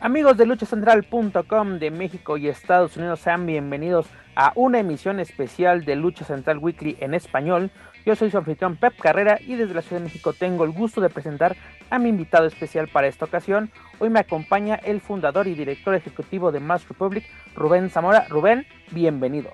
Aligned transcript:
Amigos 0.00 0.36
de 0.36 0.46
luchacentral.com 0.46 1.80
de 1.80 1.90
México 1.90 2.36
y 2.36 2.46
Estados 2.46 2.96
Unidos, 2.96 3.18
sean 3.18 3.46
bienvenidos 3.46 4.06
a 4.36 4.52
una 4.54 4.78
emisión 4.78 5.18
especial 5.18 5.84
de 5.84 5.96
Lucha 5.96 6.24
Central 6.24 6.58
Weekly 6.58 6.96
en 7.00 7.14
español. 7.14 7.72
Yo 8.06 8.14
soy 8.14 8.30
su 8.30 8.38
anfitrión 8.38 8.76
Pep 8.76 8.96
Carrera 8.96 9.40
y 9.44 9.56
desde 9.56 9.74
la 9.74 9.82
Ciudad 9.82 10.00
de 10.00 10.04
México 10.04 10.32
tengo 10.32 10.62
el 10.62 10.70
gusto 10.70 11.00
de 11.00 11.10
presentar 11.10 11.56
a 11.90 11.98
mi 11.98 12.10
invitado 12.10 12.46
especial 12.46 12.86
para 12.86 13.08
esta 13.08 13.24
ocasión. 13.24 13.72
Hoy 13.98 14.08
me 14.08 14.20
acompaña 14.20 14.76
el 14.76 15.00
fundador 15.00 15.48
y 15.48 15.54
director 15.54 15.96
ejecutivo 15.96 16.52
de 16.52 16.60
Mass 16.60 16.88
Republic, 16.88 17.24
Rubén 17.56 17.90
Zamora. 17.90 18.28
Rubén, 18.28 18.68
bienvenido. 18.92 19.50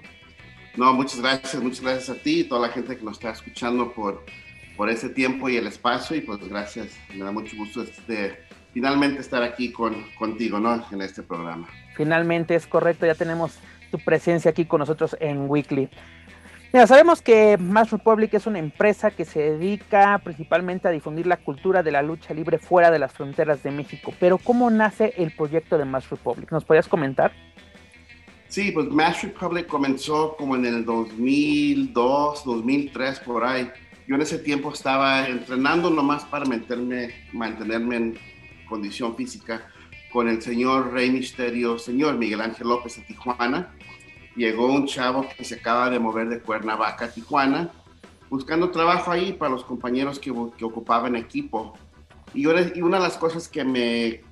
No, 0.76 0.92
muchas 0.92 1.22
gracias, 1.22 1.62
muchas 1.62 1.80
gracias 1.80 2.10
a 2.10 2.22
ti 2.22 2.40
y 2.40 2.44
toda 2.44 2.66
la 2.66 2.68
gente 2.68 2.98
que 2.98 3.02
nos 3.02 3.14
está 3.14 3.30
escuchando 3.30 3.92
por, 3.92 4.22
por 4.76 4.90
ese 4.90 5.08
tiempo 5.08 5.48
y 5.48 5.56
el 5.56 5.66
espacio 5.66 6.14
y 6.14 6.20
pues 6.20 6.46
gracias, 6.46 6.98
me 7.14 7.24
da 7.24 7.32
mucho 7.32 7.56
gusto 7.56 7.82
este, 7.82 8.44
finalmente 8.74 9.20
estar 9.20 9.42
aquí 9.42 9.70
con, 9.72 10.04
contigo, 10.18 10.58
¿no? 10.58 10.84
En 10.90 11.00
este 11.00 11.22
programa. 11.22 11.68
Finalmente 11.96 12.56
es 12.56 12.66
correcto, 12.66 13.06
ya 13.06 13.14
tenemos 13.14 13.58
tu 13.90 13.98
presencia 14.00 14.50
aquí 14.50 14.66
con 14.66 14.80
nosotros 14.80 15.16
en 15.20 15.48
Weekly. 15.48 15.88
Mira, 16.72 16.88
sabemos 16.88 17.22
que 17.22 17.56
Mass 17.56 17.92
Republic 17.92 18.34
es 18.34 18.48
una 18.48 18.58
empresa 18.58 19.12
que 19.12 19.24
se 19.24 19.52
dedica 19.52 20.20
principalmente 20.24 20.88
a 20.88 20.90
difundir 20.90 21.24
la 21.24 21.36
cultura 21.36 21.84
de 21.84 21.92
la 21.92 22.02
lucha 22.02 22.34
libre 22.34 22.58
fuera 22.58 22.90
de 22.90 22.98
las 22.98 23.12
fronteras 23.12 23.62
de 23.62 23.70
México, 23.70 24.12
pero 24.18 24.38
¿cómo 24.38 24.68
nace 24.70 25.14
el 25.16 25.30
proyecto 25.30 25.78
de 25.78 25.84
Mass 25.84 26.10
Republic? 26.10 26.50
¿Nos 26.50 26.64
podrías 26.64 26.88
comentar? 26.88 27.30
Sí, 28.48 28.72
pues 28.72 28.88
Mass 28.88 29.22
Republic 29.22 29.68
comenzó 29.68 30.36
como 30.36 30.56
en 30.56 30.66
el 30.66 30.84
2002, 30.84 32.44
2003, 32.44 33.20
por 33.20 33.44
ahí. 33.44 33.70
Yo 34.08 34.16
en 34.16 34.22
ese 34.22 34.38
tiempo 34.38 34.72
estaba 34.72 35.28
entrenando 35.28 35.90
nomás 35.90 36.24
para 36.24 36.44
mantenerme, 36.44 37.14
mantenerme 37.32 37.96
en 37.96 38.18
condición 38.64 39.16
física 39.16 39.68
con 40.12 40.28
el 40.28 40.40
señor 40.40 40.92
Rey 40.92 41.10
Misterio, 41.10 41.78
señor 41.78 42.16
Miguel 42.18 42.40
Ángel 42.40 42.68
López 42.68 42.96
de 42.96 43.02
Tijuana. 43.02 43.74
Llegó 44.36 44.66
un 44.66 44.86
chavo 44.86 45.26
que 45.36 45.44
se 45.44 45.56
acaba 45.56 45.90
de 45.90 45.98
mover 45.98 46.28
de 46.28 46.40
Cuernavaca 46.40 47.06
a 47.06 47.10
Tijuana, 47.10 47.70
buscando 48.30 48.70
trabajo 48.70 49.10
ahí 49.10 49.32
para 49.32 49.50
los 49.50 49.64
compañeros 49.64 50.18
que, 50.18 50.32
que 50.56 50.64
ocupaban 50.64 51.16
equipo. 51.16 51.76
Y, 52.32 52.42
yo, 52.42 52.52
y 52.74 52.80
una 52.82 52.98
de 52.98 53.02
las 53.02 53.16
cosas 53.16 53.48
que 53.48 53.64
me, 53.64 54.22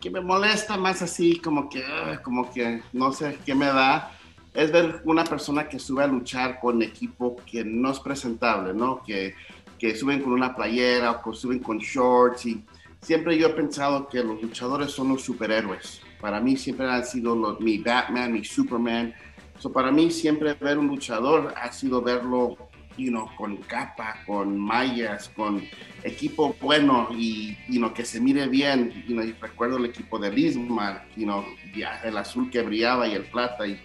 que 0.00 0.10
me 0.10 0.20
molesta 0.20 0.76
más 0.76 1.02
así, 1.02 1.38
como 1.38 1.68
que, 1.68 1.84
ah, 1.84 2.20
como 2.22 2.50
que 2.50 2.82
no 2.92 3.12
sé 3.12 3.38
qué 3.44 3.54
me 3.54 3.66
da, 3.66 4.12
es 4.54 4.72
ver 4.72 5.02
una 5.04 5.24
persona 5.24 5.68
que 5.68 5.78
sube 5.78 6.02
a 6.02 6.06
luchar 6.06 6.60
con 6.60 6.82
equipo 6.82 7.36
que 7.44 7.64
no 7.64 7.90
es 7.90 8.00
presentable, 8.00 8.72
¿no? 8.72 9.02
Que, 9.02 9.34
que 9.78 9.94
suben 9.94 10.22
con 10.22 10.32
una 10.32 10.54
playera 10.54 11.10
o 11.10 11.22
que 11.22 11.36
suben 11.36 11.58
con 11.58 11.78
shorts 11.78 12.46
y 12.46 12.64
siempre 13.06 13.38
yo 13.38 13.46
he 13.46 13.50
pensado 13.50 14.08
que 14.08 14.22
los 14.22 14.42
luchadores 14.42 14.90
son 14.90 15.10
los 15.10 15.22
superhéroes. 15.22 16.02
Para 16.20 16.40
mí 16.40 16.56
siempre 16.56 16.90
han 16.90 17.04
sido 17.04 17.56
mi 17.60 17.78
Batman, 17.78 18.32
mi 18.32 18.44
Superman. 18.44 19.14
So, 19.60 19.72
para 19.72 19.92
mí 19.92 20.10
siempre 20.10 20.54
ver 20.54 20.76
un 20.76 20.88
luchador 20.88 21.54
ha 21.56 21.70
sido 21.70 22.02
verlo 22.02 22.56
you 22.96 23.10
know, 23.10 23.28
con 23.36 23.58
capa, 23.58 24.24
con 24.26 24.58
mallas, 24.58 25.28
con 25.36 25.62
equipo 26.02 26.56
bueno 26.60 27.08
y 27.12 27.56
you 27.68 27.78
know, 27.78 27.94
que 27.94 28.04
se 28.04 28.20
mire 28.20 28.48
bien. 28.48 29.04
You 29.06 29.14
know, 29.14 29.24
recuerdo 29.40 29.76
el 29.76 29.84
equipo 29.84 30.18
de 30.18 30.32
Lismar, 30.32 31.06
el 31.16 32.16
azul 32.16 32.50
que 32.50 32.62
brillaba 32.62 33.06
y 33.06 33.12
el 33.12 33.26
plata. 33.26 33.68
Y, 33.68 33.78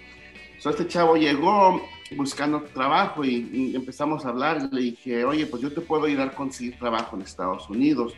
so, 0.57 0.71
este 0.71 0.87
chavo 0.87 1.15
llegó 1.15 1.79
buscando 2.17 2.63
trabajo 2.63 3.23
y, 3.23 3.47
y 3.53 3.75
empezamos 3.75 4.25
a 4.25 4.29
hablar. 4.29 4.67
Le 4.71 4.81
dije, 4.81 5.23
oye, 5.25 5.45
pues 5.45 5.61
yo 5.61 5.71
te 5.71 5.81
puedo 5.81 6.07
ir 6.07 6.19
a 6.19 6.31
conseguir 6.31 6.79
trabajo 6.79 7.15
en 7.15 7.21
Estados 7.21 7.69
Unidos 7.69 8.15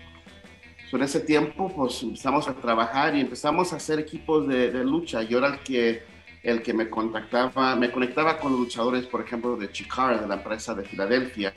en 0.97 1.03
ese 1.03 1.19
tiempo, 1.21 1.71
pues 1.75 2.03
empezamos 2.03 2.47
a 2.47 2.53
trabajar 2.53 3.15
y 3.15 3.21
empezamos 3.21 3.73
a 3.73 3.77
hacer 3.77 3.99
equipos 3.99 4.47
de, 4.47 4.71
de, 4.71 4.83
lucha. 4.83 5.23
Yo 5.23 5.39
era 5.39 5.47
el 5.47 5.59
que, 5.59 6.03
el 6.43 6.61
que 6.61 6.73
me 6.73 6.89
contactaba, 6.89 7.75
me 7.75 7.91
conectaba 7.91 8.37
con 8.37 8.51
los 8.51 8.61
luchadores, 8.61 9.05
por 9.05 9.21
ejemplo, 9.21 9.55
de 9.55 9.71
Chikara, 9.71 10.19
de 10.19 10.27
la 10.27 10.35
empresa 10.35 10.73
de 10.75 10.83
Filadelfia. 10.83 11.53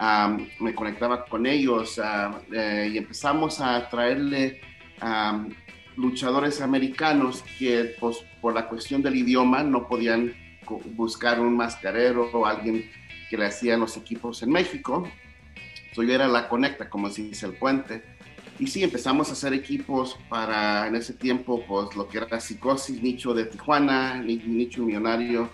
Um, 0.00 0.48
me 0.60 0.74
conectaba 0.74 1.24
con 1.24 1.46
ellos 1.46 1.98
uh, 1.98 2.54
eh, 2.54 2.90
y 2.92 2.98
empezamos 2.98 3.60
a 3.60 3.88
traerle 3.90 4.60
um, 5.02 5.50
luchadores 5.96 6.60
americanos 6.60 7.44
que, 7.58 7.96
pues, 7.98 8.18
por 8.40 8.54
la 8.54 8.68
cuestión 8.68 9.02
del 9.02 9.16
idioma, 9.16 9.62
no 9.62 9.88
podían 9.88 10.32
buscar 10.94 11.40
un 11.40 11.56
mascarero 11.56 12.30
o 12.32 12.46
alguien 12.46 12.88
que 13.28 13.36
le 13.36 13.46
hacía 13.46 13.76
los 13.76 13.96
equipos 13.96 14.42
en 14.42 14.50
México. 14.50 15.08
So, 15.94 16.02
yo 16.02 16.14
era 16.14 16.28
la 16.28 16.48
conecta, 16.48 16.88
como 16.88 17.10
se 17.10 17.22
dice 17.22 17.46
el 17.46 17.54
puente 17.54 18.19
y 18.60 18.66
sí, 18.66 18.84
empezamos 18.84 19.30
a 19.30 19.32
hacer 19.32 19.54
equipos 19.54 20.18
para 20.28 20.86
en 20.86 20.94
ese 20.94 21.14
tiempo, 21.14 21.64
pues 21.66 21.96
lo 21.96 22.06
que 22.06 22.18
era 22.18 22.38
Psicosis, 22.38 23.02
Nicho 23.02 23.32
de 23.32 23.46
Tijuana, 23.46 24.16
Nicho 24.16 24.82
Millonario, 24.82 25.48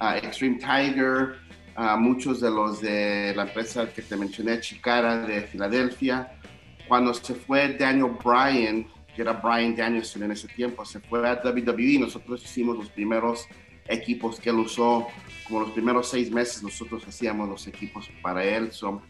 uh, 0.00 0.24
Extreme 0.24 0.58
Tiger, 0.58 1.34
uh, 1.76 1.98
muchos 1.98 2.40
de 2.40 2.50
los 2.50 2.80
de 2.80 3.32
la 3.34 3.42
empresa 3.42 3.92
que 3.92 4.02
te 4.02 4.16
mencioné, 4.16 4.60
Chicara 4.60 5.26
de 5.26 5.42
Filadelfia. 5.42 6.38
Cuando 6.86 7.12
se 7.12 7.34
fue 7.34 7.76
Daniel 7.76 8.12
Bryan, 8.24 8.86
que 9.16 9.22
era 9.22 9.32
Brian 9.32 9.74
Danielson 9.74 10.22
en 10.22 10.30
ese 10.30 10.46
tiempo, 10.46 10.84
se 10.84 11.00
fue 11.00 11.28
a 11.28 11.42
WWE, 11.44 11.98
nosotros 11.98 12.44
hicimos 12.44 12.78
los 12.78 12.88
primeros 12.88 13.48
equipos 13.88 14.38
que 14.38 14.50
él 14.50 14.60
usó, 14.60 15.08
como 15.48 15.62
los 15.62 15.70
primeros 15.70 16.08
seis 16.08 16.30
meses 16.30 16.62
nosotros 16.62 17.04
hacíamos 17.04 17.48
los 17.48 17.66
equipos 17.66 18.08
para 18.22 18.44
él. 18.44 18.70
So, 18.70 19.02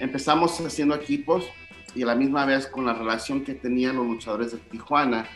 empezamos 0.00 0.60
haciendo 0.60 0.96
equipos 0.96 1.48
y 1.98 2.04
a 2.04 2.06
la 2.06 2.14
misma 2.14 2.46
vez 2.46 2.68
con 2.68 2.86
la 2.86 2.94
relación 2.94 3.42
que 3.42 3.54
tenían 3.54 3.96
los 3.96 4.06
luchadores 4.06 4.52
de 4.52 4.58
Tijuana, 4.58 5.26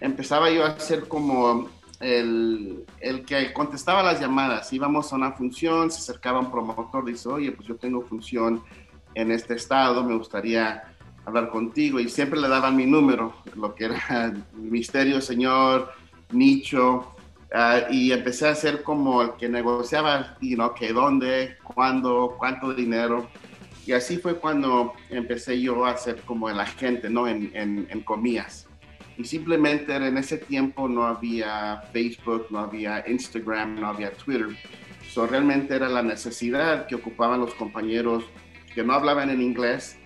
empezaba 0.00 0.50
yo 0.50 0.64
a 0.64 0.76
ser 0.80 1.06
como 1.06 1.68
el, 2.00 2.84
el, 2.98 3.24
que 3.24 3.52
contestaba 3.52 4.02
las 4.02 4.20
llamadas. 4.20 4.72
Íbamos 4.72 5.12
a 5.12 5.16
una 5.16 5.30
función, 5.32 5.88
se 5.88 5.98
acercaba 5.98 6.40
un 6.40 6.50
promotor, 6.50 7.04
dice, 7.04 7.28
oye, 7.28 7.52
pues 7.52 7.68
yo 7.68 7.76
tengo 7.76 8.02
función 8.02 8.60
en 9.14 9.30
este 9.30 9.54
estado, 9.54 10.02
me 10.02 10.16
gustaría 10.16 10.82
hablar 11.24 11.48
contigo. 11.50 12.00
Y 12.00 12.08
siempre 12.08 12.40
le 12.40 12.48
daban 12.48 12.74
mi 12.74 12.86
número, 12.86 13.32
lo 13.54 13.72
que 13.76 13.84
era 13.84 14.34
Misterio 14.52 15.20
Señor, 15.20 15.92
Nicho. 16.32 17.14
Uh, 17.52 17.92
y 17.92 18.10
empecé 18.12 18.48
a 18.48 18.54
ser 18.56 18.82
como 18.82 19.22
el 19.22 19.32
que 19.34 19.48
negociaba, 19.48 20.36
y 20.40 20.56
no 20.56 20.74
que 20.74 20.92
dónde, 20.92 21.56
cuándo, 21.62 22.34
cuánto 22.36 22.74
dinero. 22.74 23.28
Y 23.90 23.92
así 23.92 24.18
fue 24.18 24.36
cuando 24.36 24.92
empecé 25.08 25.60
yo 25.60 25.84
a 25.84 25.96
ser 25.96 26.20
como 26.22 26.48
el 26.48 26.60
agente, 26.60 27.10
¿no? 27.10 27.26
En, 27.26 27.50
en, 27.54 27.88
en 27.90 28.00
comillas. 28.02 28.68
Y 29.18 29.24
simplemente 29.24 29.96
en 29.96 30.16
ese 30.16 30.38
tiempo 30.38 30.88
no 30.88 31.02
había 31.02 31.82
Facebook, 31.92 32.46
no 32.50 32.60
había 32.60 33.02
Instagram, 33.08 33.80
no 33.80 33.88
había 33.88 34.12
Twitter. 34.12 34.46
So, 35.08 35.26
realmente 35.26 35.74
era 35.74 35.88
la 35.88 36.04
necesidad 36.04 36.86
que 36.86 36.94
ocupaban 36.94 37.40
los 37.40 37.52
compañeros 37.54 38.22
que 38.72 38.84
no 38.84 38.92
hablaban 38.92 39.28
en 39.28 39.42
inglés 39.42 39.98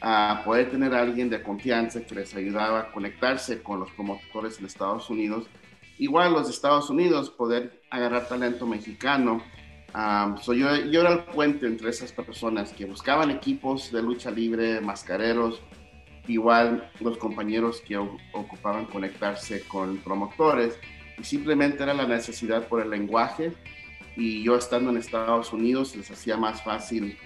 a 0.00 0.42
poder 0.44 0.70
tener 0.70 0.94
a 0.94 1.00
alguien 1.00 1.28
de 1.28 1.42
confianza 1.42 2.00
que 2.00 2.14
les 2.14 2.36
ayudaba 2.36 2.78
a 2.78 2.92
conectarse 2.92 3.60
con 3.60 3.80
los 3.80 3.90
promotores 3.90 4.60
en 4.60 4.66
Estados 4.66 5.10
Unidos. 5.10 5.48
Igual 5.98 6.32
los 6.32 6.48
Estados 6.48 6.90
Unidos, 6.90 7.28
poder 7.28 7.82
agarrar 7.90 8.28
talento 8.28 8.68
mexicano 8.68 9.42
Um, 9.94 10.38
so 10.38 10.54
yo, 10.54 10.74
yo, 10.86 11.02
era 11.02 11.12
el 11.12 11.24
puente 11.24 11.66
entre 11.66 11.90
esas 11.90 12.12
personas 12.12 12.72
que 12.72 12.86
buscaban 12.86 13.30
equipos 13.30 13.92
de 13.92 14.02
lucha 14.02 14.30
libre, 14.30 14.80
mascareros, 14.80 15.60
igual 16.26 16.90
los 17.00 17.18
compañeros 17.18 17.82
que 17.86 17.98
ocupaban 17.98 18.86
conectarse 18.86 19.62
con 19.68 19.98
promotores 19.98 20.78
y 21.18 21.24
simplemente 21.24 21.82
era 21.82 21.92
la 21.92 22.06
necesidad 22.06 22.68
por 22.68 22.80
el 22.80 22.88
lenguaje 22.90 23.52
y 24.16 24.42
yo 24.42 24.56
estando 24.56 24.90
en 24.90 24.96
Estados 24.96 25.52
Unidos 25.52 25.94
les 25.96 26.10
hacía 26.10 26.36
más 26.36 26.62
fácil 26.62 27.18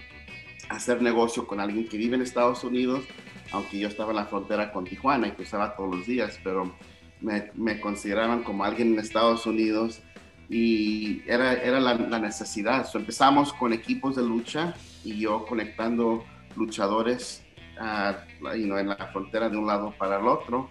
hacer 0.69 1.03
negocio 1.03 1.47
con 1.47 1.61
alguien 1.61 1.87
que 1.87 1.97
vive 1.97 2.17
en 2.17 2.23
Estados 2.23 2.65
Unidos, 2.65 3.05
aunque 3.53 3.79
yo 3.79 3.87
estaba 3.87 4.11
en 4.11 4.17
la 4.17 4.27
frontera 4.27 4.73
con 4.73 4.85
Tijuana 4.85 5.29
y 5.29 5.33
cruzaba 5.33 5.77
todos 5.77 5.95
los 5.95 6.07
días, 6.07 6.41
pero 6.43 6.75
me, 7.21 7.51
me 7.55 7.81
consideraban 7.81 8.43
como 8.43 8.65
alguien 8.65 8.95
en 8.95 8.99
Estados 8.99 9.47
Unidos 9.47 10.03
y 10.49 11.23
era, 11.27 11.55
era 11.55 11.81
la, 11.81 12.19
necesidad. 12.19 12.89
empezamos 12.95 13.53
con 13.53 13.73
equipos 13.73 14.17
de 14.17 14.23
lucha 14.23 14.75
y 15.05 15.19
yo 15.19 15.45
conectando 15.45 16.25
luchadores 16.57 17.45
en 17.79 18.89
la 18.89 19.11
frontera 19.13 19.49
de 19.49 19.57
un 19.57 19.67
lado 19.67 19.95
para 19.99 20.19
el 20.19 20.27
otro. 20.27 20.71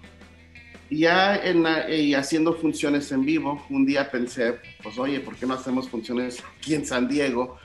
Y 0.89 1.00
ya 1.00 1.36
en 1.36 1.66
y 1.89 2.13
haciendo 2.13 2.54
funciones 2.54 3.12
en 3.12 3.25
vivo, 3.25 3.63
un 3.69 3.86
día 3.86 4.12
pensé, 4.12 4.60
pues 4.83 4.98
oye, 5.00 5.19
¿por 5.19 5.36
qué 5.36 5.45
no 5.45 5.56
hacemos 5.56 5.89
funciones 5.89 6.44
aquí 6.57 6.75
en 6.75 6.86
San 6.86 7.07
Diego? 7.07 7.57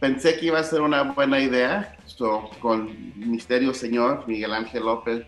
Pensé 0.00 0.38
que 0.38 0.46
iba 0.46 0.58
a 0.58 0.64
ser 0.64 0.80
una 0.80 1.02
buena 1.02 1.40
idea, 1.40 1.96
so, 2.04 2.50
con 2.60 3.12
Misterio 3.16 3.72
Señor, 3.72 4.24
Miguel 4.26 4.52
Ángel 4.52 4.82
López, 4.82 5.24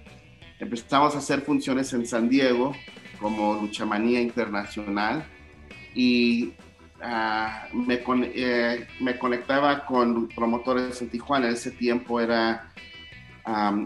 empezamos 0.59 1.15
a 1.15 1.19
hacer 1.19 1.41
funciones 1.43 1.93
en 1.93 2.05
San 2.05 2.29
Diego 2.29 2.73
como 3.21 3.55
Luchamanía 3.55 4.21
Internacional 4.21 5.25
y 5.97 6.53
uh, 7.03 7.75
me, 7.75 8.03
eh, 8.35 8.87
me, 9.01 9.19
conectaba 9.19 9.87
con 9.87 10.29
promotores 10.29 11.01
en 11.01 11.09
Tijuana. 11.09 11.49
En 11.49 11.55
ese 11.55 11.71
tiempo 11.71 12.21
era 12.21 12.71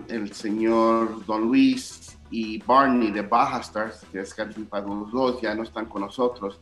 el 0.08 0.32
señor 0.32 1.24
Don 1.24 1.42
Luis 1.42 2.18
y 2.30 2.58
Barney 2.62 3.10
de 3.12 3.22
Baja 3.22 3.60
Stars, 3.60 4.04
que 4.10 4.20
es 4.20 4.34
para 4.68 4.86
los 4.86 5.12
dos, 5.12 5.40
ya 5.40 5.54
no 5.54 5.62
están 5.62 5.86
con 5.86 6.02
nosotros. 6.02 6.60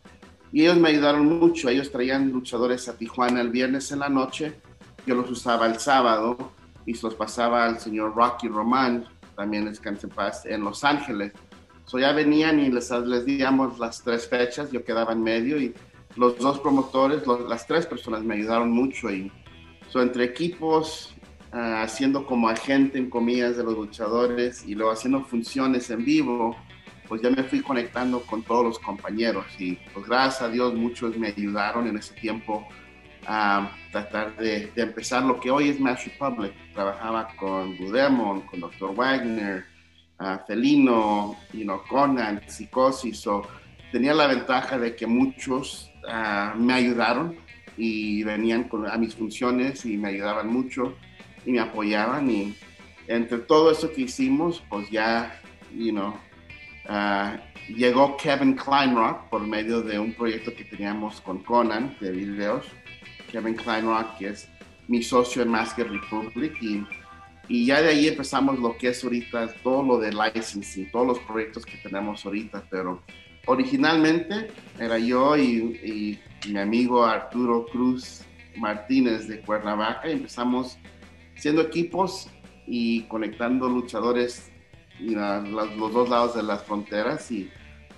Y 0.53 0.63
ellos 0.63 0.77
me 0.77 0.91
ayudaron 0.91 1.27
mucho. 1.27 1.71
Ellos 1.71 1.91
traían 1.91 2.31
luchadores 2.31 2.89
a 2.89 2.97
Tijuana 2.97 3.41
el 3.41 3.51
viernes 3.51 3.91
en 3.93 4.01
la 4.01 4.09
noche. 4.11 4.61
Yo 5.07 5.15
los 5.15 5.31
usaba 5.31 5.67
el 5.67 5.79
sábado 5.79 6.53
y 6.85 6.95
se 6.95 7.07
los 7.07 7.15
pasaba 7.15 7.65
al 7.65 7.81
señor 7.81 8.15
Rocky 8.15 8.49
Román, 8.49 9.07
también 9.35 9.69
es 9.69 9.81
en 9.85 10.11
paz, 10.11 10.45
en 10.45 10.63
Los 10.63 10.85
Ángeles. 10.85 11.33
So 11.89 11.99
ya 11.99 12.13
venían 12.13 12.61
y 12.61 12.71
les, 12.71 12.91
les 12.91 13.25
las 13.79 14.03
tres 14.05 14.29
fechas, 14.29 14.71
yo 14.71 14.85
quedaba 14.85 15.15
en 15.15 15.23
medio 15.23 15.59
y 15.59 15.73
los 16.17 16.37
dos 16.39 16.61
promotores, 16.61 17.23
las 17.27 17.67
tres 17.67 17.87
personas 17.87 18.23
me 18.23 18.35
ayudaron 18.35 18.71
mucho 18.71 19.11
y 19.11 19.33
so, 19.89 20.03
entre 20.03 20.25
equipos, 20.25 21.15
ah, 21.51 21.81
haciendo 21.83 22.27
como 22.27 22.51
agente 22.51 22.99
en 22.99 23.09
comillas 23.09 23.57
de 23.57 23.65
los 23.65 23.75
luchadores 23.75 24.67
y 24.67 24.75
luego 24.75 24.93
haciendo 24.93 25.25
funciones 25.25 25.89
en 25.89 26.05
vivo, 26.05 26.55
pues 27.09 27.23
ya 27.23 27.31
me 27.31 27.43
fui 27.43 27.63
conectando 27.63 28.21
con 28.21 28.43
todos 28.43 28.67
los 28.67 28.79
compañeros 28.79 29.47
y 29.59 29.77
pues 29.95 30.07
gracias 30.07 30.43
a 30.43 30.49
Dios 30.51 30.75
muchos 30.75 31.17
me 31.17 31.29
ayudaron 31.29 31.87
en 31.87 31.97
ese 31.97 32.13
tiempo 32.15 32.69
a 33.27 33.71
tratar 33.93 34.37
de, 34.37 34.71
empezar 34.77 35.23
lo 35.23 35.41
que 35.41 35.51
hoy 35.51 35.71
es 35.71 35.81
Mass 35.81 36.05
Republic. 36.05 36.53
Trabajaba 36.75 37.29
con 37.37 37.79
Budemon, 37.79 38.43
con 38.43 38.61
Dr. 38.61 38.95
Wagner, 38.95 39.65
Felino, 40.47 41.37
Conan, 41.89 42.41
Psicosis. 42.47 43.25
Tenía 43.93 44.15
la 44.15 44.27
ventaja 44.27 44.79
de 44.79 44.95
que 44.95 45.07
muchos 45.07 45.91
ah, 46.09 46.55
me 46.57 46.75
ayudaron 46.75 47.37
y 47.77 48.23
venían 48.25 48.69
a 48.91 48.99
mis 48.99 49.15
funciones 49.15 49.85
y 49.87 49.97
me 49.97 50.09
ayudaban 50.09 50.49
mucho 50.49 50.97
y 51.47 51.53
me 51.53 51.61
apoyaban. 51.61 52.31
Y 52.31 52.57
entre 53.07 53.39
todo 53.39 53.71
eso 53.71 53.93
que 53.93 54.03
hicimos, 54.03 54.63
pues 54.69 54.91
ya, 54.91 55.41
you 55.75 55.93
know, 55.93 56.15
ah, 56.89 57.37
llegó 57.69 58.17
Kevin 58.17 58.55
Kleinrock 58.55 59.29
por 59.31 59.47
medio 59.47 59.83
de 59.83 59.99
un 59.99 60.13
proyecto 60.13 60.53
que 60.55 60.65
teníamos 60.65 61.21
con 61.21 61.39
Conan 61.45 61.97
de 62.01 62.11
videos. 62.11 62.67
Kevin 63.31 63.55
Kleinrock, 63.55 64.19
que 64.19 64.29
es 64.29 64.49
mi 64.89 65.03
socio 65.03 65.43
en 65.43 65.49
Masker 65.51 65.91
Republic 65.91 66.55
y 66.63 66.85
y 67.49 67.65
ya 67.65 67.81
de 67.81 67.89
ahí 67.89 68.09
empezamos 68.09 68.59
lo 68.59 68.77
que 68.77 68.89
es 68.89 69.03
ahorita 69.03 69.55
todo 69.63 69.83
lo 69.83 69.99
de 69.99 70.13
licensing, 70.13 70.91
todos 70.91 71.07
los 71.07 71.19
proyectos 71.21 71.65
que 71.65 71.79
tenemos 71.79 72.25
ahorita, 72.25 72.65
pero 72.71 73.03
originalmente 73.47 74.49
era 74.79 74.99
yo 74.99 75.37
y, 75.37 76.19
mi 76.49 76.59
amigo 76.59 77.05
Arturo 77.05 77.67
Cruz 77.67 78.23
Martínez 78.57 79.27
de 79.27 79.41
Cuernavaca 79.41 80.09
y 80.09 80.13
empezamos 80.13 80.79
siendo 81.35 81.63
equipos 81.63 82.29
y 82.67 83.03
conectando 83.03 83.69
luchadores 83.69 84.51
y 85.01 85.15
los 85.15 85.93
dos 85.93 86.09
lados 86.09 86.37
de 86.37 86.43
las 86.43 86.63
fronteras 86.63 87.31
y 87.31 87.51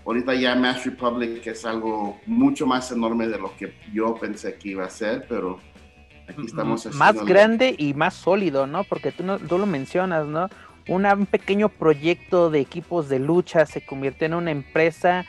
ahorita 0.07 0.35
ya 0.35 0.55
Mass 0.55 0.87
Republic 0.87 1.47
es 1.47 1.65
algo 1.65 2.19
mucho 2.25 2.67
más 2.67 2.91
enorme 2.93 3.27
de 3.29 3.39
lo 3.39 3.55
que 3.57 3.75
yo 3.93 4.15
pensé 4.15 4.55
que 4.55 4.71
iba 4.71 4.87
a 4.87 4.91
ser, 4.91 5.27
pero 5.29 5.61
más 6.95 7.25
grande 7.25 7.75
y 7.77 7.95
más 7.95 8.15
sólido, 8.15 8.67
¿no? 8.67 8.85
Porque 8.85 9.13
tú, 9.13 9.25
no, 9.25 9.39
tú 9.39 9.59
lo 9.59 9.67
mencionas, 9.67 10.27
¿no? 10.27 10.49
un 10.89 11.27
pequeño 11.27 11.69
proyecto 11.69 12.51
de 12.51 12.59
equipos 12.59 13.09
de 13.09 13.21
lucha 13.21 13.65
se 13.65 13.81
convierte 13.81 14.25
en 14.25 14.35
una 14.35 14.51
empresa 14.51 15.25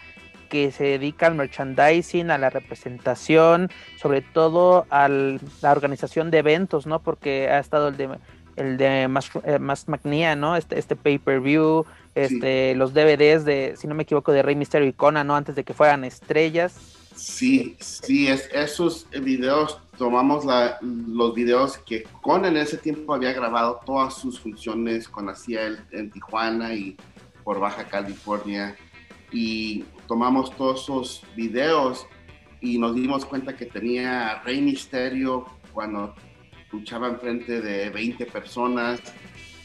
que 0.50 0.72
se 0.72 0.84
dedica 0.84 1.28
al 1.28 1.36
merchandising, 1.36 2.32
a 2.32 2.38
la 2.38 2.50
representación, 2.50 3.70
sobre 3.98 4.22
todo 4.22 4.86
a 4.90 5.08
la 5.08 5.72
organización 5.72 6.32
de 6.32 6.40
eventos, 6.40 6.88
¿no? 6.88 7.00
Porque 7.00 7.48
ha 7.48 7.60
estado 7.60 7.90
el 7.90 7.98
de 7.98 8.10
el 8.58 8.78
de 8.78 9.08
más, 9.08 9.30
eh, 9.46 9.60
más 9.60 9.86
¿no? 9.88 10.58
Este, 10.58 10.78
este 10.78 10.98
pay-per-view, 10.98 11.86
este, 12.16 12.76
los 12.76 12.94
DVDs 12.94 13.46
de, 13.46 13.76
si 13.78 13.88
no 13.88 13.96
me 13.96 14.04
equivoco, 14.04 14.34
de 14.34 14.42
Rey 14.42 14.56
Mysterio 14.56 14.90
y 14.90 14.94
Conan, 14.94 15.28
¿no? 15.28 15.36
Antes 15.36 15.56
de 15.56 15.64
que 15.64 15.74
fueran 15.74 16.04
estrellas. 16.04 16.76
Sí, 17.16 17.78
sí, 17.80 18.28
es, 18.28 18.50
esos 18.54 19.08
videos, 19.22 19.80
tomamos 20.02 20.46
los 20.82 21.36
videos 21.36 21.78
que 21.78 22.02
con 22.24 22.44
en 22.46 22.58
ese 22.58 22.76
tiempo 22.78 23.14
había 23.14 23.34
grabado 23.34 23.82
todas 23.86 24.16
sus 24.16 24.40
funciones 24.40 25.08
con 25.08 25.30
hacía 25.30 25.68
él 25.68 25.80
en 25.92 26.10
Tijuana 26.10 26.74
y 26.74 26.98
por 27.44 27.60
Baja 27.60 27.84
California 27.84 28.76
y 29.32 29.86
tomamos 30.08 30.58
todos 30.58 30.82
esos 30.82 31.24
videos 31.36 32.08
y 32.62 32.80
nos 32.80 32.96
dimos 32.96 33.26
cuenta 33.26 33.56
que 33.56 33.68
tenía 33.68 34.42
Rey 34.44 34.60
Misterio 34.60 35.46
cuando 35.72 36.16
luchaba 36.72 37.08
enfrente 37.08 37.62
de 37.62 37.92
20 37.92 38.26
personas 38.26 39.00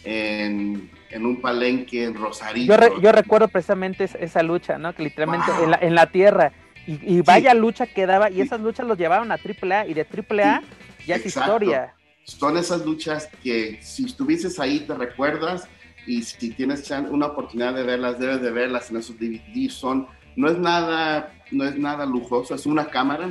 en, 0.05 0.91
un 1.19 1.41
palenque 1.41 2.05
en 2.05 2.15
Rosarito. 2.15 2.77
Yo, 3.01 3.11
recuerdo 3.11 3.49
precisamente 3.49 4.05
esa, 4.05 4.43
lucha, 4.43 4.77
¿no? 4.77 4.95
Que 4.95 5.05
literalmente 5.05 5.51
en, 5.63 5.71
la, 5.71 5.79
en 5.81 5.95
la 5.95 6.11
tierra 6.11 6.53
y, 6.87 7.21
vaya 7.23 7.53
lucha 7.55 7.87
que 7.87 8.07
daba, 8.07 8.31
y 8.31 8.41
esas 8.41 8.61
luchas 8.61 8.87
los 8.87 8.97
llevaron 8.97 9.33
a 9.33 9.35
AAA, 9.35 9.89
y 9.89 9.95
de 9.95 10.07
AAA 10.07 10.63
ya 11.07 11.17
es 11.17 11.27
historia. 11.27 11.95
Son 12.25 12.57
esas 12.57 12.85
luchas 12.85 13.29
que 13.43 13.79
si 13.83 14.05
estuvieses 14.05 14.59
ahí 14.59 14.81
te 14.81 14.95
recuerdas, 14.95 15.69
y 16.07 16.23
si 16.23 16.51
tienes 16.51 16.89
una 17.11 17.27
oportunidad 17.27 17.75
de 17.75 17.83
verlas, 17.83 18.19
debes 18.19 18.41
de 18.41 18.51
verlas 18.51 18.91
en 18.91 18.99
esos 18.99 19.19
DVD. 19.19 19.69
Son, 19.69 20.07
no 20.37 20.49
es 20.49 20.59
nada, 20.59 21.33
no 21.51 21.65
es 21.65 21.77
nada 21.77 22.07
lujoso, 22.07 22.55
es 22.55 22.67
una 22.67 22.87
cámara. 22.87 23.31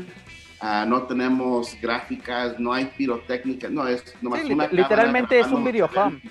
Ah, 0.59 0.85
no 0.87 1.03
tenemos 1.03 1.77
gráficas, 1.81 2.59
no 2.59 2.73
hay 2.73 2.85
pirotécnica, 2.85 3.69
no 3.69 3.87
es 3.87 4.15
nomás 4.21 4.43
una 4.45 4.67
Literalmente 4.67 5.39
es 5.39 5.47
un 5.47 5.63
video 5.63 5.89
home. 5.93 6.21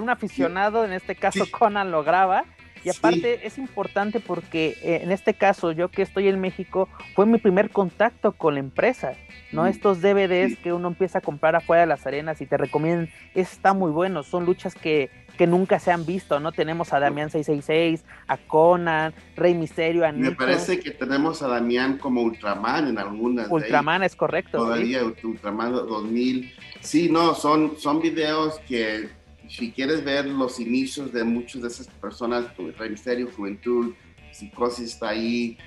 un 0.00 0.10
aficionado, 0.10 0.84
en 0.84 0.92
este 0.92 1.14
caso 1.14 1.44
Conan, 1.50 1.90
lo 1.90 2.04
graba 2.04 2.44
y 2.84 2.90
aparte 2.90 3.46
es 3.46 3.58
importante 3.58 4.20
porque 4.20 4.76
eh, 4.82 5.00
en 5.02 5.12
este 5.12 5.34
caso, 5.34 5.72
yo 5.72 5.88
que 5.88 6.02
estoy 6.02 6.28
en 6.28 6.40
México, 6.40 6.88
fue 7.14 7.26
mi 7.26 7.38
primer 7.38 7.70
contacto 7.70 8.32
con 8.32 8.54
la 8.54 8.60
empresa, 8.60 9.14
¿no? 9.52 9.64
Mm. 9.64 9.66
Estos 9.66 10.00
DVDs 10.00 10.58
que 10.58 10.72
uno 10.72 10.88
empieza 10.88 11.18
a 11.18 11.20
comprar 11.20 11.54
afuera 11.56 11.82
de 11.82 11.86
las 11.86 12.06
arenas 12.06 12.40
y 12.40 12.46
te 12.46 12.56
recomiendan, 12.56 13.10
está 13.34 13.72
muy 13.72 13.90
bueno, 13.90 14.22
son 14.22 14.44
luchas 14.44 14.74
que, 14.74 15.10
que 15.36 15.46
nunca 15.46 15.78
se 15.78 15.90
han 15.90 16.04
visto, 16.04 16.40
¿no? 16.40 16.52
Tenemos 16.52 16.92
a 16.92 17.00
Damián 17.00 17.30
666, 17.30 18.04
a 18.26 18.36
Conan, 18.36 19.14
Rey 19.36 19.54
Misterio, 19.54 20.06
a 20.06 20.12
Me 20.12 20.32
parece 20.32 20.80
que 20.80 20.90
tenemos 20.90 21.42
a 21.42 21.48
Damián 21.48 21.98
como 21.98 22.22
Ultraman 22.22 22.88
en 22.88 22.98
algunas. 22.98 23.50
Ultraman 23.50 24.02
es 24.02 24.16
correcto. 24.16 24.58
Todavía 24.58 25.02
Ultraman 25.04 25.72
2000. 25.72 26.52
Sí, 26.80 27.08
no, 27.10 27.34
son, 27.34 27.74
son 27.78 28.00
videos 28.00 28.58
que 28.68 29.08
si 29.48 29.72
quieres 29.72 30.04
ver 30.04 30.26
los 30.26 30.58
inicios 30.60 31.12
de 31.12 31.24
muchas 31.24 31.62
de 31.62 31.68
esas 31.68 31.88
personas, 31.88 32.46
Rey 32.78 32.90
Misterio, 32.90 33.30
Juventud, 33.34 33.94
Psicosis 34.32 34.94
está 34.94 35.10
ahí, 35.10 35.58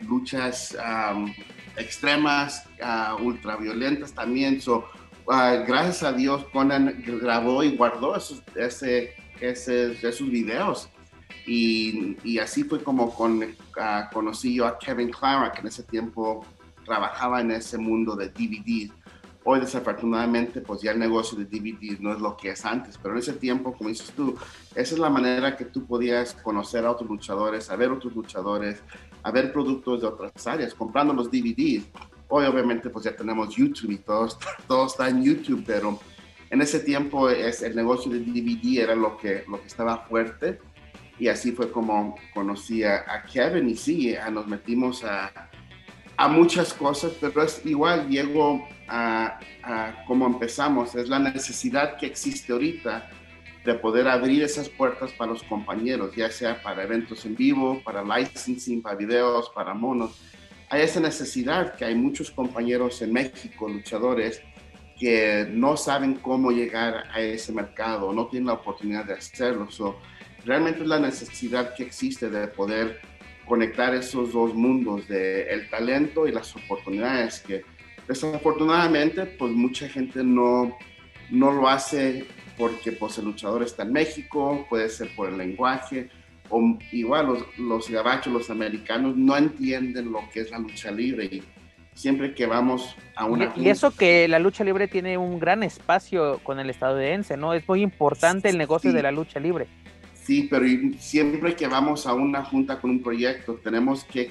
luchas 0.00 0.76
extremas, 1.78 2.66
uh, 2.82 3.22
ultraviolentas 3.22 4.12
también. 4.12 4.60
So, 4.60 4.88
uh, 5.26 5.64
gracias 5.66 6.02
a 6.02 6.12
Dios, 6.12 6.44
Conan 6.52 7.02
grabó 7.20 7.62
y 7.62 7.76
guardó 7.76 8.16
esos, 8.16 8.42
ese, 8.54 9.14
esos 9.40 10.30
videos. 10.30 10.88
Y, 11.46 12.16
y, 12.24 12.38
así 12.38 12.64
fue 12.64 12.82
como 12.82 13.14
con, 13.14 13.42
uh, 13.42 14.12
conocí 14.12 14.54
yo 14.54 14.66
a 14.66 14.78
Kevin 14.78 15.10
Clara, 15.10 15.50
que 15.52 15.60
en 15.60 15.68
ese 15.68 15.82
tiempo 15.82 16.44
trabajaba 16.84 17.40
en 17.40 17.52
ese 17.52 17.78
mundo 17.78 18.14
de 18.16 18.28
DVD. 18.28 18.90
Hoy 19.50 19.60
desafortunadamente 19.60 20.60
pues 20.60 20.82
ya 20.82 20.90
el 20.90 20.98
negocio 20.98 21.38
de 21.38 21.46
DVD 21.46 21.98
no 22.00 22.12
es 22.12 22.20
lo 22.20 22.36
que 22.36 22.50
es 22.50 22.66
antes, 22.66 22.98
pero 22.98 23.14
en 23.14 23.20
ese 23.20 23.32
tiempo, 23.32 23.72
como 23.72 23.88
dices 23.88 24.12
tú, 24.14 24.36
esa 24.74 24.94
es 24.94 24.98
la 25.00 25.08
manera 25.08 25.56
que 25.56 25.64
tú 25.64 25.86
podías 25.86 26.34
conocer 26.34 26.84
a 26.84 26.90
otros 26.90 27.08
luchadores, 27.08 27.70
a 27.70 27.76
ver 27.76 27.90
otros 27.90 28.14
luchadores, 28.14 28.82
a 29.22 29.30
ver 29.30 29.50
productos 29.50 30.02
de 30.02 30.06
otras 30.06 30.46
áreas, 30.46 30.74
comprando 30.74 31.14
los 31.14 31.30
DVDs. 31.30 31.86
Hoy 32.28 32.44
obviamente 32.44 32.90
pues 32.90 33.06
ya 33.06 33.16
tenemos 33.16 33.56
YouTube 33.56 33.92
y 33.92 33.96
todo, 33.96 34.28
todo 34.68 34.86
está 34.86 35.08
en 35.08 35.24
YouTube, 35.24 35.64
pero 35.66 35.98
en 36.50 36.60
ese 36.60 36.80
tiempo 36.80 37.30
es, 37.30 37.62
el 37.62 37.74
negocio 37.74 38.12
de 38.12 38.18
DVD 38.18 38.82
era 38.82 38.94
lo 38.94 39.16
que, 39.16 39.44
lo 39.48 39.58
que 39.62 39.66
estaba 39.66 40.04
fuerte 40.04 40.60
y 41.18 41.28
así 41.28 41.52
fue 41.52 41.72
como 41.72 42.16
conocí 42.34 42.84
a, 42.84 43.22
Kevin 43.32 43.70
y 43.70 43.76
sí, 43.76 44.14
nos 44.30 44.46
metimos 44.46 45.04
a, 45.04 45.48
a, 46.18 46.28
muchas 46.28 46.74
cosas, 46.74 47.12
pero 47.20 47.42
es 47.42 47.64
igual, 47.64 48.08
llego 48.08 48.68
a, 48.86 49.38
a 49.62 50.04
cómo 50.06 50.26
empezamos, 50.26 50.94
es 50.94 51.08
la 51.08 51.18
necesidad 51.18 51.96
que 51.96 52.06
existe 52.06 52.52
ahorita 52.52 53.10
de 53.64 53.74
poder 53.74 54.08
abrir 54.08 54.42
esas 54.42 54.68
puertas 54.68 55.12
para 55.12 55.32
los 55.32 55.42
compañeros, 55.42 56.14
ya 56.16 56.30
sea 56.30 56.62
para 56.62 56.82
eventos 56.82 57.24
en 57.26 57.36
vivo, 57.36 57.82
para 57.84 58.02
licensing, 58.02 58.82
para 58.82 58.96
videos, 58.96 59.50
para 59.50 59.74
monos. 59.74 60.18
Hay 60.70 60.82
esa 60.82 61.00
necesidad 61.00 61.76
que 61.76 61.84
hay 61.84 61.94
muchos 61.94 62.30
compañeros 62.30 63.00
en 63.02 63.12
México, 63.12 63.68
luchadores, 63.68 64.42
que 64.98 65.46
no 65.50 65.76
saben 65.76 66.14
cómo 66.14 66.50
llegar 66.50 67.04
a 67.12 67.20
ese 67.20 67.52
mercado, 67.52 68.12
no 68.12 68.26
tienen 68.26 68.48
la 68.48 68.54
oportunidad 68.54 69.04
de 69.04 69.14
hacerlo. 69.14 69.68
realmente 70.44 70.82
es 70.82 70.88
la 70.88 70.98
necesidad 70.98 71.74
que 71.74 71.84
existe 71.84 72.28
de 72.28 72.48
poder 72.48 73.00
conectar 73.48 73.94
esos 73.94 74.32
dos 74.32 74.54
mundos, 74.54 75.08
de 75.08 75.42
el 75.50 75.68
talento 75.70 76.28
y 76.28 76.32
las 76.32 76.54
oportunidades, 76.54 77.40
que 77.40 77.64
desafortunadamente 78.06 79.26
pues 79.26 79.52
mucha 79.52 79.88
gente 79.88 80.22
no, 80.22 80.76
no 81.30 81.52
lo 81.52 81.68
hace 81.68 82.26
porque 82.56 82.92
pues, 82.92 83.18
el 83.18 83.26
luchador 83.26 83.62
está 83.62 83.84
en 83.84 83.92
México, 83.92 84.66
puede 84.68 84.88
ser 84.88 85.14
por 85.14 85.30
el 85.30 85.38
lenguaje, 85.38 86.10
o 86.50 86.78
igual 86.92 87.26
los, 87.26 87.58
los 87.58 87.88
gabachos, 87.88 88.32
los 88.32 88.50
americanos, 88.50 89.16
no 89.16 89.36
entienden 89.36 90.12
lo 90.12 90.28
que 90.32 90.40
es 90.40 90.50
la 90.50 90.58
lucha 90.58 90.90
libre 90.90 91.26
y 91.26 91.42
siempre 91.94 92.34
que 92.34 92.46
vamos 92.46 92.96
a 93.16 93.26
una... 93.26 93.52
Y, 93.56 93.68
eso 93.68 93.94
que 93.94 94.28
la 94.28 94.38
lucha 94.38 94.64
libre 94.64 94.88
tiene 94.88 95.18
un 95.18 95.38
gran 95.38 95.62
espacio 95.62 96.40
con 96.42 96.58
el 96.58 96.70
estadounidense, 96.70 97.36
¿no? 97.36 97.54
Es 97.54 97.68
muy 97.68 97.82
importante 97.82 98.48
el 98.48 98.56
negocio 98.56 98.92
de 98.92 99.02
la 99.02 99.12
lucha 99.12 99.40
libre. 99.40 99.66
Sí, 100.28 100.46
pero 100.50 100.66
siempre 100.98 101.56
que 101.56 101.66
vamos 101.66 102.06
a 102.06 102.12
una 102.12 102.44
junta 102.44 102.78
con 102.82 102.90
un 102.90 103.02
proyecto, 103.02 103.54
tenemos 103.64 104.04
que... 104.04 104.30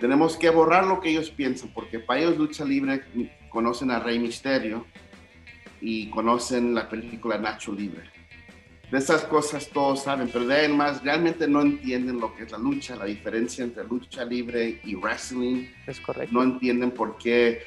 tenemos 0.00 0.34
que 0.38 0.48
borrar 0.48 0.86
lo 0.86 0.98
que 0.98 1.10
ellos 1.10 1.28
piensan, 1.28 1.70
porque 1.74 1.98
para 1.98 2.20
ellos 2.20 2.38
lucha 2.38 2.64
libre 2.64 3.02
conocen 3.50 3.90
a 3.90 3.98
Rey 3.98 4.18
Misterio, 4.18 4.86
y 5.82 6.08
conocen 6.08 6.74
la 6.74 6.88
película 6.88 7.36
Nacho 7.36 7.70
Libre. 7.70 8.04
De 8.90 8.96
esas 8.96 9.24
cosas 9.24 9.68
todos 9.68 10.04
saben, 10.04 10.30
pero 10.32 10.46
de 10.46 10.54
ahí 10.54 10.72
más 10.72 11.04
realmente 11.04 11.46
no 11.46 11.60
entienden 11.60 12.18
lo 12.18 12.34
que 12.34 12.44
es 12.44 12.50
la 12.50 12.56
lucha, 12.56 12.96
la 12.96 13.04
diferencia 13.04 13.62
entre 13.62 13.84
lucha 13.84 14.24
libre 14.24 14.80
y 14.84 14.94
wrestling. 14.94 15.66
Es 15.86 16.00
correcto. 16.00 16.32
No 16.32 16.42
entienden 16.42 16.92
por 16.92 17.18
qué 17.18 17.60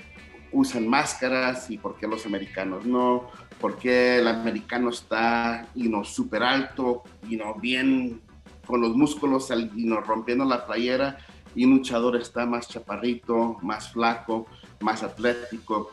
usan 0.52 0.88
máscaras 0.88 1.70
y 1.70 1.78
por 1.78 1.98
qué 1.98 2.08
los 2.08 2.26
americanos 2.26 2.84
no, 2.84 3.30
por 3.62 3.78
qué 3.78 4.18
el 4.18 4.28
americano 4.28 4.90
está 4.90 5.68
y 5.76 5.88
no 5.88 6.04
súper 6.04 6.44
alto 6.44 7.04
y 7.30 7.38
no 7.38 7.56
bien 7.56 8.20
con 8.66 8.82
los 8.82 8.96
músculos 8.96 9.50
y 9.76 9.86
no 9.86 10.02
rompiendo 10.02 10.44
la 10.44 10.66
playera 10.66 11.18
y 11.56 11.66
un 11.66 11.78
luchador 11.78 12.16
está 12.16 12.46
más 12.46 12.68
chaparrito, 12.68 13.58
más 13.62 13.92
flaco, 13.92 14.48
más 14.80 15.04
atlético 15.04 15.92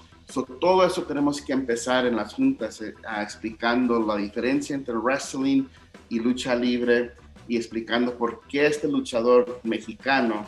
todo 0.60 0.84
eso 0.84 1.02
tenemos 1.04 1.40
que 1.40 1.52
empezar 1.52 2.06
en 2.06 2.16
las 2.16 2.34
juntas 2.34 2.80
eh, 2.82 2.94
explicando 3.20 3.98
la 4.00 4.16
diferencia 4.16 4.74
entre 4.76 4.94
wrestling 4.94 5.64
y 6.08 6.18
lucha 6.20 6.54
libre 6.54 7.12
y 7.46 7.56
explicando 7.56 8.16
por 8.16 8.42
qué 8.46 8.66
este 8.66 8.88
luchador 8.88 9.60
mexicano 9.62 10.46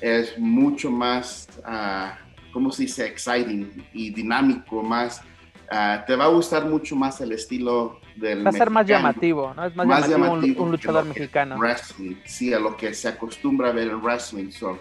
es 0.00 0.36
mucho 0.38 0.90
más, 0.90 1.46
uh, 1.58 2.52
¿cómo 2.52 2.72
se 2.72 2.84
dice? 2.84 3.06
Exciting 3.06 3.86
y 3.92 4.10
dinámico, 4.10 4.82
más, 4.82 5.22
ah, 5.70 6.04
te 6.06 6.16
va 6.16 6.24
a 6.24 6.28
gustar 6.28 6.66
mucho 6.66 6.96
más 6.96 7.20
el 7.20 7.32
estilo 7.32 8.00
del 8.16 8.44
Va 8.44 8.50
a 8.50 8.52
ser 8.52 8.70
más 8.70 8.86
llamativo, 8.86 9.54
¿no? 9.54 9.64
Es 9.64 9.74
más, 9.74 10.08
llamativo, 10.08 10.64
un, 10.64 10.70
luchador 10.70 11.04
mexicano. 11.04 11.56
Wrestling, 11.58 12.16
sí, 12.24 12.52
a 12.52 12.58
lo 12.58 12.76
que 12.76 12.92
se 12.94 13.08
acostumbra 13.08 13.68
a 13.68 13.72
ver 13.72 13.88
en 13.88 14.02
wrestling. 14.02 14.50
So, 14.50 14.78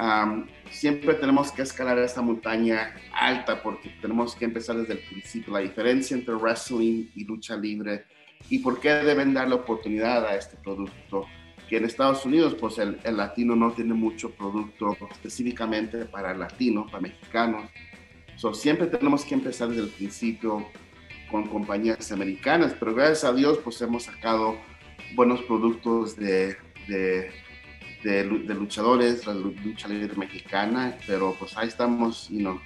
um, 0.00 0.46
siempre 0.70 1.14
tenemos 1.14 1.52
que 1.52 1.62
escalar 1.62 1.98
esta 1.98 2.22
montaña 2.22 2.94
alta 3.12 3.62
porque 3.62 3.90
tenemos 4.00 4.34
que 4.34 4.44
empezar 4.44 4.76
desde 4.76 4.94
el 4.94 5.00
principio. 5.00 5.52
La 5.52 5.60
diferencia 5.60 6.16
entre 6.16 6.34
wrestling 6.34 7.08
y 7.14 7.24
lucha 7.24 7.56
libre 7.56 8.04
y 8.48 8.58
por 8.58 8.80
qué 8.80 8.90
deben 8.90 9.34
darle 9.34 9.54
oportunidad 9.54 10.26
a 10.26 10.36
este 10.36 10.56
producto. 10.56 11.26
Que 11.68 11.78
en 11.78 11.86
Estados 11.86 12.26
Unidos, 12.26 12.54
pues 12.60 12.76
el, 12.78 12.98
latino 13.16 13.56
no 13.56 13.72
tiene 13.72 13.94
mucho 13.94 14.30
producto 14.30 14.94
específicamente 15.10 16.04
para 16.04 16.32
el 16.32 16.40
latino, 16.40 16.84
para 16.86 17.00
mexicanos. 17.00 17.70
So, 18.42 18.52
siempre 18.52 18.88
tenemos 18.88 19.24
que 19.24 19.34
empezar 19.34 19.68
desde 19.68 19.84
el 19.84 19.88
principio 19.88 20.66
con 21.30 21.46
compañías 21.46 22.10
americanas, 22.10 22.74
pero 22.76 22.92
gracias 22.92 23.22
a 23.22 23.32
Dios, 23.32 23.58
pues 23.62 23.80
hemos 23.82 24.02
sacado 24.02 24.56
buenos 25.14 25.42
productos 25.42 26.16
de, 26.16 26.56
de 26.88 27.30
de, 28.02 28.24
luchadores, 28.24 29.24
la 29.28 29.34
lucha 29.34 29.86
libre 29.86 30.16
mexicana, 30.16 30.98
pero 31.06 31.36
pues 31.38 31.56
ahí 31.56 31.68
estamos, 31.68 32.28
you 32.30 32.40
know, 32.40 32.60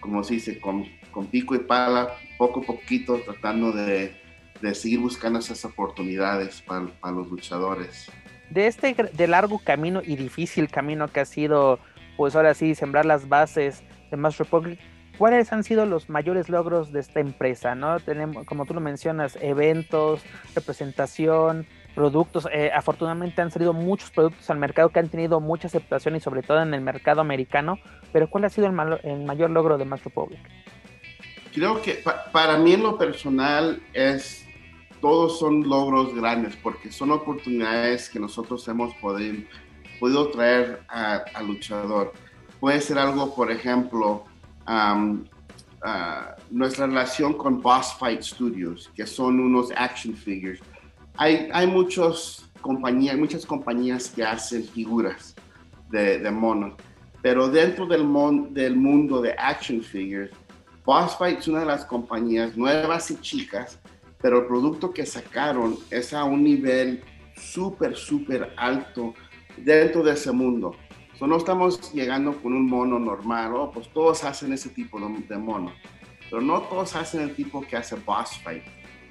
como 0.00 0.24
se 0.24 0.32
dice, 0.32 0.58
con, 0.58 0.86
con 1.10 1.26
pico 1.26 1.54
y 1.54 1.58
pala, 1.58 2.14
poco 2.38 2.60
a 2.60 2.62
poquito, 2.62 3.20
tratando 3.20 3.70
de, 3.72 4.18
de 4.62 4.74
seguir 4.74 5.00
buscando 5.00 5.40
esas 5.40 5.62
oportunidades 5.66 6.62
para, 6.62 6.86
para, 6.86 7.14
los 7.14 7.28
luchadores. 7.28 8.10
De 8.48 8.66
este 8.66 8.94
de 8.94 9.26
largo 9.26 9.58
camino 9.58 10.00
y 10.02 10.16
difícil 10.16 10.70
camino 10.70 11.06
que 11.08 11.20
ha 11.20 11.26
sido, 11.26 11.80
pues 12.16 12.34
ahora 12.34 12.54
sí, 12.54 12.74
sembrar 12.74 13.04
las 13.04 13.28
bases 13.28 13.82
de 14.10 14.16
Mass 14.16 14.38
Republic, 14.38 14.80
¿cuáles 15.18 15.52
han 15.52 15.64
sido 15.64 15.84
los 15.84 16.08
mayores 16.08 16.48
logros 16.48 16.92
de 16.92 17.00
esta 17.00 17.20
empresa? 17.20 17.74
¿no? 17.74 18.00
Tenemos, 18.00 18.46
como 18.46 18.64
tú 18.64 18.74
lo 18.74 18.80
mencionas, 18.80 19.36
eventos, 19.40 20.22
representación, 20.54 21.66
productos. 21.94 22.46
Eh, 22.52 22.70
afortunadamente 22.72 23.42
han 23.42 23.50
salido 23.50 23.72
muchos 23.72 24.10
productos 24.10 24.48
al 24.50 24.58
mercado 24.58 24.90
que 24.90 25.00
han 25.00 25.08
tenido 25.08 25.40
mucha 25.40 25.66
aceptación 25.66 26.16
y 26.16 26.20
sobre 26.20 26.42
todo 26.42 26.62
en 26.62 26.72
el 26.72 26.80
mercado 26.80 27.20
americano. 27.20 27.78
Pero 28.12 28.30
¿cuál 28.30 28.44
ha 28.44 28.48
sido 28.48 28.68
el, 28.68 29.24
mayor 29.24 29.50
logro 29.50 29.76
de 29.76 29.84
Mass 29.84 30.04
Republic? 30.04 30.40
Creo 31.52 31.82
que 31.82 32.02
para 32.32 32.56
mí 32.56 32.74
en 32.74 32.84
lo 32.84 32.96
personal 32.96 33.82
es 33.92 34.46
todos 35.00 35.38
son 35.38 35.68
logros 35.68 36.14
grandes 36.14 36.56
porque 36.56 36.90
son 36.90 37.10
oportunidades 37.10 38.08
que 38.08 38.20
nosotros 38.20 38.66
hemos 38.68 38.94
podido, 38.96 39.42
podido 39.98 40.28
traer 40.30 40.82
al 40.88 41.46
luchador. 41.46 42.12
Puede 42.60 42.80
ser 42.80 42.98
algo, 42.98 43.34
por 43.34 43.50
ejemplo, 43.50 44.24
nuestra 46.50 46.86
relación 46.86 47.34
con 47.34 47.60
Boss 47.62 47.94
Fight 47.98 48.22
Studios, 48.22 48.90
que 48.94 49.06
son 49.06 49.40
unos 49.40 49.70
action 49.76 50.14
figures 50.14 50.60
hay, 51.18 51.66
muchos 51.66 52.48
compañías, 52.60 53.16
muchas 53.16 53.44
compañías 53.44 54.08
que 54.08 54.22
hacen 54.22 54.62
figuras 54.64 55.34
de, 55.90 56.20
de 56.20 56.30
monos, 56.30 56.74
pero 57.20 57.48
dentro 57.48 57.86
del, 57.86 58.06
del 58.54 58.76
mundo 58.76 59.20
de 59.20 59.34
action 59.36 59.82
figures, 59.82 60.30
Boss 60.84 61.16
Fight 61.18 61.40
es 61.40 61.48
una 61.48 61.60
de 61.60 61.66
las 61.66 61.84
compañías 61.84 62.56
nuevas 62.56 63.10
y 63.10 63.20
chicas, 63.20 63.80
pero 64.22 64.38
el 64.38 64.46
producto 64.46 64.92
que 64.92 65.04
sacaron 65.04 65.76
es 65.90 66.14
a 66.14 66.22
un 66.24 66.44
nivel 66.44 67.02
súper, 67.36 67.96
súper 67.96 68.54
alto 68.56 69.12
dentro 69.56 70.04
de 70.04 70.12
ese 70.12 70.30
mundo. 70.30 70.76
So, 71.18 71.26
no 71.26 71.36
estamos 71.36 71.92
llegando 71.92 72.40
con 72.40 72.52
un 72.52 72.66
mono 72.66 72.98
normal, 73.00 73.52
oh, 73.54 73.72
pues 73.72 73.88
todos 73.88 74.22
hacen 74.22 74.52
ese 74.52 74.68
tipo 74.68 75.00
de, 75.00 75.36
mono, 75.36 75.72
pero 76.30 76.40
no 76.40 76.62
todos 76.62 76.94
hacen 76.94 77.22
el 77.22 77.34
tipo 77.34 77.60
que 77.62 77.76
hace 77.76 77.96
Boss 77.96 78.38
Fight. 78.44 78.62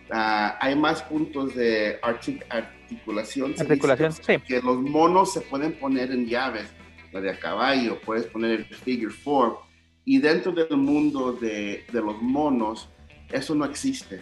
Ah, 0.09 0.57
hay 0.61 0.73
más 0.73 1.01
puntos 1.03 1.53
de 1.53 1.99
articulación. 2.01 3.55
Articulación, 3.59 4.13
sí. 4.13 4.39
Que 4.47 4.61
los 4.61 4.79
monos 4.79 5.33
se 5.33 5.41
pueden 5.41 5.73
poner 5.73 6.11
en 6.11 6.27
llaves, 6.27 6.71
la 7.11 7.19
de 7.19 7.31
a 7.31 7.39
caballo, 7.39 7.99
puedes 7.99 8.25
poner 8.27 8.51
el 8.51 8.65
figure 8.65 9.13
four. 9.13 9.59
Y 10.05 10.19
dentro 10.19 10.53
del 10.53 10.77
mundo 10.77 11.33
de, 11.33 11.85
de 11.91 12.01
los 12.01 12.21
monos, 12.21 12.87
eso 13.29 13.53
no 13.53 13.65
existe. 13.65 14.21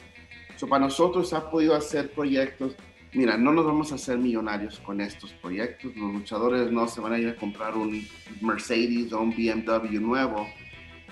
So, 0.55 0.67
para 0.67 0.85
nosotros 0.85 1.31
ha 1.33 1.51
podido 1.51 1.75
hacer 1.75 2.11
proyectos. 2.11 2.75
Mira, 3.15 3.37
no 3.37 3.53
nos 3.53 3.65
vamos 3.65 3.93
a 3.93 3.95
hacer 3.95 4.17
millonarios 4.17 4.77
con 4.81 4.99
estos 4.99 5.31
proyectos. 5.33 5.95
Los 5.95 6.13
luchadores 6.13 6.69
no 6.69 6.85
se 6.85 6.99
van 6.99 7.13
a 7.13 7.17
ir 7.17 7.29
a 7.29 7.35
comprar 7.37 7.77
un 7.77 8.05
Mercedes 8.41 9.13
o 9.13 9.21
un 9.21 9.31
BMW 9.31 10.01
nuevo. 10.01 10.45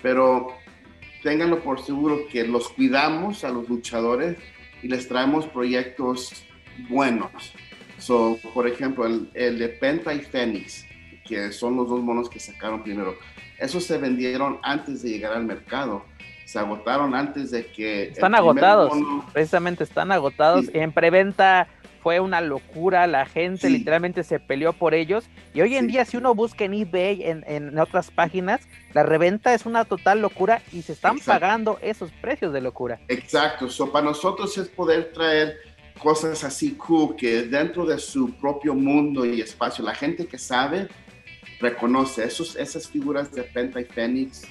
Pero 0.01 0.49
ténganlo 1.23 1.63
por 1.63 1.79
seguro 1.81 2.27
que 2.29 2.45
los 2.45 2.67
cuidamos 2.67 3.45
a 3.45 3.51
los 3.51 3.69
luchadores 3.69 4.37
y 4.81 4.89
les 4.89 5.07
traemos 5.07 5.47
proyectos 5.47 6.43
buenos. 6.89 7.53
So, 7.99 8.37
por 8.53 8.67
ejemplo, 8.67 9.05
el, 9.05 9.29
el 9.33 9.57
de 9.57 9.69
Penta 9.69 10.13
y 10.13 10.19
Phoenix, 10.19 10.85
que 11.25 11.53
son 11.53 11.77
los 11.77 11.87
dos 11.87 12.01
monos 12.01 12.29
que 12.29 12.41
sacaron 12.41 12.83
primero, 12.83 13.15
esos 13.57 13.85
se 13.85 13.97
vendieron 13.97 14.59
antes 14.61 15.03
de 15.03 15.09
llegar 15.09 15.31
al 15.31 15.45
mercado. 15.45 16.03
Se 16.43 16.59
agotaron 16.59 17.15
antes 17.15 17.51
de 17.51 17.65
que... 17.67 18.09
Están 18.09 18.35
agotados, 18.35 18.91
precisamente 19.31 19.85
están 19.85 20.11
agotados. 20.11 20.65
En 20.73 20.91
preventa 20.91 21.69
fue 22.03 22.19
una 22.19 22.41
locura, 22.41 23.07
la 23.07 23.25
gente 23.25 23.69
literalmente 23.69 24.23
se 24.23 24.37
peleó 24.37 24.73
por 24.73 24.93
ellos 24.93 25.23
y 25.53 25.61
hoy 25.61 25.75
en 25.77 25.87
día 25.87 26.03
si 26.03 26.17
uno 26.17 26.35
busca 26.35 26.65
en 26.65 26.73
eBay, 26.73 27.23
en, 27.23 27.79
otras 27.79 28.11
páginas, 28.11 28.61
la 28.93 29.03
reventa 29.03 29.53
es 29.53 29.65
una 29.65 29.85
total 29.85 30.21
locura 30.21 30.61
y 30.73 30.81
se 30.81 30.91
están 30.91 31.19
pagando 31.19 31.79
esos 31.81 32.11
precios 32.11 32.51
de 32.51 32.59
locura. 32.59 32.99
Exacto, 33.07 33.69
so, 33.69 33.91
para 33.91 34.05
nosotros 34.05 34.57
es 34.57 34.67
poder 34.67 35.13
traer 35.13 35.55
cosas 35.97 36.43
así 36.43 36.73
cool 36.73 37.15
que 37.15 37.43
dentro 37.43 37.85
de 37.85 37.97
su 37.97 38.33
propio 38.33 38.73
mundo 38.73 39.25
y 39.25 39.39
espacio, 39.39 39.85
la 39.85 39.95
gente 39.95 40.27
que 40.27 40.37
sabe 40.37 40.89
reconoce 41.61 42.25
esos, 42.25 42.57
esas 42.57 42.89
figuras 42.89 43.31
de 43.31 43.43
Penta 43.43 43.79
y 43.79 43.85
Fénix 43.85 44.41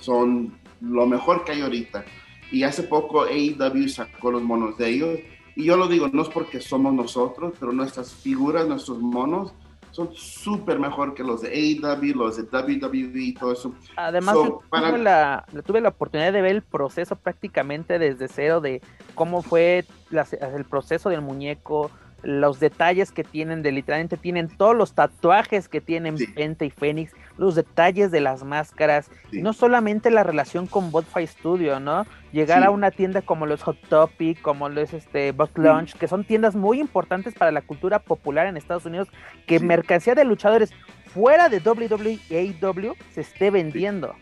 son 0.00 0.54
lo 0.82 1.06
mejor 1.06 1.44
que 1.44 1.52
hay 1.52 1.62
ahorita. 1.62 2.04
Y 2.52 2.62
hace 2.62 2.82
poco 2.82 3.24
AEW 3.24 3.88
sacó 3.88 4.30
los 4.30 4.42
monos 4.42 4.76
de 4.76 4.90
ellos. 4.90 5.18
Y 5.56 5.64
yo 5.64 5.76
lo 5.76 5.88
digo, 5.88 6.08
no 6.12 6.22
es 6.22 6.28
porque 6.28 6.60
somos 6.60 6.92
nosotros, 6.92 7.54
pero 7.58 7.72
nuestras 7.72 8.12
figuras, 8.12 8.66
nuestros 8.66 8.98
monos, 8.98 9.54
son 9.94 10.10
súper 10.12 10.80
mejor 10.80 11.14
que 11.14 11.22
los 11.22 11.42
de 11.42 11.50
AEW, 11.50 12.16
los 12.16 12.36
de 12.36 12.42
WWE 12.42 13.10
y 13.14 13.34
todo 13.34 13.52
eso. 13.52 13.72
Además, 13.94 14.34
tuve, 14.34 14.98
la, 14.98 15.46
tuve 15.64 15.80
la 15.80 15.90
oportunidad 15.90 16.32
de 16.32 16.42
ver 16.42 16.56
el 16.56 16.62
proceso 16.62 17.14
prácticamente 17.14 18.00
desde 18.00 18.26
cero 18.26 18.60
de 18.60 18.82
cómo 19.14 19.42
fue 19.42 19.84
el 20.10 20.64
proceso 20.64 21.10
del 21.10 21.20
muñeco, 21.20 21.92
los 22.24 22.58
detalles 22.58 23.12
que 23.12 23.22
tienen, 23.22 23.62
de 23.62 23.70
literalmente 23.70 24.16
tienen 24.16 24.48
todos 24.48 24.74
los 24.74 24.94
tatuajes 24.94 25.68
que 25.68 25.80
tienen 25.80 26.16
Penta 26.34 26.64
y 26.64 26.70
Fénix, 26.70 27.12
los 27.36 27.54
detalles 27.54 28.10
de 28.10 28.20
las 28.20 28.44
máscaras, 28.44 29.10
no 29.32 29.52
solamente 29.52 30.10
la 30.10 30.22
relación 30.22 30.66
con 30.66 30.90
Botfy 30.90 31.26
Studio, 31.26 31.80
¿no? 31.80 32.06
Llegar 32.32 32.64
a 32.64 32.70
una 32.70 32.90
tienda 32.90 33.22
como 33.22 33.46
los 33.46 33.62
Hot 33.62 33.78
Topic, 33.88 34.40
como 34.40 34.68
los 34.68 34.92
este, 34.92 35.32
Buck 35.32 35.56
Lunch, 35.58 35.94
que 35.94 36.08
son 36.08 36.24
tiendas 36.24 36.54
muy 36.54 36.80
importantes 36.80 37.34
para 37.34 37.50
la 37.50 37.62
cultura 37.62 37.98
popular 37.98 38.46
en 38.46 38.56
Estados 38.56 38.86
Unidos, 38.86 39.08
que 39.46 39.60
mercancía 39.60 40.14
de 40.14 40.24
luchadores 40.24 40.72
fuera 41.12 41.48
de 41.48 41.58
WWE 41.58 42.96
se 43.12 43.20
esté 43.20 43.50
vendiendo. 43.50 44.14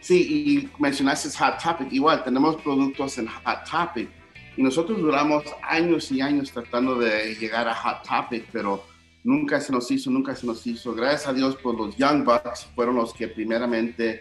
Sí, 0.00 0.68
y 0.76 0.82
mencionaste 0.82 1.28
Hot 1.38 1.62
Topic, 1.62 1.92
igual 1.92 2.24
tenemos 2.24 2.56
productos 2.56 3.18
en 3.18 3.28
Hot 3.28 3.64
Topic. 3.70 4.08
Y 4.56 4.62
nosotros 4.62 4.98
duramos 4.98 5.44
años 5.62 6.10
y 6.10 6.20
años 6.20 6.50
tratando 6.50 6.96
de 6.96 7.34
llegar 7.36 7.68
a 7.68 7.74
Hot 7.74 8.02
Topic, 8.08 8.44
pero 8.50 8.82
nunca 9.28 9.60
se 9.60 9.72
nos 9.72 9.90
hizo, 9.90 10.10
nunca 10.10 10.34
se 10.34 10.46
nos 10.46 10.66
hizo. 10.66 10.94
Gracias 10.94 11.28
a 11.28 11.34
Dios, 11.34 11.58
pues 11.62 11.76
los 11.76 11.94
Young 11.98 12.24
Bucks 12.24 12.66
fueron 12.74 12.96
los 12.96 13.12
que 13.12 13.28
primeramente 13.28 14.20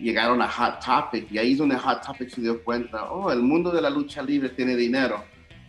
llegaron 0.00 0.42
a 0.42 0.48
Hot 0.48 0.84
Topic. 0.84 1.30
Y 1.30 1.38
ahí 1.38 1.52
es 1.52 1.58
donde 1.58 1.76
Hot 1.76 2.04
Topic 2.04 2.28
se 2.28 2.40
dio 2.40 2.64
cuenta, 2.64 3.04
oh, 3.12 3.30
el 3.30 3.40
mundo 3.40 3.70
de 3.70 3.80
la 3.80 3.88
lucha 3.88 4.20
libre 4.20 4.48
tiene 4.48 4.74
dinero, 4.74 5.22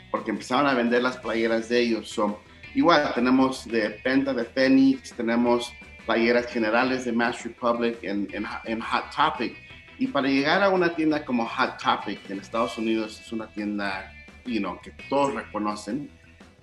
porque 0.09 0.31
empezaron 0.31 0.65
a 0.65 0.73
vender 0.73 1.03
las 1.03 1.17
playeras 1.17 1.69
de 1.69 1.79
ellos. 1.79 2.09
son 2.09 2.35
igual, 2.73 3.13
tenemos 3.13 3.67
de 3.67 3.91
Penta 3.91 4.33
de 4.33 4.45
Phoenix, 4.45 5.13
tenemos 5.13 5.71
playeras 6.07 6.47
generales 6.47 7.05
de 7.05 7.11
Mass 7.11 7.43
Republic 7.43 7.99
en, 8.01 8.27
en, 8.33 8.43
en 8.65 8.81
Hot 8.81 9.05
Topic 9.15 9.55
y 9.99 10.07
para 10.07 10.27
llegar 10.27 10.63
a 10.63 10.69
una 10.69 10.95
tienda 10.95 11.23
como 11.23 11.45
Hot 11.45 11.77
Topic 11.77 12.27
en 12.31 12.39
Estados 12.39 12.75
Unidos 12.79 13.21
es 13.23 13.31
una 13.31 13.45
tienda 13.47 14.11
you 14.45 14.59
know, 14.59 14.79
que 14.81 14.91
todos 15.09 15.35
reconocen. 15.35 16.09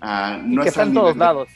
Uh, 0.01 0.41
no 0.43 0.63
que 0.63 0.69
está 0.69 0.83
en 0.83 0.93
todos 0.93 1.15
lados. 1.15 1.49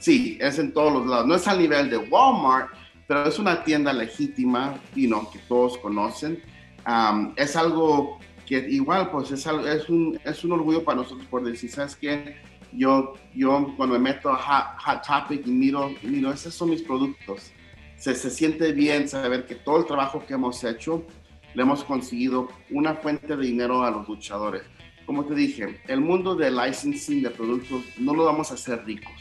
Sí, 0.00 0.36
es 0.40 0.58
en 0.58 0.72
todos 0.72 0.92
los 0.92 1.06
lados. 1.06 1.26
No 1.26 1.36
es 1.36 1.46
al 1.46 1.58
nivel 1.58 1.88
de 1.88 1.98
Walmart, 1.98 2.70
pero 3.06 3.28
es 3.28 3.38
una 3.38 3.62
tienda 3.62 3.92
legítima 3.92 4.74
you 4.96 5.06
know, 5.06 5.30
que 5.30 5.38
todos 5.40 5.78
conocen. 5.78 6.42
Um, 6.86 7.32
es 7.36 7.54
algo 7.54 8.18
que 8.46 8.58
igual 8.58 9.10
pues 9.10 9.30
es, 9.30 9.46
es, 9.46 9.88
un, 9.88 10.18
es 10.24 10.42
un 10.42 10.52
orgullo 10.52 10.82
para 10.82 10.96
nosotros 10.96 11.26
por 11.28 11.44
decir, 11.44 11.70
¿sabes 11.70 11.94
qué? 11.94 12.36
Yo, 12.72 13.14
yo 13.34 13.72
cuando 13.76 13.98
me 13.98 14.10
meto 14.10 14.30
a 14.30 14.36
Hot, 14.36 14.82
Hot 14.82 15.06
Topic 15.06 15.46
y 15.46 15.50
miro, 15.50 15.92
miro, 16.02 16.32
esos 16.32 16.54
son 16.54 16.70
mis 16.70 16.82
productos 16.82 17.52
se, 18.00 18.14
se 18.14 18.30
siente 18.30 18.72
bien 18.72 19.08
saber 19.08 19.44
que 19.44 19.54
todo 19.54 19.80
el 19.80 19.84
trabajo 19.84 20.24
que 20.26 20.32
hemos 20.32 20.64
hecho 20.64 21.04
le 21.52 21.62
hemos 21.62 21.84
conseguido 21.84 22.48
una 22.70 22.94
fuente 22.94 23.36
de 23.36 23.44
dinero 23.44 23.84
a 23.84 23.90
los 23.90 24.08
luchadores. 24.08 24.62
Como 25.04 25.26
te 25.26 25.34
dije, 25.34 25.82
el 25.86 26.00
mundo 26.00 26.34
del 26.34 26.56
licensing 26.56 27.22
de 27.22 27.28
productos 27.28 27.82
no 27.98 28.14
lo 28.14 28.24
vamos 28.24 28.50
a 28.50 28.54
hacer 28.54 28.86
ricos. 28.86 29.12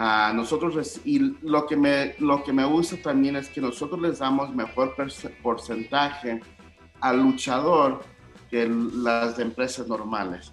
A 0.00 0.32
nosotros, 0.32 1.00
y 1.04 1.18
lo 1.42 1.66
que, 1.66 1.76
me, 1.76 2.14
lo 2.20 2.44
que 2.44 2.52
me 2.52 2.64
gusta 2.64 2.96
también 3.02 3.34
es 3.34 3.48
que 3.48 3.60
nosotros 3.60 4.00
les 4.00 4.20
damos 4.20 4.54
mejor 4.54 4.94
porcentaje 5.42 6.40
al 7.00 7.20
luchador 7.20 8.00
que 8.48 8.68
las 8.68 9.40
empresas 9.40 9.88
normales. 9.88 10.52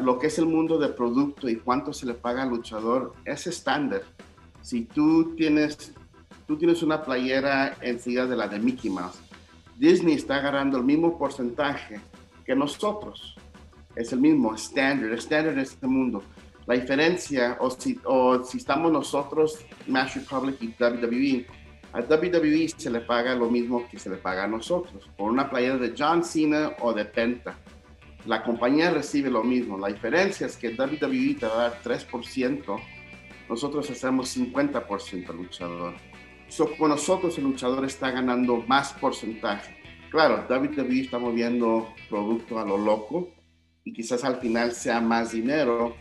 lo 0.00 0.18
que 0.18 0.26
es 0.26 0.38
el 0.38 0.46
mundo 0.46 0.76
de 0.76 0.88
producto 0.88 1.48
y 1.48 1.56
cuánto 1.56 1.92
se 1.92 2.04
le 2.04 2.14
paga 2.14 2.42
al 2.42 2.48
luchador 2.48 3.12
es 3.24 3.46
estándar. 3.46 4.02
Si 4.60 4.86
tú 4.86 5.36
tienes 5.36 5.94
tú 6.48 6.56
tienes 6.56 6.82
una 6.82 7.02
playera 7.02 7.76
enseguida 7.80 8.26
de 8.26 8.34
la 8.34 8.48
de 8.48 8.58
Mickey 8.58 8.90
Mouse. 8.90 9.20
Disney 9.76 10.14
está 10.14 10.36
agarrando 10.36 10.78
el 10.78 10.84
mismo 10.84 11.16
porcentaje 11.16 12.00
que 12.44 12.56
nosotros. 12.56 13.36
Es 13.94 14.12
el 14.12 14.20
mismo 14.20 14.54
estándar, 14.54 15.12
estándar 15.12 15.54
de 15.54 15.62
este 15.62 15.86
mundo. 15.86 16.22
La 16.68 16.74
diferencia, 16.74 17.56
o 17.60 17.70
si, 17.70 17.98
o 18.04 18.44
si 18.44 18.58
estamos 18.58 18.92
nosotros, 18.92 19.58
Match 19.88 20.16
Republic 20.16 20.56
y 20.60 20.74
WWE, 20.80 21.46
a 21.92 22.00
WWE 22.00 22.68
se 22.68 22.90
le 22.90 23.00
paga 23.00 23.34
lo 23.34 23.50
mismo 23.50 23.88
que 23.88 23.98
se 23.98 24.10
le 24.10 24.16
paga 24.18 24.44
a 24.44 24.46
nosotros, 24.46 25.08
por 25.16 25.32
una 25.32 25.50
playera 25.50 25.78
de 25.78 25.94
John 25.98 26.22
Cena 26.22 26.72
o 26.80 26.92
de 26.92 27.06
Penta. 27.06 27.58
La 28.26 28.42
compañía 28.44 28.90
recibe 28.90 29.30
lo 29.30 29.42
mismo. 29.42 29.78
La 29.78 29.88
diferencia 29.88 30.46
es 30.46 30.56
que 30.56 30.68
WWE 30.68 31.36
te 31.40 31.46
va 31.46 31.54
a 31.54 31.70
dar 31.70 31.82
3%, 31.82 32.80
nosotros 33.48 33.90
hacemos 33.90 34.36
50% 34.36 35.30
al 35.30 35.36
luchador 35.36 35.94
con 36.78 36.90
nosotros 36.90 37.36
el 37.38 37.44
luchador 37.44 37.84
está 37.84 38.10
ganando 38.10 38.56
más 38.66 38.92
porcentaje. 38.94 39.76
Claro, 40.10 40.46
WWE 40.48 41.00
está 41.00 41.18
moviendo 41.18 41.88
producto 42.08 42.58
a 42.58 42.64
lo 42.64 42.78
loco 42.78 43.28
y 43.84 43.92
quizás 43.92 44.24
al 44.24 44.36
final 44.36 44.72
sea 44.72 45.00
más 45.00 45.32
dinero, 45.32 45.94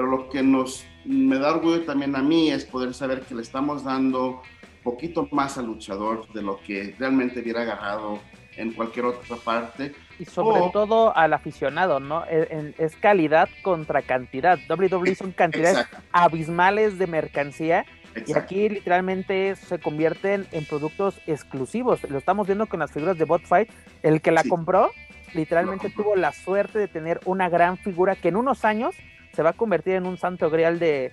pero 0.00 0.12
lo 0.12 0.30
que 0.30 0.42
nos 0.42 0.86
me 1.04 1.38
da 1.38 1.52
orgullo 1.52 1.84
también 1.84 2.16
a 2.16 2.22
mí 2.22 2.50
es 2.50 2.64
poder 2.64 2.94
saber 2.94 3.20
que 3.20 3.34
le 3.34 3.42
estamos 3.42 3.84
dando 3.84 4.40
poquito 4.82 5.28
más 5.30 5.58
al 5.58 5.66
luchador 5.66 6.26
de 6.32 6.40
lo 6.40 6.58
que 6.62 6.94
realmente 6.98 7.40
hubiera 7.40 7.60
agarrado 7.60 8.18
en 8.56 8.72
cualquier 8.72 9.04
otra 9.04 9.36
parte. 9.36 9.94
Y 10.18 10.24
sobre 10.24 10.62
todo 10.72 11.14
al 11.14 11.34
aficionado, 11.34 12.00
¿no? 12.00 12.24
E, 12.30 12.72
es, 12.78 12.96
calidad 12.96 13.50
contra 13.62 14.00
cantidad. 14.00 14.58
WWE 14.70 15.14
son 15.16 15.32
cantidades 15.32 15.86
abismales 16.12 16.98
de 16.98 17.06
mercancía 17.06 17.84
y 18.26 18.32
aquí 18.32 18.70
literalmente 18.70 19.54
se 19.54 19.78
convierten 19.80 20.46
en 20.52 20.64
productos 20.64 21.20
exclusivos. 21.26 22.08
Lo 22.08 22.16
estamos 22.16 22.46
viendo 22.46 22.64
con 22.64 22.80
las 22.80 22.90
figuras 22.90 23.18
de 23.18 23.26
Botfight. 23.26 23.68
El 24.02 24.22
que 24.22 24.30
la 24.30 24.44
compró 24.44 24.92
literalmente 25.34 25.90
tuvo 25.90 26.16
la 26.16 26.32
suerte 26.32 26.78
de 26.78 26.88
tener 26.88 27.20
una 27.26 27.50
gran 27.50 27.76
figura 27.76 28.16
que 28.16 28.28
en 28.28 28.36
unos 28.36 28.64
años 28.64 28.96
se 29.34 29.42
va 29.42 29.50
a 29.50 29.52
convertir 29.54 29.94
en 29.94 30.06
un 30.06 30.16
santo 30.16 30.50
grial 30.50 30.78
de, 30.78 31.12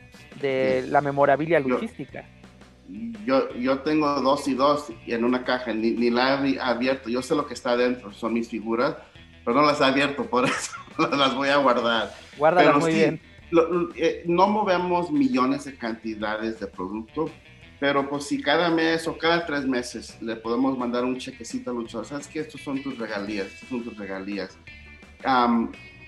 la 0.89 1.01
memorabilia 1.01 1.59
luchística. 1.59 2.25
Yo, 3.25 3.53
yo 3.55 3.79
tengo 3.79 4.21
dos 4.21 4.47
y 4.47 4.53
dos 4.53 4.87
en 5.05 5.25
una 5.25 5.43
caja, 5.43 5.73
ni, 5.73 6.09
la 6.09 6.41
he 6.43 6.59
abierto. 6.59 7.09
Yo 7.09 7.21
sé 7.21 7.35
lo 7.35 7.45
que 7.45 7.53
está 7.53 7.71
adentro, 7.71 8.13
son 8.13 8.33
mis 8.33 8.49
figuras, 8.49 8.95
pero 9.43 9.59
no 9.59 9.65
las 9.67 9.81
he 9.81 9.85
abierto, 9.85 10.25
por 10.25 10.45
eso 10.49 10.71
las 10.97 11.35
voy 11.35 11.49
a 11.49 11.57
guardar. 11.57 12.13
Guárdalas 12.37 12.77
muy 12.77 12.93
bien 12.93 13.21
eh, 13.95 14.23
no 14.25 14.47
movemos 14.47 15.11
millones 15.11 15.65
de 15.65 15.75
cantidades 15.75 16.59
de 16.59 16.67
producto, 16.67 17.29
pero 17.79 18.09
pues 18.09 18.25
si 18.25 18.41
cada 18.41 18.69
mes 18.69 19.07
o 19.07 19.17
cada 19.17 19.45
tres 19.45 19.65
meses 19.65 20.21
le 20.21 20.35
podemos 20.35 20.77
mandar 20.77 21.05
un 21.05 21.17
chequecito 21.17 21.71
al 21.71 21.77
luchador, 21.77 22.05
sabes 22.05 22.27
que 22.27 22.39
estos 22.39 22.61
son 22.61 22.81
tus 22.83 22.97
regalías, 22.97 23.47
estos 23.47 23.69
son 23.69 23.83
tus 23.83 23.97
regalías. 23.97 24.57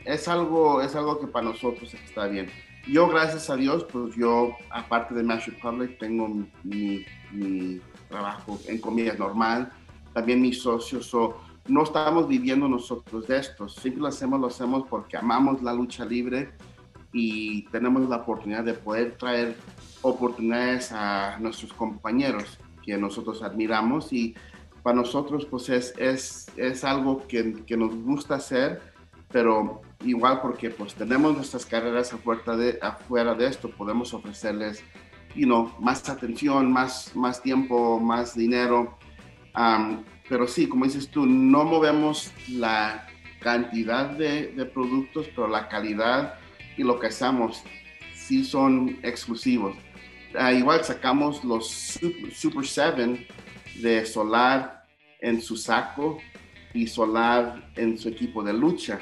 Es, 0.09 0.27
algo, 0.27 0.81
es 0.81 0.95
algo 0.95 1.19
que 1.19 1.27
para 1.27 1.45
nosotros 1.45 1.93
está 1.93 2.27
bien. 2.27 2.49
Yo, 2.87 3.07
gracias 3.07 3.49
a 3.49 3.55
Dios, 3.55 3.85
pues 3.91 4.15
yo, 4.15 4.55
aparte 4.71 5.13
de 5.13 5.23
Match 5.23 5.47
Republic, 5.47 5.99
tengo 5.99 6.27
mi, 6.63 7.05
mi 7.31 7.79
trabajo 8.07 8.59
en 8.67 8.79
comillas 8.79 9.19
normal, 9.19 9.71
también 10.13 10.41
mis 10.41 10.61
socios, 10.61 11.13
o 11.13 11.37
no 11.67 11.83
estamos 11.83 12.27
viviendo 12.27 12.67
nosotros 12.67 13.27
de 13.27 13.37
esto, 13.37 13.69
siempre 13.69 14.01
lo 14.01 14.07
hacemos, 14.07 14.39
lo 14.39 14.47
hacemos 14.47 14.87
porque 14.89 15.17
amamos 15.17 15.61
la 15.61 15.73
lucha 15.73 16.03
libre 16.03 16.51
y 17.13 17.63
tenemos 17.69 18.09
la 18.09 18.17
oportunidad 18.17 18.63
de 18.63 18.73
poder 18.73 19.17
traer 19.17 19.55
oportunidades 20.01 20.91
a 20.91 21.37
nuestros 21.39 21.71
compañeros 21.73 22.57
que 22.83 22.97
nosotros 22.97 23.43
admiramos 23.43 24.11
y 24.11 24.33
para 24.81 24.95
nosotros 24.95 25.45
pues 25.45 25.69
es, 25.69 25.93
es, 25.97 26.47
es 26.55 26.83
algo 26.83 27.27
que, 27.27 27.63
que, 27.65 27.77
nos 27.77 27.93
gusta 27.95 28.35
hacer, 28.35 28.81
pero 29.31 29.81
igual 30.01 30.41
porque 30.41 30.69
pues 30.69 30.93
tenemos 30.95 31.35
nuestras 31.35 31.65
carreras 31.65 32.13
afuera 32.13 32.55
de, 32.55 32.79
afuera 32.81 33.33
de 33.35 33.47
esto, 33.47 33.69
podemos 33.69 34.13
ofrecerles 34.13 34.83
you 35.35 35.45
know, 35.45 35.73
más 35.79 36.07
atención, 36.09 36.71
más, 36.71 37.15
más 37.15 37.41
tiempo, 37.41 37.99
más 37.99 38.35
dinero. 38.35 38.97
pero 40.27 40.47
sí, 40.47 40.67
como 40.67 40.85
dices 40.85 41.09
tú, 41.09 41.25
no 41.25 41.63
movemos 41.63 42.31
la 42.49 43.07
cantidad 43.39 44.09
de, 44.09 44.47
de 44.47 44.65
productos, 44.65 45.27
pero 45.35 45.47
la 45.47 45.67
calidad 45.67 46.35
y 46.77 46.83
lo 46.83 46.99
que 46.99 47.07
hacemos 47.07 47.63
sí 48.13 48.43
son 48.43 48.99
exclusivos. 49.03 49.75
Ah, 50.35 50.53
igual 50.53 50.83
sacamos 50.83 51.43
los 51.43 51.67
Super, 51.67 52.65
7 52.65 53.27
de 53.81 54.05
Solar 54.05 54.85
en 55.19 55.41
su 55.41 55.57
saco 55.57 56.19
y 56.73 56.85
Solar 56.85 57.71
en 57.75 57.97
su 57.97 58.09
equipo 58.09 58.43
de 58.43 58.53
lucha. 58.53 58.99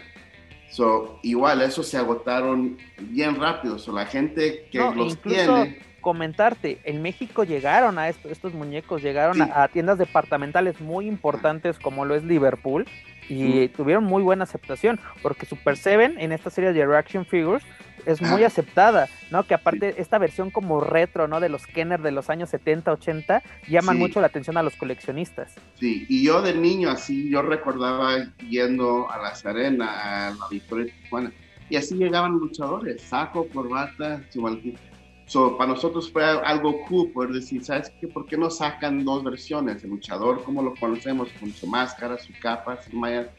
So, 0.69 1.19
igual, 1.23 1.61
esos 1.61 1.87
se 1.87 1.97
agotaron 1.97 2.77
bien 2.99 3.35
rápido. 3.35 3.79
So, 3.79 3.91
la 3.91 4.05
gente 4.05 4.67
que 4.71 4.79
los 4.79 5.21
tiene. 5.21 5.79
Comentarte, 6.01 6.79
en 6.85 7.01
México 7.01 7.43
llegaron 7.43 7.99
a 7.99 8.07
estos 8.07 8.53
muñecos, 8.53 9.01
llegaron 9.01 9.41
a, 9.41 9.67
tiendas 9.67 9.97
departamentales 9.97 10.79
muy 10.79 11.05
importantes 11.05 11.79
como 11.79 12.05
lo 12.05 12.15
es 12.15 12.23
Liverpool 12.23 12.85
y 13.29 13.67
tuvieron 13.69 14.03
muy 14.03 14.23
buena 14.23 14.43
aceptación, 14.43 14.99
porque 15.21 15.45
Super 15.45 15.77
7 15.77 16.15
en 16.17 16.31
esta 16.31 16.49
serie 16.49 16.73
de 16.73 16.85
Reaction 16.85 17.25
Figures 17.25 17.63
es 18.05 18.21
muy 18.21 18.43
aceptada, 18.43 19.09
¿no? 19.31 19.43
Que 19.43 19.53
aparte 19.53 19.95
esta 19.97 20.17
versión 20.17 20.49
como 20.49 20.79
retro, 20.79 21.27
¿no? 21.27 21.41
De 21.41 21.49
los 21.49 21.67
Kenner 21.67 22.01
de 22.01 22.11
los 22.11 22.29
años 22.29 22.49
70, 22.49 22.93
80, 22.93 23.43
llaman 23.67 23.97
mucho 23.97 24.21
la 24.21 24.27
atención 24.27 24.55
a 24.55 24.63
los 24.63 24.75
coleccionistas. 24.75 25.55
Sí, 25.75 26.05
y 26.07 26.23
yo 26.23 26.41
de 26.41 26.53
niño 26.53 26.89
así, 26.89 27.29
yo 27.29 27.41
recordaba 27.41 28.15
yendo 28.49 29.11
a 29.11 29.17
la 29.17 29.35
Serena, 29.35 30.27
a 30.27 30.31
la 30.31 30.47
Victoria 30.49 30.93
Tijuana, 31.03 31.33
y 31.69 31.75
así 31.75 31.95
llegaban 31.95 32.31
luchadores, 32.31 33.01
saco, 33.01 33.47
corbata, 33.49 34.21
su 34.29 34.41
So, 35.27 35.57
para 35.57 35.71
nosotros 35.71 36.09
fue 36.09 36.23
algo 36.23 36.81
cool 36.85 37.11
poder 37.11 37.31
decir, 37.31 37.63
¿sabes 37.63 37.91
qué? 37.99 38.07
¿Por 38.07 38.25
qué 38.25 38.37
no 38.37 38.49
sacan 38.49 39.03
dos 39.03 39.25
versiones? 39.25 39.83
El 39.83 39.89
luchador, 39.89 40.41
como 40.43 40.63
lo 40.63 40.73
conocemos, 40.75 41.27
con 41.39 41.51
su 41.51 41.67
máscara, 41.67 42.17
su 42.17 42.31
capa, 42.41 42.81
su 42.81 42.95
malla, 42.95 43.29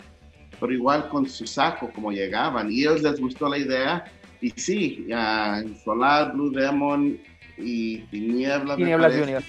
pero 0.60 0.70
igual 0.70 1.08
con 1.08 1.26
su 1.26 1.46
saco, 1.46 1.90
como 1.94 2.12
llegaban. 2.12 2.70
Y 2.70 2.80
a 2.80 2.90
ellos 2.90 3.02
les 3.02 3.18
gustó 3.18 3.48
la 3.48 3.56
idea 3.56 4.04
y 4.42 4.50
sí, 4.50 5.06
Solar, 5.82 6.34
Blue 6.34 6.50
Demon 6.50 7.18
y 7.56 7.98
Tinieblas. 8.10 8.76
Tinieblas 8.76 9.16
Junior. 9.16 9.42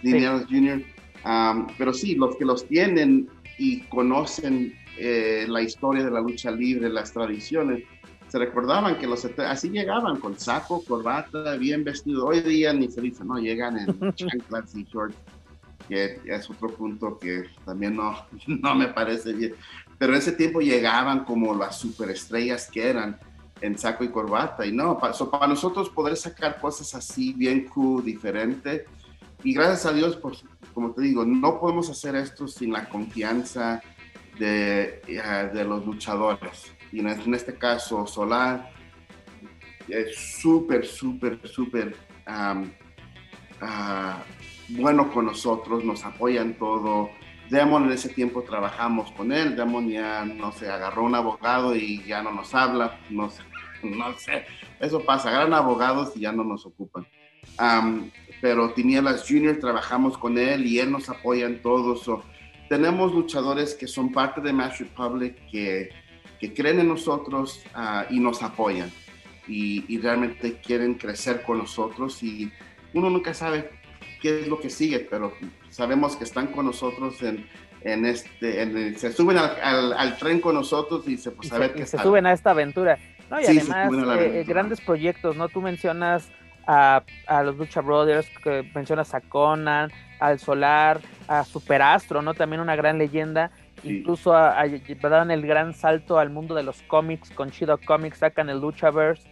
Tinieblas 0.00 0.46
Junior. 0.46 0.82
pero 1.76 1.92
sí, 1.92 2.14
los 2.14 2.36
que 2.36 2.44
los 2.44 2.66
tienen 2.68 3.28
y 3.58 3.80
conocen 3.80 4.74
eh, 4.96 5.44
la 5.48 5.60
historia 5.60 6.04
de 6.04 6.10
la 6.10 6.20
lucha 6.20 6.52
libre, 6.52 6.88
las 6.88 7.12
tradiciones, 7.12 7.82
se 8.34 8.40
recordaban 8.40 8.98
que 8.98 9.06
los 9.06 9.24
así 9.46 9.68
llegaban 9.68 10.18
con 10.18 10.36
saco, 10.36 10.84
corbata, 10.84 11.54
bien 11.54 11.84
vestido. 11.84 12.26
Hoy 12.26 12.40
día 12.40 12.72
ni 12.72 12.90
se 12.90 13.00
dice, 13.00 13.24
no, 13.24 13.38
llegan 13.38 13.78
en 13.78 14.12
chanclas 14.16 14.74
y 14.74 14.82
shorts, 14.82 15.14
que 15.88 16.20
es 16.24 16.50
otro 16.50 16.68
punto 16.70 17.16
que 17.16 17.44
también 17.64 17.94
no, 17.94 18.26
no 18.48 18.74
me 18.74 18.88
parece 18.88 19.34
bien. 19.34 19.54
Pero 19.98 20.14
en 20.14 20.18
ese 20.18 20.32
tiempo 20.32 20.58
llegaban 20.58 21.24
como 21.24 21.54
las 21.54 21.78
superestrellas 21.78 22.68
que 22.68 22.88
eran 22.88 23.20
en 23.60 23.78
saco 23.78 24.02
y 24.02 24.08
corbata. 24.08 24.66
Y 24.66 24.72
no, 24.72 24.98
para, 24.98 25.14
para 25.14 25.46
nosotros 25.46 25.88
poder 25.88 26.16
sacar 26.16 26.60
cosas 26.60 26.92
así 26.96 27.34
bien 27.34 27.68
cool, 27.68 28.04
diferente. 28.04 28.84
Y 29.44 29.54
gracias 29.54 29.86
a 29.86 29.92
Dios, 29.92 30.16
pues, 30.16 30.44
como 30.72 30.90
te 30.90 31.02
digo, 31.02 31.24
no 31.24 31.60
podemos 31.60 31.88
hacer 31.88 32.16
esto 32.16 32.48
sin 32.48 32.72
la 32.72 32.88
confianza 32.88 33.80
de, 34.40 35.02
eh, 35.06 35.50
de 35.54 35.64
los 35.64 35.86
luchadores. 35.86 36.73
Y 36.94 37.00
en, 37.00 37.34
este 37.34 37.56
caso, 37.56 38.06
Solar 38.06 38.70
es 39.88 40.16
súper, 40.40 40.86
súper, 40.86 41.40
súper 41.44 41.96
ah, 42.24 42.62
bueno 44.68 45.12
con 45.12 45.26
nosotros, 45.26 45.84
nos 45.84 46.04
apoyan 46.04 46.54
todo. 46.54 47.10
Demon 47.50 47.86
en 47.86 47.92
ese 47.92 48.10
tiempo 48.10 48.42
trabajamos 48.42 49.10
con 49.10 49.32
él, 49.32 49.56
Demon 49.56 49.88
ya 49.88 50.24
no 50.24 50.52
se 50.52 50.70
agarró 50.70 51.02
un 51.02 51.16
abogado 51.16 51.74
y 51.74 52.00
ya 52.04 52.22
no 52.22 52.30
nos 52.30 52.54
habla, 52.54 53.00
no 53.10 53.28
sé, 53.28 53.42
no 53.82 54.16
sé, 54.16 54.46
eso 54.78 55.00
pasa, 55.00 55.30
agarran 55.30 55.52
abogados 55.52 56.12
y 56.14 56.20
ya 56.20 56.30
no 56.30 56.44
nos 56.44 56.64
ocupan. 56.64 57.08
pero 58.40 58.72
Tinieblas 58.72 59.26
Junior 59.28 59.58
trabajamos 59.58 60.16
con 60.16 60.38
él 60.38 60.64
y 60.64 60.78
él 60.78 60.92
nos 60.92 61.08
apoya 61.10 61.46
en 61.46 61.60
todo. 61.60 61.96
eso. 61.96 62.22
tenemos 62.68 63.12
luchadores 63.12 63.74
que 63.74 63.88
son 63.88 64.12
parte 64.12 64.40
de 64.40 64.52
Match 64.52 64.78
Republic 64.78 65.34
que, 65.50 65.90
que 66.40 66.52
creen 66.52 66.80
en 66.80 66.88
nosotros 66.88 67.62
ah, 67.74 68.06
y 68.10 68.20
nos 68.20 68.42
apoyan 68.42 68.90
y, 69.46 69.84
y 69.88 69.98
realmente 69.98 70.58
quieren 70.58 70.94
crecer 70.94 71.42
con 71.42 71.58
nosotros 71.58 72.22
y 72.22 72.50
uno 72.92 73.10
nunca 73.10 73.34
sabe 73.34 73.70
qué 74.20 74.40
es 74.40 74.48
lo 74.48 74.58
que 74.58 74.70
sigue, 74.70 75.00
pero 75.00 75.32
sabemos 75.70 76.16
que 76.16 76.24
están 76.24 76.46
con 76.48 76.66
nosotros 76.66 77.22
en, 77.22 77.46
en 77.82 78.06
este, 78.06 78.96
se 78.96 79.12
suben 79.12 79.36
al, 79.36 80.16
tren 80.16 80.40
con 80.40 80.54
nosotros 80.54 81.06
y 81.06 81.18
se, 81.18 81.30
pues, 81.30 81.52
a 81.52 81.58
ver 81.58 81.74
qué 81.74 81.86
se 81.86 81.98
suben 81.98 82.26
a 82.26 82.32
esta 82.32 82.50
aventura. 82.50 82.98
No, 83.30 83.40
y 83.40 83.44
además, 83.44 83.90
eh, 84.18 84.44
grandes 84.46 84.80
proyectos, 84.80 85.36
¿no? 85.36 85.48
Tú 85.48 85.60
mencionas 85.60 86.30
a, 86.66 87.02
a, 87.26 87.42
los 87.42 87.56
Lucha 87.56 87.80
Brothers, 87.80 88.28
que 88.42 88.70
mencionas 88.74 89.14
a 89.14 89.20
Conan, 89.20 89.90
al 90.20 90.38
Solar, 90.38 91.00
a 91.28 91.44
Superastro, 91.44 92.22
¿no? 92.22 92.34
También 92.34 92.60
una 92.60 92.76
gran 92.76 92.98
leyenda. 92.98 93.50
Incluso 93.84 94.34
a, 94.34 94.60
a, 94.60 94.66
dan 95.08 95.30
el 95.30 95.46
gran 95.46 95.74
salto 95.74 96.18
al 96.18 96.30
mundo 96.30 96.54
de 96.54 96.62
los 96.62 96.82
cómics, 96.82 97.30
con 97.30 97.50
Chido 97.50 97.78
Comics 97.78 98.18
sacan 98.18 98.48
el 98.48 98.60
Luchaverse 98.60 99.28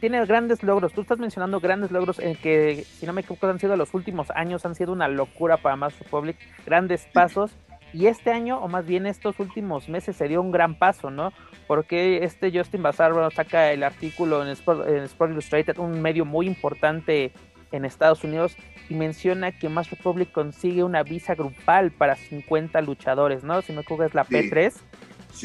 tiene 0.00 0.24
grandes 0.26 0.62
logros. 0.62 0.92
Tú 0.92 1.00
estás 1.00 1.18
mencionando 1.18 1.60
grandes 1.60 1.90
logros 1.90 2.18
en 2.18 2.36
que, 2.36 2.84
si 2.84 3.06
no 3.06 3.12
me 3.12 3.22
equivoco, 3.22 3.46
han 3.46 3.58
sido 3.58 3.76
los 3.76 3.94
últimos 3.94 4.30
años, 4.30 4.64
han 4.64 4.74
sido 4.74 4.92
una 4.92 5.08
locura 5.08 5.56
para 5.56 5.76
Master 5.76 6.06
Public, 6.08 6.36
grandes 6.64 7.06
pasos. 7.12 7.52
Y 7.92 8.06
este 8.06 8.32
año, 8.32 8.58
o 8.58 8.68
más 8.68 8.86
bien 8.86 9.06
estos 9.06 9.38
últimos 9.38 9.88
meses, 9.88 10.16
se 10.16 10.26
dio 10.26 10.40
un 10.40 10.50
gran 10.50 10.74
paso, 10.74 11.10
¿no? 11.10 11.32
Porque 11.68 12.24
este 12.24 12.50
Justin 12.56 12.82
Bazar 12.82 13.12
saca 13.32 13.70
el 13.70 13.84
artículo 13.84 14.42
en 14.42 14.48
Sport, 14.48 15.30
Illustrated, 15.30 15.78
un 15.78 16.02
medio 16.02 16.24
muy 16.24 16.46
importante 16.46 17.32
en 17.74 17.84
Estados 17.84 18.24
Unidos, 18.24 18.56
y 18.88 18.94
menciona 18.94 19.52
que 19.52 19.68
Master 19.68 19.98
Public 20.02 20.32
consigue 20.32 20.84
una 20.84 21.02
visa 21.02 21.34
grupal 21.34 21.90
para 21.90 22.16
50 22.16 22.80
luchadores, 22.82 23.44
¿no? 23.44 23.62
Si 23.62 23.72
me 23.72 23.80
equivoco 23.80 24.04
es 24.04 24.14
la 24.14 24.26
P3. 24.26 24.72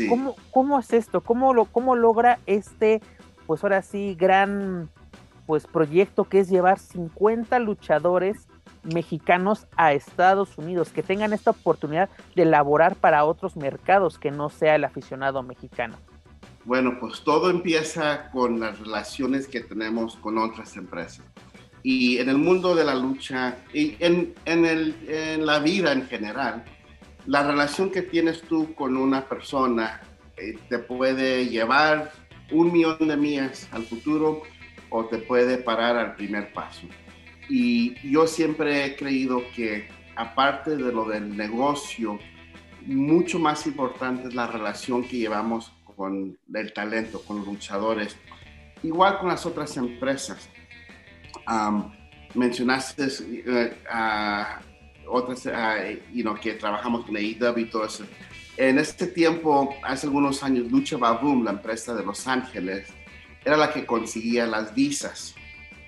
¿Cómo, 0.07 0.35
¿Cómo, 0.51 0.79
es 0.79 0.93
esto? 0.93 1.21
¿Cómo, 1.21 1.53
lo, 1.53 1.65
¿Cómo 1.65 1.95
logra 1.95 2.39
este 2.45 3.01
pues 3.49 3.63
ahora 3.63 3.81
sí, 3.81 4.13
gran 4.13 4.91
pues 5.47 5.65
proyecto 5.65 6.25
que 6.25 6.41
es 6.41 6.49
llevar 6.49 6.77
50 6.77 7.57
luchadores 7.57 8.47
mexicanos 8.83 9.65
a 9.75 9.93
Estados 9.93 10.55
Unidos, 10.59 10.91
que 10.91 11.01
tengan 11.01 11.33
esta 11.33 11.49
oportunidad 11.49 12.11
de 12.35 12.45
laborar 12.45 12.95
para 12.95 13.25
otros 13.25 13.57
mercados 13.57 14.19
que 14.19 14.29
no 14.29 14.49
sea 14.51 14.75
el 14.75 14.83
aficionado 14.83 15.41
mexicano. 15.41 15.97
Bueno, 16.63 16.97
pues 16.99 17.23
todo 17.23 17.49
empieza 17.49 18.29
con 18.29 18.59
las 18.59 18.77
relaciones 18.77 19.47
que 19.47 19.61
tenemos 19.61 20.15
con 20.17 20.37
otras 20.37 20.77
empresas. 20.77 21.25
Y 21.83 22.17
en 22.17 22.29
el 22.29 22.37
mundo 22.37 22.75
de 22.75 22.83
la 22.83 22.95
lucha 22.95 23.57
y 23.73 23.95
en, 23.99 24.33
en, 24.45 24.65
el, 24.65 24.95
en 25.07 25.45
la 25.45 25.59
vida 25.59 25.93
en 25.93 26.07
general, 26.07 26.65
la 27.25 27.43
relación 27.43 27.89
que 27.89 28.01
tienes 28.01 28.41
tú 28.41 28.73
con 28.75 28.97
una 28.97 29.27
persona 29.27 30.01
eh, 30.37 30.57
te 30.67 30.79
puede 30.79 31.47
llevar 31.47 32.11
un 32.51 32.71
millón 32.71 33.07
de 33.07 33.15
millas 33.15 33.67
al 33.71 33.83
futuro 33.83 34.41
o 34.89 35.05
te 35.05 35.19
puede 35.19 35.57
parar 35.57 35.97
al 35.97 36.15
primer 36.15 36.51
paso. 36.53 36.87
Y 37.47 37.95
yo 38.09 38.27
siempre 38.27 38.85
he 38.85 38.95
creído 38.95 39.41
que 39.55 39.87
aparte 40.15 40.75
de 40.75 40.91
lo 40.91 41.05
del 41.05 41.35
negocio, 41.35 42.19
mucho 42.85 43.39
más 43.39 43.65
importante 43.67 44.27
es 44.27 44.35
la 44.35 44.47
relación 44.47 45.03
que 45.03 45.17
llevamos 45.17 45.71
con 45.83 46.37
el 46.53 46.73
talento, 46.73 47.21
con 47.21 47.37
los 47.37 47.47
luchadores, 47.47 48.17
igual 48.83 49.19
con 49.19 49.29
las 49.29 49.45
otras 49.45 49.75
empresas. 49.77 50.49
Mencionaste 52.35 53.03
uh, 53.03 53.69
otras, 55.07 55.45
uh, 55.45 56.35
que 56.41 56.53
trabajamos 56.53 57.05
con 57.05 57.15
AEW 57.15 57.57
y 57.57 57.65
todo 57.65 57.85
eso. 57.85 58.05
En 58.57 58.77
este 58.77 59.07
tiempo, 59.07 59.73
hace 59.83 60.07
algunos 60.07 60.43
años, 60.43 60.69
Lucha 60.71 60.97
Baboom, 60.97 61.45
la 61.45 61.51
empresa 61.51 61.95
de 61.95 62.03
Los 62.03 62.27
Ángeles, 62.27 62.89
era 63.45 63.55
la 63.55 63.71
que 63.71 63.85
conseguía 63.85 64.45
las 64.45 64.75
visas. 64.75 65.33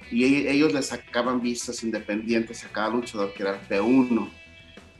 Y 0.09 0.23
e-, 0.23 0.51
ellos 0.51 0.73
le 0.73 0.81
sacaban 0.81 1.41
visas 1.41 1.83
independientes 1.83 2.63
a 2.63 2.69
cada 2.69 2.89
luchador, 2.89 3.33
que 3.33 3.43
era 3.43 3.59
el 3.59 3.67
P1. 3.67 4.29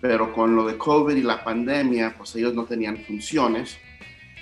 Pero 0.02 0.34
con 0.34 0.56
lo 0.56 0.66
de 0.68 0.78
COVID 0.78 1.16
y 1.16 1.22
la 1.22 1.44
pandemia, 1.44 2.16
pues 2.18 2.36
ellos 2.36 2.54
no 2.54 2.66
tenían 2.66 2.98
funciones 3.06 3.78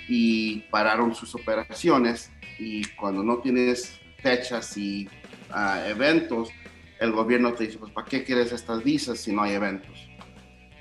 y 0.08 0.60
pararon 0.70 1.14
sus 1.14 1.34
operaciones. 1.34 2.32
Y 2.58 2.84
cuando 2.96 3.22
no 3.22 3.38
tienes 3.38 4.00
fechas 4.18 4.76
y 4.76 5.08
ah, 5.52 5.82
eventos, 5.86 6.50
el 6.98 7.12
gobierno 7.12 7.52
te 7.54 7.64
dice, 7.64 7.78
pues 7.78 7.92
¿para 7.92 8.06
qué 8.06 8.24
quieres 8.24 8.52
estas 8.52 8.84
visas 8.84 9.18
si 9.18 9.32
no 9.32 9.42
hay 9.42 9.52
eventos? 9.52 10.08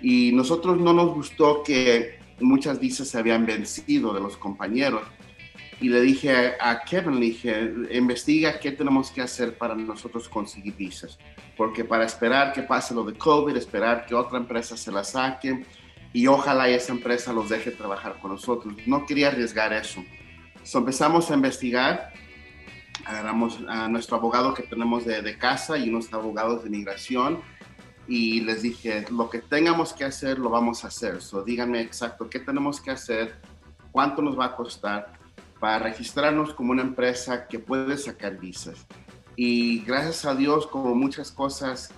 Y 0.01 0.31
nosotros 0.33 0.77
no 0.77 0.93
nos 0.93 1.13
gustó 1.13 1.63
que 1.63 2.19
muchas 2.39 2.79
visas 2.79 3.07
se 3.07 3.17
habían 3.17 3.45
vencido 3.45 4.13
de 4.13 4.19
los 4.19 4.37
compañeros. 4.37 5.03
Y 5.81 5.87
le 5.87 6.01
dije 6.01 6.55
a 6.59 6.83
Kevin, 6.83 7.19
le 7.19 7.27
dije, 7.27 7.73
investiga 7.91 8.59
qué 8.59 8.73
tenemos 8.73 9.11
que 9.11 9.21
hacer 9.21 9.57
para 9.57 9.75
nosotros 9.75 10.27
conseguir 10.27 10.75
visas. 10.75 11.17
Porque 11.55 11.85
para 11.85 12.05
esperar 12.05 12.51
que 12.51 12.63
pase 12.63 12.93
lo 12.93 13.03
de 13.05 13.13
COVID, 13.13 13.55
esperar 13.55 14.05
que 14.05 14.13
otra 14.13 14.39
empresa 14.39 14.75
se 14.75 14.91
la 14.91 15.05
saque 15.05 15.65
y 16.11 16.27
ojalá 16.27 16.67
esa 16.67 16.91
empresa 16.91 17.31
los 17.31 17.49
deje 17.49 17.71
trabajar 17.71 18.19
con 18.19 18.31
nosotros. 18.31 18.73
No 18.85 19.05
quería 19.05 19.29
arriesgar 19.29 19.71
eso. 19.71 20.03
empezamos 20.73 21.31
a 21.31 21.35
investigar 21.35 22.11
agarramos 23.05 23.59
a 23.67 23.87
nuestro 23.87 24.17
abogado 24.17 24.53
que 24.53 24.63
tenemos 24.63 25.05
de, 25.05 25.21
de 25.21 25.37
casa 25.37 25.77
y 25.77 25.89
unos 25.89 26.13
abogados 26.13 26.63
de 26.63 26.69
migración 26.69 27.41
y 28.09 28.41
les 28.41 28.63
dije, 28.63 29.05
lo 29.11 29.29
que 29.29 29.37
tengamos 29.37 29.93
que 29.93 30.03
hacer, 30.03 30.39
lo 30.39 30.49
vamos 30.49 30.83
a 30.83 30.87
hacer. 30.87 31.21
So, 31.21 31.43
díganme 31.43 31.79
exacto 31.79 32.27
qué 32.27 32.39
tenemos 32.39 32.81
que 32.81 32.89
hacer, 32.89 33.39
cuánto 33.91 34.23
nos 34.23 34.37
va 34.37 34.45
a 34.45 34.55
costar 34.55 35.13
para 35.59 35.77
registrarnos 35.79 36.53
como 36.53 36.71
una 36.71 36.81
empresa 36.81 37.47
que 37.47 37.59
puede 37.59 37.97
sacar 37.97 38.39
visas. 38.39 38.87
Y 39.35 39.81
gracias 39.81 40.25
a 40.25 40.33
Dios, 40.33 40.65
como 40.65 40.95
muchas 40.95 41.31
cosas 41.31 41.93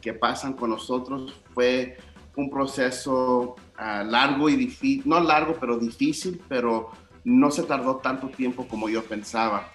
que 0.00 0.14
pasan 0.14 0.54
con 0.54 0.70
nosotros, 0.70 1.38
fue 1.52 1.98
un 2.34 2.48
proceso 2.48 3.56
ah, 3.76 4.02
largo 4.02 4.48
y 4.48 4.56
difícil, 4.56 5.02
no 5.04 5.20
largo, 5.20 5.56
pero 5.60 5.78
difícil, 5.78 6.42
pero 6.48 6.90
no 7.24 7.50
se 7.50 7.62
tardó 7.64 7.96
tanto 7.96 8.28
tiempo 8.28 8.66
como 8.66 8.88
yo 8.88 9.04
pensaba. 9.04 9.70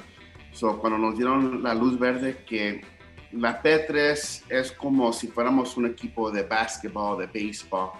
So, 0.57 0.79
cuando 0.79 0.97
nos 0.97 1.15
dieron 1.15 1.61
la 1.61 1.75
luz 1.75 1.99
verde 1.99 2.37
que 2.43 2.81
la 3.31 3.61
P3 3.61 4.41
es 4.49 4.71
como 4.71 5.13
si 5.13 5.27
fuéramos 5.27 5.77
un 5.77 5.85
equipo 5.85 6.31
de 6.31 6.41
básquetbol, 6.41 7.19
de 7.19 7.27
béisbol. 7.27 7.91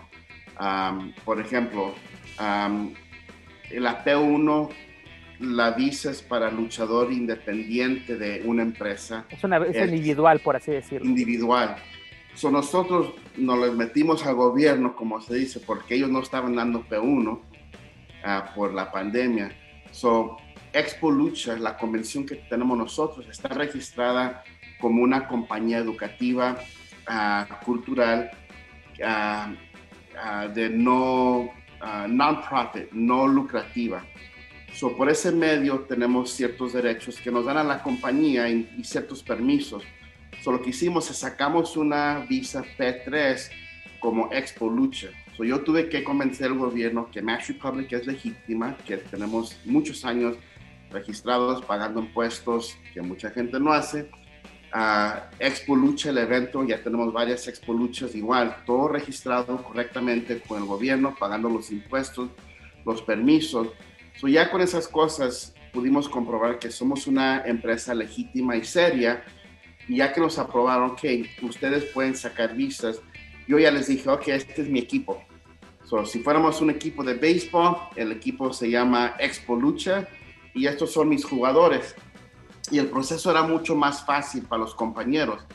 Um, 0.60 1.14
por 1.24 1.40
ejemplo, 1.40 1.94
um, 2.40 2.96
la 3.70 4.04
P1 4.04 4.70
la 5.40 5.70
visa 5.70 6.10
es 6.10 6.24
para 6.24 6.50
luchador 6.50 7.14
independiente 7.14 8.18
de 8.18 8.42
una 8.44 8.64
empresa. 8.64 9.28
Es, 9.30 9.44
una, 9.44 9.58
es 9.58 9.76
individual, 9.76 10.40
por 10.40 10.56
así 10.56 10.72
decirlo. 10.72 11.06
Individual. 11.08 11.76
So, 12.34 12.50
nosotros 12.50 13.14
nos 13.36 13.72
metimos 13.76 14.26
al 14.26 14.34
gobierno, 14.34 14.96
como 14.96 15.22
se 15.22 15.36
dice, 15.36 15.60
porque 15.60 15.94
ellos 15.94 16.10
no 16.10 16.24
estaban 16.24 16.56
dando 16.56 16.84
P1 16.84 17.34
uh, 17.34 18.56
por 18.56 18.74
la 18.74 18.92
pandemia. 18.92 19.52
So, 19.92 20.38
Expo 20.78 21.10
Lucha, 21.10 21.58
la 21.58 21.76
convención 21.76 22.26
que 22.26 22.36
tenemos 22.36 22.78
nosotros, 22.78 23.26
está 23.30 23.50
registrada 23.50 24.44
como 24.80 25.02
una 25.02 25.28
compañía 25.28 25.80
educativa, 25.80 26.58
uh, 27.10 27.66
cultural, 27.66 28.30
uh, 29.00 30.54
de 30.54 30.70
no 30.70 31.52
non-profit, 32.08 32.92
no 32.92 33.28
lucrativa. 33.28 34.04
So, 34.74 34.96
por 34.96 35.10
ese 35.10 35.32
medio 35.32 35.82
tenemos 35.82 36.32
ciertos 36.32 36.74
derechos 36.74 37.20
que 37.20 37.32
nos 37.32 37.46
dan 37.46 37.58
a 37.58 37.64
la 37.64 37.82
compañía 37.82 38.50
y, 38.50 38.70
y 38.78 38.84
ciertos 38.84 39.24
permisos. 39.24 39.84
So, 40.44 40.52
lo 40.52 40.62
que 40.62 40.72
hicimos 40.72 41.10
es 41.10 41.18
sacamos 41.18 41.78
una 41.78 42.26
visa 42.28 42.64
P3 42.78 43.50
como 44.00 44.32
Expo 44.32 44.70
Lucha. 44.70 45.10
So, 45.36 45.44
yo 45.44 45.62
tuve 45.62 45.90
que 45.90 46.04
convencer 46.04 46.48
al 46.48 46.58
gobierno 46.58 47.10
que 47.12 47.22
Mass 47.22 47.48
Republic 47.48 47.94
es 47.94 48.06
legítima, 48.06 48.76
que 48.86 48.98
tenemos 48.98 49.60
muchos 49.66 50.04
años 50.06 50.38
registrados, 50.92 51.64
pagando 51.66 52.00
impuestos, 52.00 52.78
que 52.94 53.02
mucha 53.02 53.30
gente 53.30 53.60
no 53.60 53.72
hace. 53.74 54.10
Uh, 54.74 55.20
Expo 55.40 55.76
Lucha, 55.76 56.10
el 56.10 56.18
evento, 56.18 56.64
ya 56.66 56.84
tenemos 56.84 57.14
varias 57.14 57.48
Expo 57.48 57.74
Luchas 57.74 58.16
igual, 58.16 58.64
todo 58.66 58.90
registrado 58.90 59.64
correctamente 59.64 60.42
con 60.42 60.62
el 60.62 60.66
gobierno, 60.66 61.16
pagando 61.18 61.50
los 61.50 61.72
impuestos, 61.72 62.30
los 62.86 63.02
permisos. 63.02 63.70
So, 64.18 64.28
ya 64.28 64.52
con 64.52 64.62
esas 64.62 64.88
cosas 64.88 65.54
pudimos 65.72 66.10
comprobar 66.10 66.60
que 66.60 66.72
somos 66.72 67.08
una 67.08 67.44
empresa 67.46 67.94
legítima 67.94 68.56
y 68.56 68.64
seria. 68.64 69.24
Y 69.88 69.98
ya 69.98 70.12
que 70.12 70.20
nos 70.20 70.38
aprobaron 70.38 70.98
que 70.98 71.30
ustedes 71.42 71.86
pueden 71.86 72.16
sacar 72.16 72.54
visas, 72.56 73.00
yo 73.48 73.58
ya 73.58 73.72
les 73.72 73.88
dije, 73.88 74.10
ok, 74.10 74.28
este 74.28 74.64
es 74.64 74.70
mi 74.70 74.80
equipo. 74.80 75.24
So, 75.86 76.06
si 76.06 76.20
fuéramos 76.20 76.60
un 76.60 76.70
equipo 76.70 77.06
de 77.06 77.14
béisbol, 77.14 77.78
el 77.96 78.12
equipo 78.12 78.52
se 78.52 78.70
llama 78.70 79.16
Expo 79.20 79.56
Lucha 79.56 80.06
y 80.58 80.68
estos 80.68 80.92
son 80.92 81.10
mis 81.10 81.24
jugadores. 81.24 81.96
Y 82.72 82.80
el 82.80 82.88
proceso 82.88 83.32
era 83.32 83.44
mucho 83.44 83.76
más 83.76 84.06
fácil 84.06 84.44
para 84.44 84.64
los 84.64 84.76
compañeros. 84.76 85.46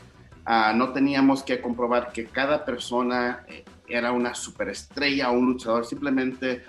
Uh, 0.47 0.75
no 0.75 0.91
teníamos 0.91 1.43
que 1.43 1.61
comprobar 1.61 2.11
que 2.11 2.25
cada 2.25 2.65
persona 2.65 3.45
eh, 3.47 3.63
era 3.87 4.11
una 4.11 4.33
superestrella 4.33 5.29
o 5.29 5.33
un 5.33 5.45
luchador, 5.45 5.85
simplemente 5.85 6.63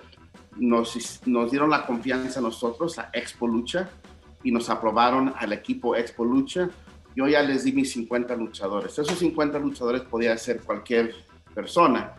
nos, 0.57 1.21
nos 1.25 1.51
dieron 1.51 1.69
la 1.69 1.85
confianza 1.85 2.39
a 2.39 2.43
nosotros, 2.43 2.97
a 2.99 3.09
Expo 3.11 3.47
Lucha, 3.47 3.89
y 4.43 4.51
nos 4.51 4.69
aprobaron 4.69 5.33
al 5.37 5.51
equipo 5.53 5.95
Expo 5.95 6.23
Lucha. 6.23 6.69
Yo 7.15 7.27
ya 7.27 7.41
les 7.41 7.63
di 7.63 7.71
mis 7.71 7.91
50 7.91 8.35
luchadores. 8.35 8.97
Esos 8.97 9.17
50 9.17 9.59
luchadores 9.59 10.01
podía 10.01 10.37
ser 10.37 10.61
cualquier 10.61 11.15
persona, 11.53 12.13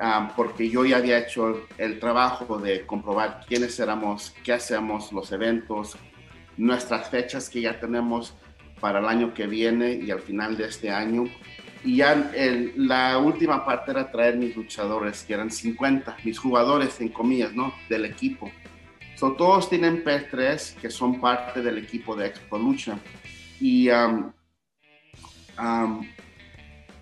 um, 0.00 0.28
porque 0.34 0.68
yo 0.68 0.84
ya 0.84 0.96
había 0.96 1.18
hecho 1.18 1.66
el 1.78 1.98
trabajo 2.00 2.58
de 2.58 2.86
comprobar 2.86 3.44
quiénes 3.46 3.78
éramos, 3.78 4.34
qué 4.42 4.54
hacemos, 4.54 5.12
los 5.12 5.30
eventos, 5.32 5.96
nuestras 6.56 7.08
fechas 7.08 7.48
que 7.48 7.60
ya 7.60 7.78
tenemos 7.78 8.34
para 8.80 8.98
el 8.98 9.06
año 9.06 9.34
que 9.34 9.46
viene 9.46 9.92
y 9.92 10.10
al 10.10 10.20
final 10.20 10.56
de 10.56 10.66
este 10.66 10.90
año. 10.90 11.24
Y 11.84 11.96
ya 11.96 12.30
el, 12.34 12.74
la 12.76 13.18
última 13.18 13.64
parte 13.64 13.92
era 13.92 14.10
traer 14.10 14.36
mis 14.36 14.54
luchadores, 14.54 15.22
que 15.22 15.34
eran 15.34 15.50
50, 15.50 16.16
mis 16.24 16.38
jugadores, 16.38 17.00
en 17.00 17.08
comillas, 17.08 17.54
¿no? 17.54 17.72
Del 17.88 18.04
equipo. 18.04 18.50
So, 19.16 19.32
todos 19.32 19.68
tienen 19.68 20.04
P3, 20.04 20.76
que 20.76 20.90
son 20.90 21.20
parte 21.20 21.62
del 21.62 21.78
equipo 21.78 22.16
de 22.16 22.26
Expo 22.26 22.58
Lucha. 22.58 22.98
Y 23.60 23.90
um, 23.90 24.32
um, 25.58 26.06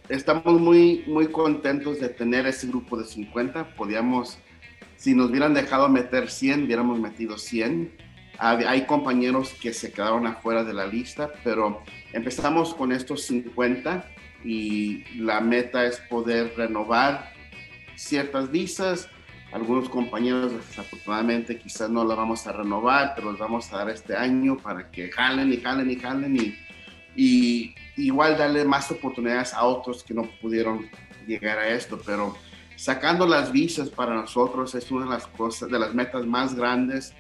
estamos 0.09 0.61
muy, 0.61 1.05
muy 1.07 1.29
contentos 1.29 2.01
de 2.01 2.09
tener 2.09 2.47
ese 2.47 2.67
grupo 2.67 2.97
de 2.97 3.05
50. 3.05 3.75
Podíamos, 3.75 4.39
si 4.97 5.15
nos 5.15 5.31
hubieran 5.31 5.55
dejado 5.55 5.89
meter 5.89 6.31
100, 6.31 6.65
hubiéramos 6.65 6.99
metido 6.99 7.39
100. 7.39 7.93
Hay 8.39 8.87
compañeros 8.87 9.53
que 9.61 9.73
se 9.73 9.93
quedaron 9.93 10.27
afuera 10.27 10.63
de 10.63 10.73
la 10.73 10.87
lista, 10.87 11.33
pero 11.43 11.83
empezamos 12.13 12.73
con 12.73 12.93
estos 12.93 13.23
50 13.25 14.05
y 14.45 15.05
la 15.17 15.41
meta 15.41 15.85
es 15.85 15.99
poder 16.09 16.55
renovar 16.57 17.33
ciertas 17.97 18.51
visas. 18.51 19.09
Algunos 19.51 19.89
compañeros 19.89 20.53
desafortunadamente 20.53 21.59
quizás 21.59 21.91
no 21.91 22.05
la 22.05 22.15
vamos 22.15 22.47
a 22.47 22.53
renovar, 22.53 23.15
pero 23.17 23.33
los 23.33 23.41
vamos 23.41 23.73
a 23.73 23.79
dar 23.79 23.91
este 23.91 24.15
año 24.15 24.57
para 24.57 24.91
que 24.91 25.11
jalen 25.11 25.53
y 25.53 25.57
jalen 25.57 25.91
y 25.91 25.97
jalen 25.97 26.37
y, 26.37 26.55
y 27.17 27.75
igual 27.99 28.39
darle 28.39 28.65
más 28.65 28.91
oportunidades 28.91 29.53
a 29.53 29.65
otros 29.65 30.03
que 30.03 30.15
no 30.15 30.23
pudieron 30.41 30.89
llegar 31.27 31.59
a 31.59 31.69
esto, 31.69 32.01
pero 32.05 32.35
sacando 32.77 33.27
las 33.27 33.53
visas 33.53 33.91
para 33.91 34.15
nosotros 34.15 34.75
es 34.75 34.91
una 34.91 35.05
de 35.05 35.11
las 35.11 35.27
cosas, 35.27 35.71
de 35.71 35.79
las 35.79 35.95
metas 35.95 36.25
más 36.25 36.55
grandes 36.55 37.15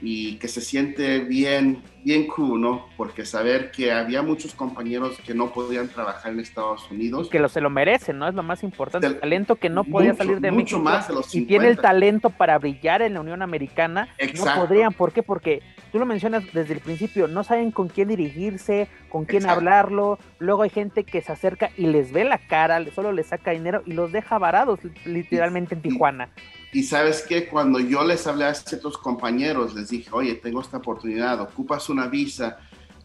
y 0.00 0.36
que 0.36 0.48
se 0.48 0.60
siente 0.60 1.20
bien, 1.20 1.82
bien 2.04 2.26
cool, 2.26 2.60
¿no? 2.60 2.86
Porque 2.96 3.24
saber 3.24 3.70
que 3.70 3.92
había 3.92 4.22
muchos 4.22 4.54
compañeros 4.54 5.18
que 5.24 5.34
no 5.34 5.52
podían 5.52 5.88
trabajar 5.88 6.32
en 6.32 6.40
Estados 6.40 6.90
Unidos. 6.90 7.28
Que 7.28 7.38
lo, 7.38 7.48
se 7.48 7.60
lo 7.60 7.70
merecen, 7.70 8.18
¿no? 8.18 8.28
Es 8.28 8.34
lo 8.34 8.42
más 8.42 8.62
importante. 8.62 9.06
El 9.06 9.20
talento 9.20 9.56
que 9.56 9.70
no 9.70 9.84
podía 9.84 10.14
salir 10.14 10.40
de 10.40 10.50
mucho 10.50 10.78
México. 10.78 10.82
Más 10.82 11.08
de 11.08 11.14
los 11.14 11.34
y 11.34 11.46
tiene 11.46 11.68
el 11.68 11.78
talento 11.78 12.30
para 12.30 12.58
brillar 12.58 13.02
en 13.02 13.14
la 13.14 13.20
Unión 13.20 13.42
Americana. 13.42 14.08
Exacto. 14.18 14.60
No 14.60 14.66
podrían. 14.66 14.92
¿Por 14.92 15.12
qué? 15.12 15.22
Porque 15.22 15.62
tú 15.92 15.98
lo 15.98 16.06
mencionas 16.06 16.44
desde 16.52 16.74
el 16.74 16.80
principio, 16.80 17.28
no 17.28 17.44
saben 17.44 17.70
con 17.70 17.88
quién 17.88 18.08
dirigirse, 18.08 18.88
con 19.08 19.24
quién 19.24 19.42
Exacto. 19.42 19.60
hablarlo. 19.60 20.18
Luego 20.38 20.62
hay 20.62 20.70
gente 20.70 21.04
que 21.04 21.22
se 21.22 21.32
acerca 21.32 21.70
y 21.76 21.86
les 21.86 22.12
ve 22.12 22.24
la 22.24 22.38
cara, 22.38 22.84
solo 22.94 23.12
les 23.12 23.28
saca 23.28 23.52
dinero 23.52 23.82
y 23.86 23.92
los 23.92 24.12
deja 24.12 24.38
varados 24.38 24.80
literalmente 25.04 25.74
en 25.74 25.82
Tijuana. 25.82 26.30
Y 26.63 26.63
sabes 26.82 27.22
que 27.22 27.46
cuando 27.46 27.78
yo 27.78 28.04
les 28.04 28.26
hablé 28.26 28.46
a 28.46 28.54
ciertos 28.54 28.98
compañeros, 28.98 29.74
les 29.74 29.90
dije, 29.90 30.10
oye, 30.12 30.34
tengo 30.34 30.60
esta 30.60 30.78
oportunidad, 30.78 31.40
ocupas 31.40 31.88
una 31.88 32.08
visa. 32.08 32.58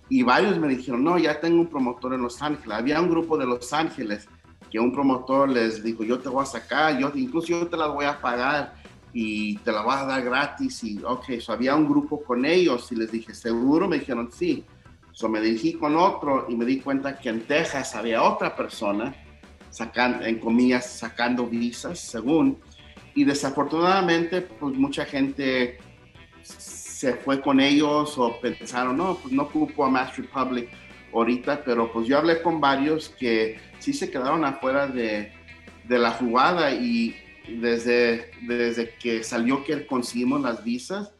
Y 0.10 0.23
varios 0.23 0.58
me 0.58 0.67
dijeron, 0.67 1.03
no, 1.03 1.19
ya 1.19 1.39
tengo 1.39 1.62
un 1.62 1.67
promotor 1.67 2.15
en 2.15 2.23
Los 2.23 2.41
Ángeles. 2.41 2.75
Había 2.75 2.99
un 2.99 3.10
grupo 3.10 3.38
de 3.38 3.45
Los 3.45 3.71
Ángeles 3.71 4.27
que 4.71 4.79
un 4.79 4.91
promotor 4.91 5.49
les 5.49 5.84
dijo, 5.84 6.03
yo 6.03 6.19
te 6.19 6.29
voy 6.29 6.43
a 6.43 6.45
sacar, 6.47 6.97
yo, 6.97 7.12
incluso 7.13 7.47
yo 7.47 7.67
te 7.67 7.77
la 7.77 7.88
voy 7.88 8.05
a 8.05 8.19
pagar 8.19 8.73
y 9.13 9.58
te 9.58 9.71
la 9.71 9.82
voy 9.82 9.93
a 9.95 10.05
dar 10.05 10.23
gratis. 10.23 10.84
Y 10.84 10.99
ok, 11.03 11.39
so 11.39 11.53
había 11.53 11.75
un 11.75 11.88
grupo 11.88 12.23
con 12.23 12.45
ellos 12.45 12.91
y 12.91 12.95
les 12.95 13.12
dije, 13.12 13.34
¿seguro? 13.34 13.88
Me 13.88 13.99
dijeron, 13.99 14.32
sí. 14.32 14.65
So 15.12 15.27
me 15.27 15.41
dirigí 15.41 15.73
con 15.73 15.95
otro 15.95 16.47
y 16.49 16.55
me 16.55 16.65
di 16.65 16.79
cuenta 16.79 17.17
que 17.17 17.29
en 17.29 17.41
Texas 17.41 17.95
había 17.95 18.23
otra 18.23 18.55
persona, 18.55 19.13
sacando, 19.69 20.25
en 20.25 20.39
comillas, 20.39 20.89
sacando 20.89 21.45
visas, 21.45 21.99
según 21.99 22.58
y 23.15 23.24
desafortunadamente 23.24 24.41
pues 24.41 24.76
mucha 24.76 25.06
gente 25.06 25.78
se 26.41 27.15
fue 27.15 27.41
con 27.41 27.60
ellos 27.60 28.17
o 28.17 28.39
pensaron, 28.39 28.98
no, 28.98 29.15
pues 29.15 29.34
no 29.34 29.43
ocupo 29.43 29.86
a 29.86 29.89
Mass 29.89 30.17
Republic 30.17 30.69
ahorita, 31.13 31.63
pero 31.63 31.91
pues 31.91 32.08
yo 32.08 32.17
hablé 32.17 32.41
con 32.41 32.60
varios 32.60 33.10
que 33.10 33.60
sí 33.80 33.93
se 33.93 34.12
quedaron 34.12 34.45
afuera 34.45 34.88
de, 34.88 35.32
de 35.86 36.00
la 36.00 36.12
jugada 36.12 36.72
y 36.72 37.15
desde, 37.48 38.32
desde 38.41 38.93
que 38.95 39.24
salió 39.24 39.63
que 39.63 39.86
conseguimos 39.86 40.41
las 40.41 40.63
visas, 40.63 41.13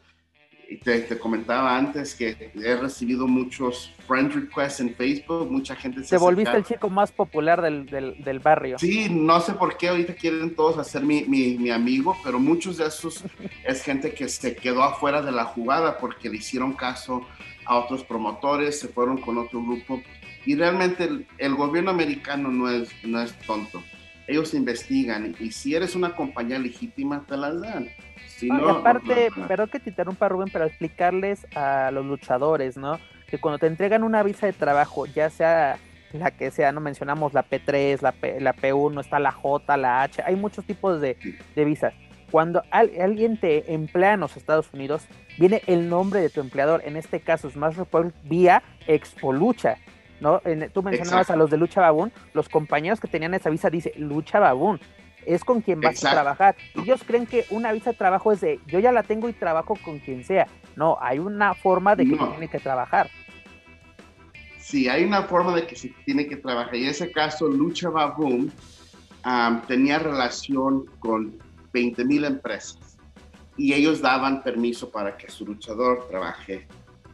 te, 0.78 1.00
te, 1.00 1.18
comentaba 1.18 1.76
antes 1.76 2.14
que 2.14 2.52
he 2.54 2.76
recibido 2.76 3.26
muchos 3.26 3.92
friend 4.06 4.32
requests 4.32 4.80
en 4.80 4.94
Facebook, 4.94 5.50
mucha 5.50 5.74
gente 5.74 6.04
se 6.04 6.10
Te 6.10 6.16
volviste 6.16 6.56
el 6.56 6.64
chico 6.64 6.88
más 6.88 7.10
popular 7.10 7.60
del, 7.60 7.86
del, 7.86 8.22
del, 8.22 8.38
barrio. 8.38 8.78
Sí, 8.78 9.08
no 9.10 9.40
sé 9.40 9.54
por 9.54 9.76
qué 9.76 9.88
ahorita 9.88 10.14
quieren 10.14 10.54
todos 10.54 10.78
hacer 10.78 11.02
mi, 11.02 11.24
mi, 11.24 11.58
mi 11.58 11.70
amigo, 11.70 12.16
pero 12.22 12.38
muchos 12.38 12.76
de 12.76 12.86
esos 12.86 13.24
es 13.64 13.82
gente 13.82 14.14
que 14.14 14.28
se 14.28 14.54
quedó 14.54 14.82
afuera 14.82 15.22
de 15.22 15.32
la 15.32 15.44
jugada 15.44 15.98
porque 15.98 16.28
le 16.28 16.36
hicieron 16.36 16.72
caso 16.74 17.26
a 17.66 17.76
otros 17.76 18.04
promotores, 18.04 18.80
se 18.80 18.88
fueron 18.88 19.18
con 19.18 19.38
otro 19.38 19.62
grupo. 19.62 20.00
Y 20.46 20.54
realmente 20.54 21.26
el, 21.38 21.54
gobierno 21.54 21.90
americano 21.90 22.50
no 22.50 22.70
es, 22.70 22.90
no 23.04 23.20
es 23.20 23.36
tonto. 23.40 23.82
Ellos 24.26 24.54
investigan 24.54 25.34
y 25.38 25.50
si 25.50 25.74
eres 25.74 25.94
una 25.94 26.14
compañía 26.14 26.58
legítima, 26.58 27.24
te 27.26 27.36
las 27.36 27.60
dan. 27.60 27.88
Si 28.40 28.48
no, 28.48 28.70
aparte, 28.70 29.28
perdón 29.46 29.68
que 29.68 29.80
te 29.80 29.90
interrumpa 29.90 30.28
Rubén, 30.30 30.48
pero 30.50 30.64
explicarles 30.64 31.46
a 31.54 31.90
los 31.90 32.06
luchadores, 32.06 32.78
¿no? 32.78 32.98
Que 33.26 33.38
cuando 33.38 33.58
te 33.58 33.66
entregan 33.66 34.02
una 34.02 34.22
visa 34.22 34.46
de 34.46 34.54
trabajo, 34.54 35.04
ya 35.04 35.28
sea 35.28 35.76
la 36.14 36.30
que 36.30 36.50
sea, 36.50 36.72
no 36.72 36.80
mencionamos 36.80 37.34
la 37.34 37.44
P3, 37.44 38.00
la, 38.00 38.12
P, 38.12 38.40
la 38.40 38.54
P1, 38.54 38.98
está 38.98 39.18
la 39.18 39.30
J, 39.30 39.76
la 39.76 40.02
H, 40.02 40.22
hay 40.24 40.36
muchos 40.36 40.64
tipos 40.64 41.02
de, 41.02 41.18
de 41.54 41.64
visas. 41.66 41.92
Cuando 42.30 42.62
alguien 42.70 43.38
te 43.38 43.74
emplea 43.74 44.14
en 44.14 44.20
los 44.20 44.38
Estados 44.38 44.72
Unidos, 44.72 45.06
viene 45.38 45.62
el 45.66 45.90
nombre 45.90 46.20
de 46.20 46.30
tu 46.30 46.40
empleador, 46.40 46.80
en 46.86 46.96
este 46.96 47.20
caso 47.20 47.50
Smash 47.50 47.76
Republic, 47.76 48.14
vía 48.22 48.62
Expo 48.86 49.34
Lucha. 49.34 49.76
¿no? 50.20 50.40
tú 50.72 50.82
mencionabas 50.82 51.30
a 51.30 51.36
los 51.36 51.50
de 51.50 51.58
Lucha 51.58 51.80
Babún, 51.80 52.10
los 52.34 52.48
compañeros 52.48 53.00
que 53.00 53.08
tenían 53.08 53.34
esa 53.34 53.50
visa 53.50 53.68
dice 53.68 53.92
Lucha 53.96 54.38
Babún, 54.38 54.80
es 55.26 55.44
con 55.44 55.60
quien 55.60 55.80
vas 55.80 56.04
a 56.04 56.10
trabajar. 56.10 56.56
Ellos 56.74 57.02
creen 57.06 57.26
que 57.26 57.44
una 57.50 57.72
visa 57.72 57.90
de 57.90 57.96
trabajo 57.96 58.32
es 58.32 58.40
de 58.40 58.60
yo 58.66 58.78
ya 58.78 58.92
la 58.92 59.02
tengo 59.02 59.28
y 59.28 59.32
trabajo 59.32 59.76
con 59.84 59.98
quien 59.98 60.24
sea. 60.24 60.46
No, 60.76 60.96
hay 61.00 61.18
una 61.18 61.54
forma 61.54 61.96
de 61.96 62.04
que 62.04 62.16
tiene 62.16 62.48
que 62.48 62.58
trabajar. 62.58 63.10
Sí, 64.58 64.88
hay 64.88 65.04
una 65.04 65.24
forma 65.24 65.54
de 65.54 65.66
que 65.66 65.76
se 65.76 65.88
tiene 66.04 66.26
que 66.26 66.36
trabajar. 66.36 66.74
Y 66.76 66.84
en 66.84 66.90
ese 66.90 67.10
caso, 67.10 67.48
Lucha 67.48 67.90
Baboom 67.90 68.50
tenía 69.66 69.98
relación 69.98 70.86
con 71.00 71.38
20 71.72 72.04
mil 72.04 72.24
empresas 72.24 72.98
y 73.56 73.74
ellos 73.74 74.00
daban 74.00 74.42
permiso 74.42 74.90
para 74.90 75.16
que 75.16 75.30
su 75.30 75.44
luchador 75.44 76.06
trabaje 76.08 76.66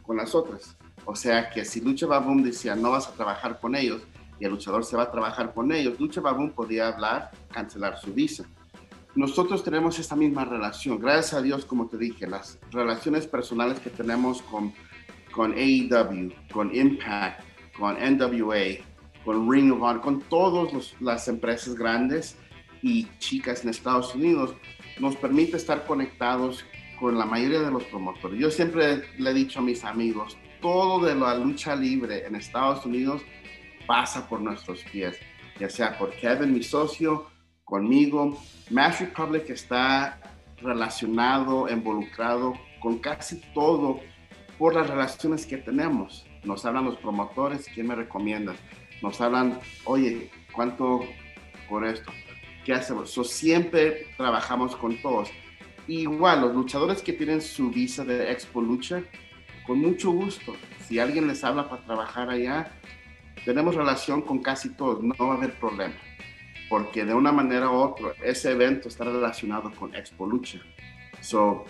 con 0.03 0.17
las 0.17 0.33
otras. 0.33 0.77
O 1.05 1.15
sea 1.15 1.49
que 1.49 1.65
si 1.65 1.81
Lucha 1.81 2.05
Baboom 2.05 2.43
decía 2.43 2.75
no 2.75 2.91
vas 2.91 3.07
a 3.07 3.13
trabajar 3.13 3.59
con 3.59 3.75
ellos 3.75 4.01
y 4.39 4.45
el 4.45 4.51
luchador 4.51 4.83
se 4.85 4.95
va 4.97 5.03
a 5.03 5.11
trabajar 5.11 5.53
con 5.53 5.71
ellos, 5.71 5.99
Lucha 5.99 6.21
Baboom 6.21 6.51
podía 6.51 6.87
hablar, 6.89 7.31
cancelar 7.51 7.97
su 7.97 8.13
visa. 8.13 8.45
Nosotros 9.15 9.63
tenemos 9.63 9.97
esta 9.97 10.15
misma 10.15 10.45
relación. 10.45 10.99
Gracias 10.99 11.33
a 11.33 11.41
Dios, 11.41 11.65
como 11.65 11.87
te 11.87 11.97
dije, 11.97 12.27
las 12.27 12.59
relaciones 12.71 13.25
personales 13.25 13.79
que 13.79 13.89
tenemos 13.89 14.43
con, 14.43 14.73
con 15.31 15.53
AEW, 15.53 16.31
con 16.51 16.75
Impact, 16.75 17.41
con 17.77 17.95
NWA, 17.95 18.83
con 19.25 19.51
Ring 19.51 19.71
of 19.71 19.81
Honor, 19.81 20.01
con 20.01 20.21
todas 20.21 20.93
las 20.99 21.27
empresas 21.27 21.73
grandes 21.75 22.37
y 22.83 23.07
chicas 23.17 23.63
en 23.63 23.69
Estados 23.69 24.13
Unidos, 24.13 24.53
nos 24.99 25.15
permite 25.15 25.57
estar 25.57 25.85
conectados 25.85 26.63
con 26.99 27.17
la 27.17 27.25
mayoría 27.25 27.61
de 27.61 27.71
los 27.71 27.83
promotores. 27.85 28.39
Yo 28.39 28.51
siempre 28.51 29.03
le 29.17 29.31
he 29.31 29.33
dicho 29.33 29.59
a 29.59 29.63
mis 29.63 29.83
amigos, 29.83 30.37
todo 30.61 31.03
de 31.05 31.15
la 31.15 31.35
lucha 31.35 31.75
libre 31.75 32.25
en 32.25 32.35
Estados 32.35 32.85
Unidos 32.85 33.21
pasa 33.87 34.27
por 34.27 34.41
nuestros 34.41 34.83
pies, 34.83 35.17
ya 35.59 35.69
sea 35.69 35.97
por 35.97 36.11
Kevin, 36.11 36.53
mi 36.53 36.61
socio, 36.61 37.25
conmigo. 37.63 38.39
Match 38.69 38.99
Republic 38.99 39.49
está 39.49 40.19
relacionado, 40.61 41.69
involucrado 41.69 42.53
con 42.79 42.99
casi 42.99 43.41
todo 43.53 43.99
por 44.57 44.75
las 44.75 44.87
relaciones 44.87 45.45
que 45.45 45.57
tenemos. 45.57 46.25
Nos 46.43 46.65
hablan 46.65 46.85
los 46.85 46.97
promotores, 46.97 47.67
¿quién 47.73 47.87
me 47.87 47.95
recomienda? 47.95 48.55
Nos 49.01 49.19
hablan, 49.21 49.59
oye, 49.85 50.29
¿cuánto 50.51 51.01
por 51.69 51.85
esto? 51.85 52.11
¿Qué 52.65 52.73
hacemos? 52.73 53.11
siempre 53.29 54.07
trabajamos 54.17 54.75
con 54.75 55.01
todos. 55.01 55.29
Igual, 55.87 56.41
los 56.41 56.53
luchadores 56.53 57.01
que 57.01 57.13
tienen 57.13 57.41
su 57.41 57.69
visa 57.69 58.03
de 58.03 58.31
Expo 58.31 58.61
Lucha, 58.61 59.03
con 59.65 59.79
mucho 59.79 60.11
gusto. 60.11 60.53
Si 60.85 60.99
alguien 60.99 61.27
les 61.27 61.43
habla 61.43 61.69
para 61.69 61.83
trabajar 61.83 62.29
allá, 62.29 62.71
tenemos 63.47 63.75
relación 63.75 64.23
con 64.23 64.39
casi 64.39 64.71
todos, 64.71 65.01
no 65.01 65.15
va 65.17 65.35
a 65.35 65.37
haber 65.37 65.53
problema. 65.53 65.95
Porque 66.67 67.05
de 67.05 67.13
una 67.13 67.31
manera 67.31 67.69
u 67.69 67.75
otra, 67.75 68.09
ese 68.21 68.51
evento 68.51 68.89
está 68.89 69.05
relacionado 69.05 69.71
con 69.71 69.95
Expo 69.95 70.25
Lucha. 70.25 70.59
So, 71.21 71.63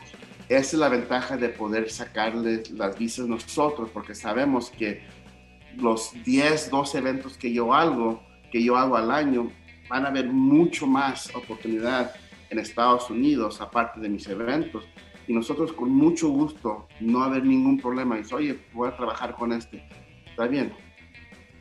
esa 0.49 0.59
es 0.59 0.73
la 0.73 0.89
ventaja 0.89 1.37
de 1.37 1.49
poder 1.49 1.91
sacarles 1.91 2.71
las 2.71 2.97
visas 2.97 3.27
nosotros, 3.27 3.91
porque 3.93 4.15
sabemos 4.15 4.71
que 4.71 5.03
los 5.75 6.13
10, 6.25 6.71
12 6.71 6.97
eventos 6.97 7.37
que 7.37 7.53
yo 7.53 7.71
hago, 7.71 8.23
que 8.51 8.63
yo 8.63 8.75
hago 8.75 8.97
al 8.97 9.11
año, 9.11 9.51
van 9.87 10.03
a 10.05 10.07
haber 10.07 10.29
mucho 10.29 10.87
más 10.87 11.29
oportunidad 11.35 12.11
en 12.49 12.57
Estados 12.57 13.07
Unidos, 13.11 13.61
aparte 13.61 13.99
de 13.99 14.09
mis 14.09 14.27
eventos. 14.27 14.83
Y 15.27 15.33
nosotros 15.33 15.73
con 15.73 15.91
mucho 15.91 16.27
gusto, 16.29 16.87
no 17.01 17.23
haber 17.23 17.45
ningún 17.45 17.79
problema. 17.79 18.17
Dice, 18.17 18.33
oye, 18.33 18.59
voy 18.73 18.89
a 18.89 18.97
trabajar 18.97 19.35
con 19.35 19.51
este. 19.51 19.87
Está 20.25 20.47
bien. 20.47 20.86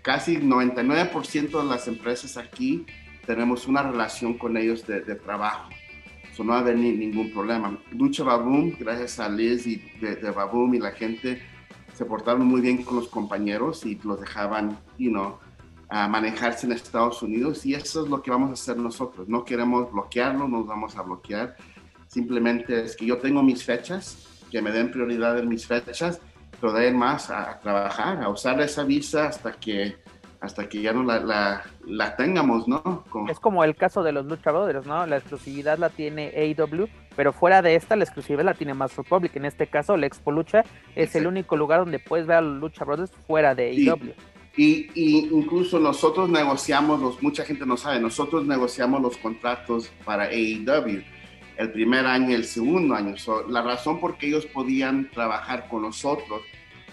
Casi 0.07 0.37
99% 0.37 1.63
de 1.63 1.65
las 1.65 1.89
empresas 1.89 2.37
aquí 2.37 2.87
tenemos 3.27 3.67
una 3.67 3.83
relación 3.83 4.39
con 4.39 4.57
ellos 4.57 4.87
de, 4.87 5.01
trabajo. 5.17 5.69
Eso 6.33 6.45
no 6.45 6.53
va 6.53 6.59
a 6.59 6.61
haber 6.61 6.77
ningún 6.77 7.33
problema. 7.33 7.77
Lucha 7.91 8.23
Baboom, 8.23 8.77
gracias 8.79 9.19
a 9.19 9.29
Liz 9.29 9.67
y 9.67 9.83
de, 10.01 10.15
de 10.15 10.31
Baboom 10.31 10.75
y 10.75 10.79
la 10.79 10.93
gente, 10.93 11.43
se 11.93 12.05
portaron 12.05 12.47
muy 12.47 12.61
bien 12.61 12.85
con 12.85 12.95
los 12.95 13.09
compañeros 13.09 13.85
y 13.85 13.99
los 14.05 14.21
dejaban, 14.21 14.79
you 14.97 15.11
know, 15.11 15.39
a 15.89 16.07
manejarse 16.07 16.67
en 16.67 16.73
Estados 16.75 17.21
Unidos 17.21 17.67
y 17.67 17.75
eso 17.75 18.05
es 18.05 18.09
lo 18.09 18.23
que 18.23 18.31
vamos 18.31 18.51
a 18.51 18.53
hacer 18.53 18.77
nosotros. 18.77 19.29
No 19.29 19.45
queremos 19.45 19.91
bloquearlo, 19.91 20.47
nos 20.47 20.69
vamos 20.69 20.97
a 20.97 21.03
bloquear. 21.03 21.57
Simplemente 22.07 22.81
es 22.85 22.95
que 22.95 23.07
yo 23.07 23.19
tengo 23.19 23.43
mis 23.43 23.65
fechas, 23.65 24.25
que 24.53 24.63
me 24.63 24.71
den 24.71 24.93
prioridad 24.93 25.37
en 25.37 25.49
mis 25.49 25.67
fechas, 25.67 26.21
pero 26.61 26.73
de 26.73 26.93
más 26.93 27.31
a, 27.31 27.59
trabajar, 27.61 28.23
a 28.23 28.29
usar 28.29 28.61
esa 28.61 28.85
visa 28.85 29.27
hasta 29.27 29.53
que 29.53 29.97
hasta 30.41 30.69
que 30.69 30.81
ya 30.81 30.93
no 30.93 31.03
la, 31.03 31.65
la, 31.87 32.17
tengamos, 32.17 32.69
¿no? 32.69 33.05
Es 33.29 33.41
como 33.41 33.65
el 33.65 33.75
caso 33.75 34.03
de 34.03 34.13
los 34.13 34.27
Lucha 34.27 34.53
Brothers, 34.53 34.87
¿no? 34.87 35.07
La 35.07 35.17
exclusividad 35.17 35.79
la 35.79 35.89
tiene 35.89 36.29
AEW, 36.37 36.89
pero 37.17 37.33
fuera 37.33 37.63
de 37.63 37.75
esta, 37.75 37.97
la 37.97 38.05
exclusividad 38.05 38.45
la 38.45 38.55
tiene 38.55 38.75
Más 38.75 38.95
Republic. 38.97 39.35
En 39.37 39.47
este 39.47 39.67
caso, 39.67 39.97
la 39.97 40.07
Expo 40.07 40.31
Lucha 40.31 40.63
es 40.95 41.17
el 41.17 41.27
único 41.27 41.57
lugar 41.57 41.81
donde 41.81 41.99
puedes 41.99 42.27
ver 42.27 42.37
a 42.37 42.41
los 42.43 42.61
Lucha 42.61 42.85
Brothers 42.85 43.11
fuera 43.27 43.55
de 43.55 43.71
AEW. 43.71 44.15
Y, 44.57 44.91
incluso 45.35 45.79
nosotros 45.79 46.29
negociamos, 46.29 47.01
los, 47.01 47.23
mucha 47.23 47.45
gente 47.45 47.67
no 47.67 47.77
sabe, 47.77 48.01
nosotros 48.01 48.47
negociamos 48.47 49.03
los 49.03 49.17
contratos 49.17 49.91
para 50.05 50.25
AEW 50.25 51.03
el 51.57 51.73
primer 51.73 52.07
año 52.07 52.31
y 52.31 52.35
el 52.35 52.45
segundo 52.45 52.95
año. 52.95 53.15
la 53.49 53.63
razón 53.63 54.01
por 54.01 54.19
que 54.19 54.29
ellos 54.29 54.47
podían 54.47 55.11
trabajar 55.11 55.69
con 55.69 55.83
nosotros 55.83 56.43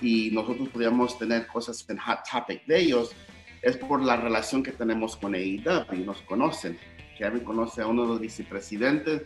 y 0.02 0.32
nosotros 0.32 0.70
podíamos 0.70 1.18
tener 1.18 1.48
cosas 1.48 1.86
en 1.90 1.98
Hot 1.98 2.20
Topic 2.30 2.66
de 2.66 2.80
ellos 2.80 3.16
es 3.62 3.78
por 3.78 4.04
la 4.04 4.18
relación 4.18 4.62
que 4.62 4.72
tenemos 4.72 5.16
con 5.16 5.36
AEW, 5.36 6.06
nos 6.06 6.22
conocen. 6.24 6.78
Kevin 7.18 7.44
conoce 7.44 7.82
a 7.82 7.88
uno 7.88 8.04
de 8.04 8.08
los 8.10 8.20
vicepresidentes, 8.20 9.22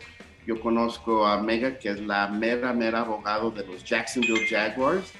yo 0.45 0.59
conozco 0.59 1.25
a 1.25 1.41
Mega, 1.41 1.79
que 1.79 1.89
es 1.89 2.01
la 2.01 2.27
mera, 2.27 2.71
mera 2.73 3.01
abogado 3.01 3.49
de 3.49 3.65
los 3.65 3.83
Jacksonville 3.83 4.47
Jaguars 4.47 5.11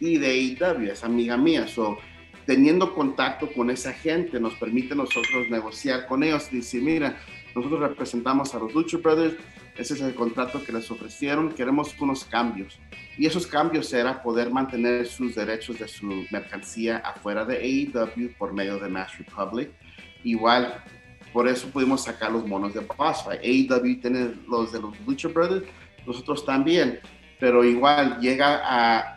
y 0.00 0.18
de 0.18 0.56
AEW, 0.60 0.90
es 0.90 1.04
amiga 1.04 1.36
mía. 1.36 1.68
So, 1.68 1.98
teniendo 2.46 2.92
contacto 2.94 3.50
con 3.52 3.70
esa 3.70 3.92
gente 3.92 4.40
nos 4.40 4.54
permite 4.56 4.94
nosotros 4.94 5.48
negociar 5.48 6.06
con 6.06 6.22
ellos 6.24 6.48
y 6.52 6.56
decir, 6.56 6.82
mira, 6.82 7.16
nosotros 7.54 7.80
representamos 7.80 8.54
a 8.54 8.58
los 8.58 8.74
Lucha 8.74 8.98
Brothers, 8.98 9.36
ese 9.76 9.94
es 9.94 10.00
el 10.00 10.14
contrato 10.14 10.62
que 10.62 10.72
les 10.72 10.90
ofrecieron, 10.90 11.52
queremos 11.52 11.94
unos 12.00 12.24
cambios. 12.24 12.78
Y 13.16 13.26
esos 13.26 13.46
cambios 13.46 13.92
era 13.92 14.22
poder 14.22 14.50
mantener 14.50 15.06
sus 15.06 15.34
derechos 15.34 15.78
de 15.78 15.88
su 15.88 16.24
mercancía 16.30 16.98
afuera 16.98 17.44
de 17.44 17.56
AEW 17.56 18.32
por 18.38 18.52
medio 18.52 18.78
de 18.78 18.88
Mass 18.88 19.16
Republic. 19.18 19.70
Igual, 20.22 20.82
por 21.32 21.48
eso 21.48 21.68
pudimos 21.68 22.04
sacar 22.04 22.32
los 22.32 22.46
monos 22.46 22.74
de 22.74 22.80
Boss 22.80 23.24
AEW 23.26 24.00
tiene 24.00 24.34
los 24.48 24.72
de 24.72 24.80
los 24.80 24.98
Lucha 25.06 25.28
Brothers, 25.28 25.66
nosotros 26.06 26.44
también, 26.44 27.00
pero 27.40 27.64
igual 27.64 28.20
llega 28.20 28.62
a 28.64 29.14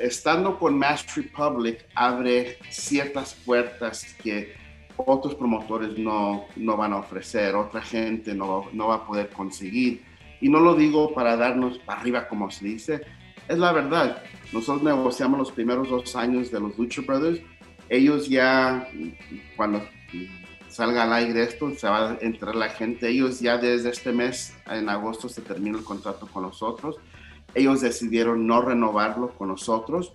estando 0.00 0.58
con 0.58 0.78
Mass 0.78 1.04
Republic, 1.14 1.84
abre 1.94 2.58
ciertas 2.70 3.34
puertas 3.34 4.14
que 4.22 4.54
otros 4.96 5.34
promotores 5.34 5.98
no, 5.98 6.44
no 6.56 6.76
van 6.76 6.92
a 6.92 6.98
ofrecer, 6.98 7.54
otra 7.54 7.82
gente 7.82 8.34
no, 8.34 8.66
no 8.72 8.88
va 8.88 8.96
a 8.96 9.06
poder 9.06 9.30
conseguir. 9.30 10.02
Y 10.40 10.48
no 10.48 10.60
lo 10.60 10.74
digo 10.74 11.14
para 11.14 11.36
darnos 11.36 11.78
para 11.78 12.00
arriba, 12.00 12.28
como 12.28 12.50
se 12.50 12.66
dice, 12.66 13.02
es 13.48 13.58
la 13.58 13.72
verdad. 13.72 14.22
Nosotros 14.52 14.82
negociamos 14.82 15.38
los 15.38 15.52
primeros 15.52 15.88
dos 15.88 16.14
años 16.16 16.50
de 16.50 16.60
los 16.60 16.78
Lucha 16.78 17.02
Brothers. 17.02 17.40
Ellos 17.88 18.28
ya, 18.28 18.88
cuando 19.56 19.82
salga 20.68 21.04
al 21.04 21.12
aire 21.12 21.42
esto, 21.42 21.70
se 21.74 21.88
va 21.88 22.12
a 22.12 22.18
entrar 22.20 22.54
la 22.54 22.68
gente. 22.68 23.08
Ellos 23.08 23.40
ya 23.40 23.58
desde 23.58 23.90
este 23.90 24.12
mes, 24.12 24.56
en 24.66 24.88
agosto, 24.88 25.28
se 25.28 25.42
termina 25.42 25.78
el 25.78 25.84
contrato 25.84 26.26
con 26.26 26.42
nosotros 26.42 26.96
ellos 27.54 27.80
decidieron 27.80 28.46
no 28.46 28.60
renovarlo 28.60 29.30
con 29.30 29.48
nosotros. 29.48 30.12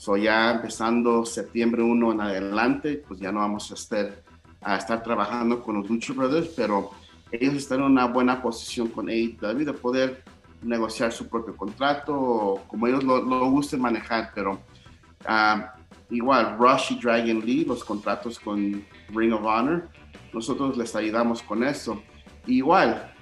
So 0.00 0.16
ya 0.16 0.52
empezando 0.52 1.26
septiembre 1.26 1.82
1 1.82 2.12
en 2.12 2.20
adelante, 2.22 3.04
pues 3.06 3.20
ya 3.20 3.30
no 3.30 3.40
vamos 3.40 3.70
a 3.70 3.74
estar, 3.74 4.22
a 4.62 4.76
estar 4.76 5.02
trabajando 5.02 5.62
con 5.62 5.76
los 5.76 5.90
Lucha 5.90 6.14
Brothers, 6.14 6.48
pero 6.56 6.90
ellos 7.30 7.54
están 7.54 7.80
en 7.80 7.84
una 7.84 8.06
buena 8.06 8.40
posición 8.40 8.88
con 8.88 9.10
AEW 9.10 9.64
de 9.66 9.74
poder 9.74 10.24
negociar 10.62 11.12
su 11.12 11.28
propio 11.28 11.54
contrato, 11.54 12.62
como 12.66 12.86
ellos 12.86 13.04
lo, 13.04 13.20
lo 13.20 13.50
gusten 13.50 13.80
manejar, 13.80 14.30
pero 14.34 14.60
Ah, 15.26 15.74
igual, 16.10 16.56
Rush 16.58 16.92
y 16.92 17.00
Dragon 17.00 17.40
Lee, 17.44 17.64
los 17.64 17.84
contratos 17.84 18.38
con 18.38 18.84
Ring 19.10 19.32
of 19.32 19.44
Honor, 19.44 19.88
nosotros 20.32 20.76
les 20.76 20.94
ayudamos 20.96 21.42
con 21.42 21.62
eso. 21.62 22.02
Igual, 22.46 23.12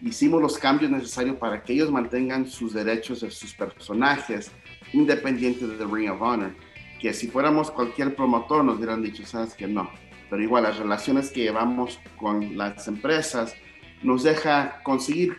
hicimos 0.00 0.40
los 0.40 0.56
cambios 0.56 0.90
necesarios 0.90 1.36
para 1.36 1.62
que 1.62 1.72
ellos 1.72 1.90
mantengan 1.90 2.46
sus 2.46 2.72
derechos 2.72 3.20
de 3.20 3.30
sus 3.30 3.52
personajes 3.54 4.52
independientes 4.92 5.78
de 5.78 5.86
Ring 5.86 6.10
of 6.10 6.22
Honor. 6.22 6.54
Que 7.00 7.12
si 7.12 7.28
fuéramos 7.28 7.70
cualquier 7.70 8.14
promotor 8.16 8.64
nos 8.64 8.76
hubieran 8.78 9.02
dicho, 9.02 9.24
sabes 9.24 9.54
que 9.54 9.66
no. 9.66 9.90
Pero 10.28 10.42
igual, 10.42 10.64
las 10.64 10.78
relaciones 10.78 11.30
que 11.30 11.42
llevamos 11.42 12.00
con 12.16 12.56
las 12.56 12.86
empresas 12.88 13.54
nos 14.02 14.22
deja 14.22 14.82
conseguir 14.82 15.36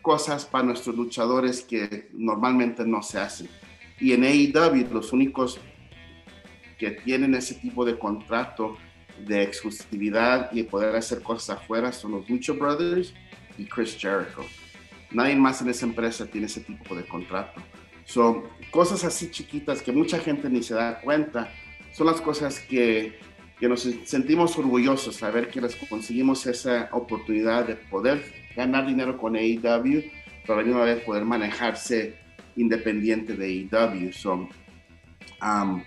cosas 0.00 0.44
para 0.44 0.64
nuestros 0.64 0.96
luchadores 0.96 1.62
que 1.62 2.08
normalmente 2.12 2.84
no 2.84 3.02
se 3.02 3.20
hacen. 3.20 3.48
Y 4.00 4.12
en 4.12 4.24
AEW 4.24 4.92
los 4.92 5.12
únicos 5.12 5.60
que 6.78 6.90
tienen 6.90 7.34
ese 7.34 7.54
tipo 7.54 7.84
de 7.84 7.96
contrato 7.98 8.76
de 9.26 9.42
exclusividad 9.42 10.50
y 10.52 10.64
poder 10.64 10.96
hacer 10.96 11.22
cosas 11.22 11.58
afuera 11.58 11.92
son 11.92 12.12
los 12.12 12.28
Lucha 12.28 12.52
Brothers 12.52 13.14
y 13.56 13.64
Chris 13.66 13.96
Jericho. 13.96 14.44
Nadie 15.12 15.36
más 15.36 15.60
en 15.62 15.68
esa 15.68 15.86
empresa 15.86 16.26
tiene 16.26 16.46
ese 16.46 16.60
tipo 16.60 16.94
de 16.96 17.04
contrato. 17.04 17.62
Son 18.04 18.42
cosas 18.72 19.04
así 19.04 19.30
chiquitas 19.30 19.82
que 19.82 19.92
mucha 19.92 20.18
gente 20.18 20.50
ni 20.50 20.62
se 20.62 20.74
da 20.74 21.00
cuenta. 21.00 21.52
Son 21.92 22.06
las 22.06 22.20
cosas 22.20 22.58
que, 22.58 23.18
que 23.60 23.68
nos 23.68 23.82
sentimos 24.04 24.58
orgullosos, 24.58 25.14
saber 25.14 25.48
que 25.50 25.60
les 25.60 25.76
conseguimos 25.76 26.46
esa 26.46 26.88
oportunidad 26.90 27.66
de 27.66 27.76
poder 27.76 28.24
ganar 28.56 28.86
dinero 28.86 29.18
con 29.18 29.36
AEW, 29.36 30.02
pero 30.44 30.54
a 30.54 30.56
la 30.56 30.62
misma 30.64 30.84
vez 30.84 31.04
poder 31.04 31.24
manejarse 31.24 32.16
independiente 32.56 33.34
de 33.34 33.68
AEW. 33.70 34.12
So, 34.12 34.48
um, 35.42 35.82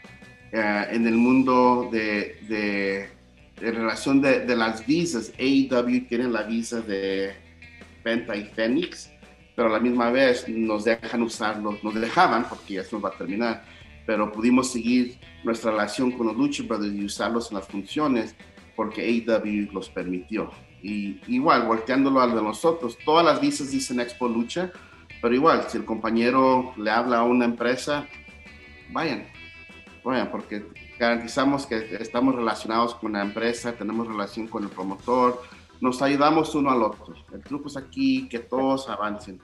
eh, 0.52 0.88
en 0.92 1.08
el 1.08 1.16
mundo 1.16 1.90
de, 1.92 2.38
de, 2.48 3.72
relación 3.72 4.22
de, 4.22 4.46
de, 4.46 4.56
las 4.56 4.86
visas, 4.86 5.34
AEW 5.40 6.08
tiene 6.08 6.30
la 6.30 6.44
visa 6.44 6.82
de 6.82 7.34
Penta 8.04 8.36
y 8.36 8.46
Phoenix, 8.46 9.10
pero 9.56 9.70
a 9.70 9.72
la 9.72 9.80
misma 9.80 10.12
vez 10.12 10.48
nos 10.50 10.84
dejan 10.84 11.22
usarlos, 11.22 11.84
nos 11.84 11.96
dejaban, 11.96 12.48
porque 12.48 12.76
ya 12.76 12.84
se 12.84 12.96
nos 12.96 13.06
va 13.06 13.10
a 13.10 13.18
terminar, 13.18 13.64
pero 14.06 14.32
pudimos 14.32 14.72
seguir 14.72 15.18
nuestra 15.44 15.72
relación 15.72 16.12
con 16.12 16.28
los 16.28 16.36
Lucha 16.36 16.64
Brothers 16.68 16.94
y 16.94 17.06
usarlos 17.06 17.52
en 17.52 17.58
las 17.58 17.68
funciones 17.68 18.36
porque 18.76 19.02
AEW 19.02 19.72
los 19.72 19.90
permitió. 19.90 20.52
Y 20.84 21.20
igual, 21.28 21.66
volteándolo 21.66 22.22
al 22.22 22.36
de 22.36 22.42
nosotros, 22.42 22.98
todas 23.04 23.26
las 23.26 23.42
visas 23.42 23.72
dicen 23.72 24.00
Expo 24.00 24.28
Lucha, 24.28 24.72
pero 25.22 25.34
igual, 25.34 25.66
si 25.68 25.78
el 25.78 25.86
compañero 25.86 26.74
le 26.78 26.92
habla 26.92 27.20
a 27.20 27.24
una 27.24 27.46
empresa, 27.46 28.06
vayan, 28.92 29.26
vayan, 30.04 30.30
porque 30.30 30.66
garantizamos 31.00 31.66
que 31.66 31.98
estamos 32.00 32.36
relacionados 32.36 32.94
con 32.96 33.14
la 33.14 33.22
empresa, 33.22 33.74
tenemos 33.74 34.08
relación 34.08 34.48
con 34.48 34.64
el 34.64 34.70
promotor, 34.70 35.42
nos 35.82 36.02
ayudamos 36.02 36.56
uno 36.56 36.72
al 36.72 36.84
otro. 36.84 37.14
El 37.32 37.42
truco 37.42 37.68
es 37.68 37.78
aquí 37.78 38.28
que 38.28 38.40
todos 38.40 38.90
avancen. 38.90 39.40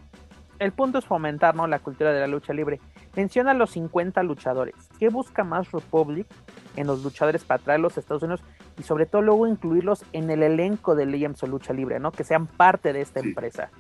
El 0.60 0.72
punto 0.74 1.00
es 1.00 1.06
fomentar 1.06 1.56
¿no? 1.56 1.66
la 1.66 1.80
cultura 1.80 2.14
de 2.14 2.20
la 2.20 2.28
lucha 2.28 2.54
libre. 2.54 2.80
Menciona 3.16 3.54
los 3.54 3.72
50 3.72 4.22
luchadores. 4.24 4.76
¿Qué 5.00 5.10
busca 5.10 5.44
más 5.44 5.72
Republic 5.72 6.28
en 6.76 6.88
los 6.88 7.04
luchadores 7.04 7.44
para 7.44 7.64
traerlos 7.64 7.98
a 7.98 8.00
Estados 8.00 8.24
Unidos 8.24 8.42
y 8.78 8.84
sobre 8.84 9.06
todo 9.06 9.22
luego 9.22 9.48
incluirlos 9.48 10.06
en 10.14 10.30
el 10.30 10.44
elenco 10.44 10.96
de 10.96 11.06
Legends 11.06 11.42
o 11.44 11.48
Lucha 11.48 11.74
Libre, 11.74 12.00
¿no? 12.00 12.12
Que 12.12 12.24
sean 12.24 12.48
parte 12.48 12.94
de 12.94 13.02
esta 13.02 13.20
empresa. 13.20 13.72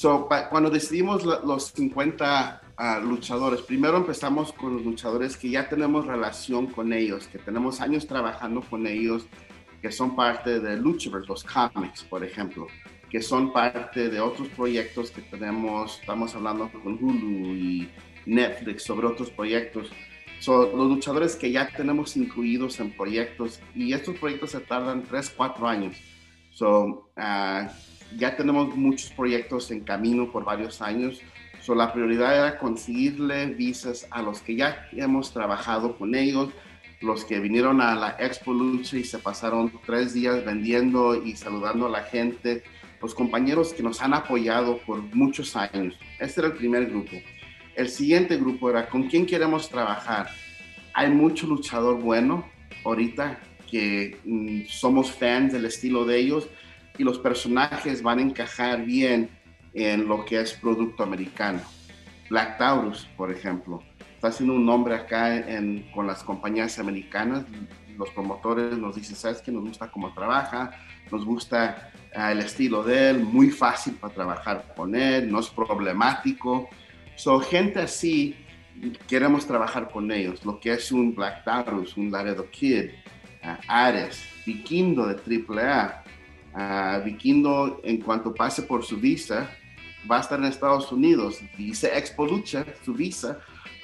So, 0.00 0.28
cuando 0.48 0.70
decidimos 0.70 1.24
los 1.24 1.72
50 1.72 2.62
uh, 2.78 3.06
luchadores, 3.06 3.60
primero 3.60 3.98
empezamos 3.98 4.50
con 4.52 4.76
los 4.76 4.84
luchadores 4.84 5.36
que 5.36 5.50
ya 5.50 5.68
tenemos 5.68 6.06
relación 6.06 6.68
con 6.68 6.94
ellos, 6.94 7.26
que 7.26 7.38
tenemos 7.38 7.82
años 7.82 8.06
trabajando 8.06 8.62
con 8.62 8.86
ellos, 8.86 9.26
que 9.80 9.90
son 9.90 10.14
parte 10.14 10.60
de 10.60 10.76
Luchaverse, 10.76 11.28
los 11.28 11.44
cómics, 11.44 12.02
por 12.04 12.24
ejemplo, 12.24 12.66
que 13.10 13.20
son 13.20 13.52
parte 13.52 14.08
de 14.08 14.20
otros 14.20 14.48
proyectos 14.48 15.10
que 15.10 15.22
tenemos, 15.22 15.98
estamos 16.00 16.34
hablando 16.34 16.70
con 16.70 17.02
Hulu 17.02 17.54
y 17.54 17.90
Netflix 18.26 18.84
sobre 18.84 19.06
otros 19.06 19.30
proyectos 19.30 19.90
son 20.40 20.74
los 20.76 20.88
luchadores 20.88 21.36
que 21.36 21.52
ya 21.52 21.68
tenemos 21.68 22.16
incluidos 22.16 22.80
en 22.80 22.90
proyectos 22.90 23.60
y 23.74 23.92
estos 23.92 24.18
proyectos 24.18 24.52
se 24.52 24.60
tardan 24.60 25.04
3, 25.04 25.34
4 25.36 25.68
años. 25.68 25.96
So, 26.50 27.10
uh, 27.16 27.68
ya 28.16 28.36
tenemos 28.36 28.74
muchos 28.74 29.10
proyectos 29.10 29.70
en 29.70 29.80
camino 29.80 30.32
por 30.32 30.44
varios 30.44 30.80
años. 30.80 31.20
So, 31.60 31.74
la 31.74 31.92
prioridad 31.92 32.34
era 32.34 32.58
conseguirle 32.58 33.46
visas 33.46 34.08
a 34.10 34.22
los 34.22 34.40
que 34.40 34.56
ya 34.56 34.88
hemos 34.92 35.30
trabajado 35.32 35.96
con 35.98 36.14
ellos, 36.14 36.48
los 37.00 37.24
que 37.24 37.40
vinieron 37.40 37.80
a 37.80 37.94
la 37.94 38.16
Expo 38.18 38.52
Lucha 38.52 38.96
y 38.96 39.04
se 39.04 39.18
pasaron 39.18 39.72
tres 39.86 40.12
días 40.12 40.44
vendiendo 40.44 41.14
y 41.14 41.34
saludando 41.34 41.86
a 41.86 41.90
la 41.90 42.02
gente, 42.02 42.62
los 43.00 43.14
compañeros 43.14 43.72
que 43.72 43.82
nos 43.82 44.02
han 44.02 44.12
apoyado 44.12 44.78
por 44.78 45.00
muchos 45.14 45.56
años. 45.56 45.98
Este 46.18 46.40
era 46.40 46.48
el 46.48 46.56
primer 46.56 46.86
grupo. 46.86 47.16
El 47.74 47.88
siguiente 47.88 48.36
grupo 48.36 48.68
era 48.68 48.88
con 48.88 49.04
quién 49.04 49.24
queremos 49.24 49.70
trabajar. 49.70 50.28
Hay 50.92 51.10
mucho 51.10 51.46
luchador 51.46 51.98
bueno 52.00 52.46
ahorita 52.84 53.40
que 53.70 54.18
mm, 54.24 54.62
somos 54.68 55.10
fans 55.12 55.52
del 55.52 55.64
estilo 55.64 56.04
de 56.04 56.18
ellos 56.18 56.48
y 56.98 57.04
los 57.04 57.18
personajes 57.18 58.02
van 58.02 58.18
a 58.18 58.22
encajar 58.22 58.84
bien 58.84 59.30
en 59.72 60.06
lo 60.06 60.24
que 60.24 60.40
es 60.40 60.52
producto 60.52 61.02
americano. 61.02 61.62
Black 62.28 62.58
Taurus, 62.58 63.08
por 63.16 63.30
ejemplo, 63.30 63.82
está 64.20 64.28
haciendo 64.28 64.52
un 64.52 64.66
nombre 64.66 64.94
acá 64.94 65.34
en, 65.34 65.90
con 65.94 66.06
las 66.06 66.22
compañías 66.22 66.78
americanas. 66.78 67.42
Los 67.96 68.10
promotores 68.10 68.76
nos 68.76 68.94
dicen, 68.94 69.16
¿sabes 69.16 69.40
que 69.40 69.50
Nos 69.50 69.64
gusta 69.64 69.90
cómo 69.90 70.12
trabaja, 70.12 70.72
nos 71.10 71.24
gusta 71.24 71.90
ah, 72.14 72.30
el 72.30 72.40
estilo 72.40 72.82
de 72.82 73.08
él, 73.08 73.20
muy 73.20 73.48
fácil 73.48 73.94
para 73.94 74.12
trabajar 74.12 74.74
con 74.76 74.94
él, 74.94 75.32
no 75.32 75.40
es 75.40 75.48
problemático. 75.48 76.68
So, 77.16 77.40
gente 77.40 77.80
así, 77.80 78.36
queremos 79.08 79.46
trabajar 79.46 79.88
con 79.88 80.12
ellos. 80.12 80.44
Lo 80.44 80.60
que 80.60 80.72
es 80.72 80.92
un 80.92 81.14
Black 81.14 81.42
Taurus, 81.44 81.96
un 81.96 82.10
Laredo 82.10 82.44
Kid, 82.50 82.90
uh, 83.42 83.56
Ares, 83.68 84.22
Vikindo 84.44 85.06
de 85.06 85.14
AAA. 85.14 86.04
Uh, 86.52 87.04
Vikindo, 87.06 87.80
en 87.84 88.02
cuanto 88.02 88.34
pase 88.34 88.64
por 88.64 88.84
su 88.84 88.98
visa, 88.98 89.48
va 90.10 90.18
a 90.18 90.20
estar 90.20 90.38
en 90.38 90.44
Estados 90.44 90.92
Unidos. 90.92 91.40
Dice 91.56 91.96
Expo 91.96 92.26
Lucha, 92.26 92.66
su 92.84 92.92
visa, 92.92 93.40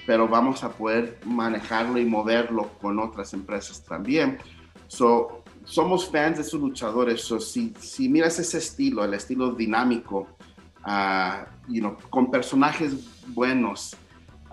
pero 0.06 0.28
vamos 0.28 0.62
a 0.62 0.70
poder 0.70 1.18
manejarlo 1.24 1.98
y 1.98 2.04
moverlo 2.04 2.70
con 2.80 2.98
otras 3.00 3.34
empresas 3.34 3.84
también. 3.84 4.38
So, 4.86 5.42
somos 5.64 6.08
fans 6.08 6.38
de 6.38 6.44
sus 6.44 6.60
luchadores. 6.60 7.22
So, 7.22 7.40
si, 7.40 7.74
si 7.80 8.08
miras 8.08 8.38
ese 8.38 8.58
estilo, 8.58 9.04
el 9.04 9.14
estilo 9.14 9.50
dinámico, 9.50 10.28
uh, 10.86 11.44
you 11.68 11.80
know, 11.80 11.96
con 12.08 12.30
personajes 12.30 12.94
buenos, 13.26 13.96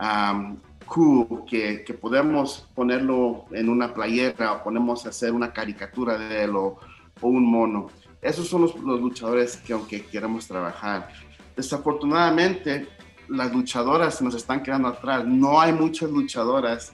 um, 0.02 0.58
cool, 0.88 1.46
que, 1.46 1.84
que, 1.84 1.94
podemos 1.94 2.68
ponerlo 2.74 3.46
en 3.52 3.70
una 3.70 3.94
playera 3.94 4.54
o 4.54 4.64
ponemos 4.64 5.06
a 5.06 5.10
hacer 5.10 5.32
una 5.32 5.54
caricatura 5.54 6.18
de 6.18 6.44
él 6.46 6.56
o, 6.56 6.80
o 7.22 7.28
un 7.28 7.46
mono. 7.46 7.88
Esos 8.22 8.48
son 8.48 8.64
los, 8.64 8.76
los, 8.76 9.00
luchadores 9.00 9.58
que 9.58 9.74
aunque 9.74 10.04
queremos 10.06 10.48
trabajar. 10.48 11.10
Desafortunadamente, 11.56 12.88
las 13.28 13.54
luchadoras 13.54 14.22
nos 14.22 14.36
están 14.36 14.64
quedando 14.64 14.88
atrás. 14.88 15.26
No 15.26 15.60
hay 15.60 15.74
muchas 15.74 16.10
luchadoras 16.10 16.94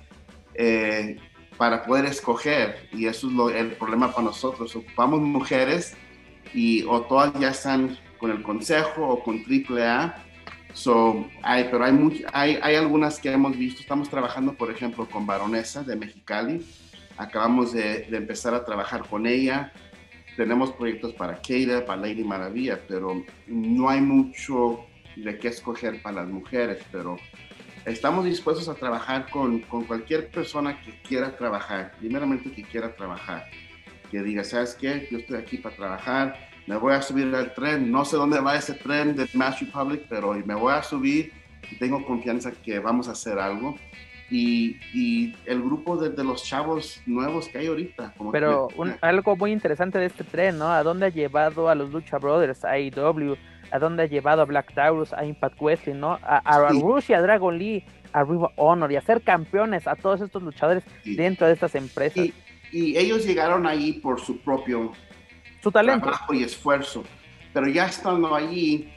eh, 0.53 1.17
para 1.57 1.84
poder 1.84 2.05
escoger 2.05 2.88
y 2.91 3.05
eso 3.05 3.27
es 3.27 3.34
lo, 3.34 3.49
el 3.49 3.71
problema 3.73 4.11
para 4.11 4.23
nosotros. 4.25 4.75
Ocupamos 4.75 5.21
mujeres 5.21 5.95
y 6.53 6.84
o 6.84 7.01
todas 7.01 7.34
ya 7.39 7.49
están 7.49 7.97
con 8.17 8.32
el 8.32 8.41
Consejo 8.41 9.07
o 9.07 9.23
con 9.23 9.43
AAA. 9.43 10.25
So, 10.73 11.27
hay, 11.41 11.67
pero 11.71 11.84
hay, 11.84 12.25
hay, 12.32 12.59
hay 12.61 12.75
algunas 12.75 13.19
que 13.19 13.32
hemos 13.32 13.57
visto. 13.57 13.82
Estamos 13.82 14.09
trabajando, 14.09 14.53
por 14.53 14.71
ejemplo, 14.71 15.07
con 15.09 15.25
Baronesa 15.25 15.84
de 15.84 15.95
Mexicali. 15.95 16.65
Acabamos 17.17 17.73
de, 17.73 18.07
de 18.09 18.17
empezar 18.17 18.53
a 18.53 18.63
trabajar 18.63 19.07
con 19.07 19.25
ella. 19.25 19.73
Tenemos 20.38 20.71
proyectos 20.71 21.13
para 21.13 21.41
Keira, 21.41 21.86
para 21.86 22.01
Lady 22.01 22.23
Maravilla, 22.23 22.80
pero 22.88 23.25
no 23.47 23.89
hay 23.89 23.99
mucho 23.99 24.86
de 25.24 25.38
qué 25.38 25.49
escoger 25.49 26.01
para 26.01 26.24
las 26.24 26.30
mujeres. 26.30 26.84
Pero 26.91 27.17
estamos 27.86 28.26
dispuestos 28.26 28.67
a 28.70 28.76
trabajar 28.76 29.30
con, 29.30 29.59
con 29.61 29.86
cualquier 29.86 30.30
persona 30.30 30.82
que 30.82 30.99
quiera 31.01 31.36
trabajar. 31.36 31.93
Primeramente, 31.99 32.51
que 32.51 32.63
quiera 32.63 32.95
trabajar. 32.95 33.45
Que 34.11 34.22
diga, 34.22 34.43
¿sabes 34.43 34.76
qué? 34.76 35.07
Yo 35.11 35.20
estoy 35.20 35.38
aquí 35.38 35.57
para 35.57 35.76
trabajar 35.76 36.49
me 36.70 36.78
voy 36.78 36.93
a 36.93 37.01
subir 37.01 37.34
al 37.34 37.51
tren, 37.55 37.91
no 37.91 38.05
sé 38.05 38.15
dónde 38.15 38.39
va 38.39 38.55
ese 38.55 38.76
tren 38.76 39.15
de 39.15 39.28
Mass 39.34 39.59
Republic, 39.59 40.05
pero 40.07 40.34
me 40.34 40.53
voy 40.53 40.72
a 40.72 40.84
subir 40.84 41.34
y 41.72 41.76
tengo 41.78 42.05
confianza 42.05 42.51
que 42.51 42.78
vamos 42.78 43.07
a 43.07 43.13
hacer 43.13 43.39
algo. 43.39 43.76
Y, 44.30 44.78
y 44.93 45.36
el 45.47 45.63
grupo 45.63 45.97
de, 45.97 46.11
de, 46.11 46.24
los 46.24 46.43
chavos 46.43 47.01
nuevos 47.07 47.47
que 47.47 47.57
hay 47.57 47.65
ahorita. 47.65 48.13
Como 48.15 48.32
pero 48.32 48.67
un, 48.78 48.95
algo 49.01 49.36
muy 49.36 49.51
interesante 49.51 49.97
de 49.97 50.05
este 50.05 50.24
tren, 50.24 50.59
¿no? 50.59 50.70
¿A 50.72 50.84
dónde 50.84 51.07
ha 51.07 51.09
llevado 51.09 51.67
a 51.67 51.74
los 51.74 51.91
Lucha 51.91 52.20
Brothers, 52.20 52.63
a 52.63 52.74
AEW, 52.74 53.36
a 53.72 53.80
dónde 53.80 54.03
ha 54.03 54.05
llevado 54.05 54.41
a 54.41 54.45
Black 54.45 54.74
Taurus, 54.74 55.13
a 55.13 55.26
Impact 55.26 55.59
Wrestling, 55.61 55.95
¿no? 55.95 56.20
A, 56.24 56.38
a 56.38 56.70
Rush 56.70 57.09
y 57.09 57.13
a 57.13 57.22
Dragon 57.22 57.57
Lee, 57.57 57.84
a 58.13 58.24
Riva 58.24 58.51
Honor 58.55 58.91
y 58.91 58.95
a 58.95 59.01
ser 59.01 59.22
campeones 59.22 59.88
a 59.88 59.95
todos 59.95 60.22
estos 60.22 60.41
luchadores 60.43 60.84
dentro 61.03 61.47
de 61.47 61.53
estas 61.53 61.76
empresas. 61.76 62.26
Y, 62.72 62.97
ellos 62.97 63.26
llegaron 63.26 63.65
ahí 63.65 63.93
por 63.93 64.20
su 64.20 64.38
propio 64.41 64.91
su 65.61 65.72
talento 65.72 66.07
trabajo 66.07 66.34
y 66.36 66.43
esfuerzo. 66.43 67.03
Pero 67.51 67.67
ya 67.67 67.88
estando 67.88 68.36
allí, 68.36 68.89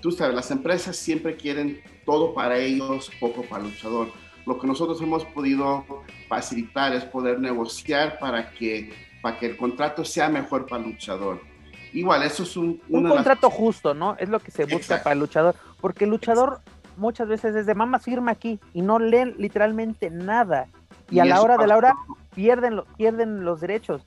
tú 0.00 0.12
sabes, 0.12 0.34
las 0.34 0.50
empresas 0.52 0.96
siempre 0.96 1.36
quieren 1.36 1.80
todo 2.04 2.32
para 2.34 2.56
ellos, 2.56 3.10
poco 3.18 3.42
para 3.42 3.64
el 3.64 3.70
luchador. 3.70 4.12
Lo 4.46 4.60
que 4.60 4.68
nosotros 4.68 5.02
hemos 5.02 5.24
podido 5.24 5.84
facilitar 6.28 6.94
es 6.94 7.04
poder 7.04 7.40
negociar 7.40 8.20
para 8.20 8.52
que, 8.52 8.92
para 9.20 9.38
que 9.38 9.46
el 9.46 9.56
contrato 9.56 10.04
sea 10.04 10.28
mejor 10.28 10.66
para 10.66 10.84
el 10.84 10.90
luchador. 10.90 11.40
Igual, 11.96 12.22
eso 12.22 12.42
es 12.42 12.56
un... 12.56 12.80
Un 12.88 13.08
contrato 13.08 13.48
justo, 13.48 13.94
¿no? 13.94 14.16
Es 14.18 14.28
lo 14.28 14.38
que 14.38 14.50
se 14.50 14.66
busca 14.66 15.02
para 15.02 15.14
el 15.14 15.20
luchador. 15.20 15.54
Porque 15.80 16.04
el 16.04 16.10
luchador 16.10 16.60
muchas 16.96 17.26
veces 17.26 17.54
es 17.56 17.64
de 17.64 17.74
mamá 17.74 17.98
firma 17.98 18.32
aquí 18.32 18.60
y 18.74 18.82
no 18.82 18.98
leen 18.98 19.34
literalmente 19.38 20.10
nada. 20.10 20.68
Y, 21.10 21.20
a 21.20 21.24
la 21.24 21.40
hora 21.40 21.56
de 21.56 21.66
la 21.66 21.76
hora 21.76 21.94
pierden, 22.34 22.82
pierden 22.98 23.44
los 23.44 23.60
derechos. 23.60 24.06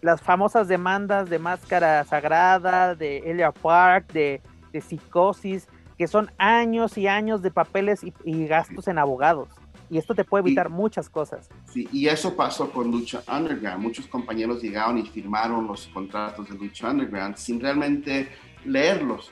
Las 0.00 0.20
famosas 0.20 0.66
demandas 0.66 1.30
de 1.30 1.38
Máscara 1.38 2.04
Sagrada, 2.04 2.96
de 2.96 3.18
Elia 3.18 3.52
Park, 3.52 4.12
de, 4.12 4.40
de 4.72 4.80
Psicosis, 4.80 5.68
que 5.96 6.08
son 6.08 6.32
años 6.38 6.98
y 6.98 7.06
años 7.06 7.42
de 7.42 7.50
papeles 7.50 8.00
y, 8.24 8.46
gastos 8.46 8.88
en 8.88 8.98
abogados. 8.98 9.48
Y 9.90 9.98
esto 9.98 10.14
te 10.14 10.24
puede 10.24 10.42
evitar 10.42 10.68
muchas 10.68 11.08
cosas. 11.08 11.48
Sí, 11.72 11.88
y 11.92 12.08
eso 12.08 12.36
pasó 12.36 12.70
con 12.70 12.90
Lucha 12.90 13.22
Underground. 13.26 13.82
Muchos 13.82 14.06
compañeros 14.06 14.62
llegaron 14.62 14.98
y 14.98 15.06
firmaron 15.06 15.66
los 15.66 15.86
contratos 15.88 16.48
de 16.48 16.56
Lucha 16.56 16.90
Underground 16.90 17.36
sin 17.36 17.60
realmente 17.60 18.28
leerlos. 18.64 19.30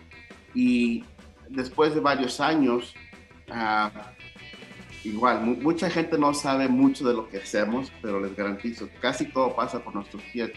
Y 0.54 1.04
después 1.48 1.94
de 1.94 2.00
varios 2.00 2.40
años, 2.40 2.94
uh, 3.48 3.90
igual, 5.04 5.42
mucha 5.60 5.90
gente 5.90 6.18
no 6.18 6.32
sabe 6.32 6.68
mucho 6.68 7.06
de 7.06 7.14
lo 7.14 7.28
que 7.28 7.38
hacemos, 7.38 7.92
pero 8.00 8.20
les 8.20 8.34
garantizo, 8.34 8.88
casi 9.00 9.26
todo 9.26 9.54
pasa 9.54 9.80
por 9.80 9.94
nuestros 9.94 10.22
pies. 10.32 10.52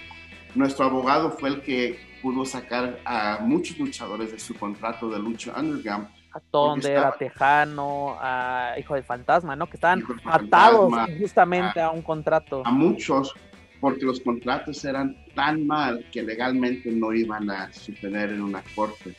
Nuestro 0.56 0.86
abogado 0.86 1.32
fue 1.32 1.50
el 1.50 1.62
que 1.62 2.00
pudo 2.22 2.46
sacar 2.46 3.00
a 3.06 3.40
muchos 3.42 3.78
luchadores 3.78 4.32
de 4.32 4.40
su 4.40 4.56
contrato 4.56 5.10
de 5.10 5.20
lucha 5.20 5.54
underground. 5.58 6.08
A 6.32 6.40
Thunder, 6.40 6.98
a 7.00 7.12
Tejano, 7.18 8.18
a 8.20 8.76
Hijo 8.78 8.94
del 8.94 9.04
Fantasma, 9.04 9.56
¿no? 9.56 9.68
Que 9.68 9.78
estaban 9.78 10.04
atados 10.26 10.94
justamente 11.20 11.82
a, 11.82 11.90
un 11.90 12.02
contrato. 12.02 12.62
A 12.66 12.72
muchos, 12.72 13.34
porque 13.82 14.06
los 14.06 14.20
contratos 14.20 14.84
eran 14.86 15.16
tan 15.34 15.66
mal 15.66 16.06
que 16.12 16.22
legalmente 16.22 16.92
no 16.92 17.14
iban 17.14 17.50
a 17.50 17.72
suceder 17.74 18.30
en 18.30 18.42
una 18.42 18.64
corte. 18.76 19.16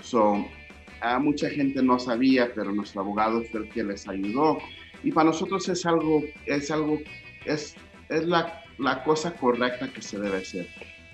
So, 0.00 0.44
a 1.00 1.18
mucha 1.18 1.48
gente 1.48 1.82
no 1.82 1.98
sabía, 1.98 2.52
pero 2.54 2.72
nuestro 2.72 3.02
abogado 3.02 3.42
fue 3.44 3.60
el 3.60 3.68
que 3.70 3.84
les 3.84 4.08
ayudó. 4.08 4.58
Y 5.04 5.12
para 5.12 5.26
nosotros 5.26 5.68
es 5.68 5.86
algo, 5.86 6.22
es 6.46 6.70
algo, 6.70 6.98
es, 7.44 7.76
es 8.08 8.26
la, 8.26 8.62
la 8.78 9.04
cosa 9.04 9.34
correcta 9.34 9.88
que 9.92 10.02
se 10.02 10.18
debe 10.18 10.38
hacer. 10.38 10.68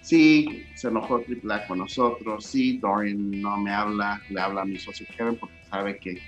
Sí, 0.05 0.67
se 0.75 0.89
enojó 0.89 1.21
Triple 1.21 1.55
A 1.55 1.67
con 1.67 1.79
nosotros, 1.79 2.45
sí, 2.45 2.77
Dorian 2.77 3.41
no 3.41 3.57
me 3.57 3.73
habla, 3.73 4.21
le 4.29 4.39
habla 4.39 4.61
a 4.61 4.65
mi 4.67 4.79
socio 4.79 5.07
Kevin 5.17 5.37
porque 5.37 5.57
sabe 5.71 5.99
que 5.99 6.21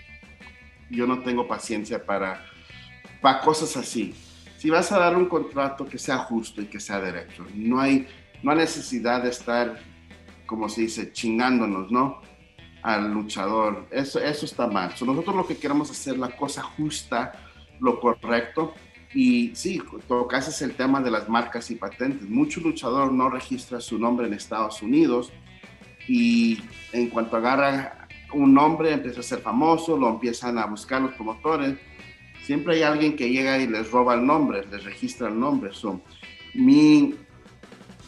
yo 0.89 1.07
no 1.07 1.21
tengo 1.21 1.47
paciencia 1.47 2.03
para, 2.03 2.43
para 3.21 3.41
cosas 3.43 3.77
así. 3.77 4.15
Si 4.57 4.71
vas 4.71 4.91
a 4.93 4.99
dar 4.99 5.15
un 5.15 5.27
contrato 5.27 5.85
que 5.85 5.99
sea 5.99 6.17
justo 6.17 6.63
y 6.63 6.67
que 6.67 6.81
sea 6.81 7.01
derecho, 7.01 7.45
no 7.55 7.79
hay, 7.79 8.09
no 8.43 8.53
hay 8.53 8.57
necesidad 8.57 9.23
de 9.23 9.29
estar, 9.29 9.79
como 10.47 10.71
se 10.71 10.81
dice, 10.81 11.13
chingándonos, 11.13 11.93
¿no? 11.93 12.23
al 12.87 13.13
luchador. 13.13 13.85
Eso, 13.91 14.21
eso 14.21 14.47
está 14.47 14.69
mal. 14.69 14.91
nosotros 14.91 15.35
lo 15.35 15.47
que 15.47 15.59
queremos 15.59 15.91
es 15.91 15.99
hacer 15.99 16.19
la 16.19 16.31
cosa 16.31 16.63
justa, 16.63 17.33
lo 17.81 17.99
correcto. 17.99 18.75
Y 19.15 19.55
sí, 19.55 19.81
tocases 20.09 20.61
el 20.63 20.75
tema 20.75 21.01
de 21.01 21.11
las 21.11 21.29
marcas 21.29 21.71
y 21.71 21.77
patentes. 21.77 22.29
Mucho 22.29 22.61
luchador 22.61 23.13
no 23.13 23.31
registra 23.31 23.81
su 23.81 23.99
nombre 23.99 24.27
en 24.27 24.35
Estados 24.35 24.83
Unidos 24.83 25.33
y 26.09 26.61
en 26.93 27.09
cuanto 27.09 27.37
agarra 27.37 28.09
un 28.33 28.53
nombre, 28.53 28.93
empieza 28.93 29.21
a 29.21 29.23
ser 29.23 29.41
famoso, 29.41 29.97
lo 29.97 30.09
empiezan 30.09 30.59
a 30.59 30.67
buscar 30.67 31.03
los 31.03 31.13
promotores. 31.13 31.79
Siempre 32.43 32.77
hay 32.77 32.83
alguien 32.83 33.17
que 33.17 33.31
llega 33.31 33.59
y 33.59 33.67
les 33.67 33.91
roba 33.91 34.15
el 34.15 34.27
nombre, 34.27 34.65
les 34.71 34.85
registra 34.85 35.29
el 35.29 35.39
nombre. 35.39 35.73
So, 35.73 36.01
mi, 36.55 37.15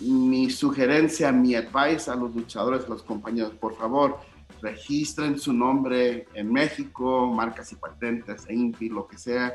mi 0.00 0.50
sugerencia, 0.50 1.32
mi 1.32 1.54
advice 1.54 2.10
a 2.10 2.14
los 2.14 2.34
luchadores, 2.34 2.84
a 2.84 2.88
los 2.88 3.02
compañeros, 3.02 3.54
por 3.54 3.76
favor, 3.76 4.18
registren 4.62 5.38
su 5.38 5.52
nombre 5.52 6.26
en 6.34 6.52
México, 6.52 7.32
marcas 7.32 7.72
y 7.72 7.76
patentes, 7.76 8.46
INPI, 8.48 8.88
lo 8.88 9.06
que 9.06 9.18
sea. 9.18 9.54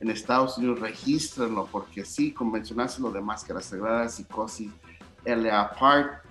En 0.00 0.10
Estados 0.10 0.58
Unidos 0.58 0.80
regístrenlo 0.80 1.66
porque 1.70 2.04
sí, 2.04 2.32
como 2.32 2.52
mencionaste 2.52 3.02
lo 3.02 3.10
de 3.10 3.20
Máscaras 3.20 3.66
Sagradas, 3.66 4.14
Psicosis, 4.14 4.72
LA 5.24 5.70
Park, 5.78 6.22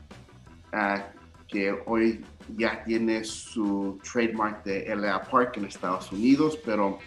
ah, 0.73 1.05
que 1.47 1.75
hoy 1.85 2.25
ya 2.57 2.83
tiene 2.83 3.23
su 3.23 3.99
trademark 4.03 4.63
de 4.63 4.95
LA 4.95 5.21
Park 5.23 5.57
en 5.57 5.65
Estados 5.65 6.11
Unidos, 6.11 6.57
pero 6.65 6.99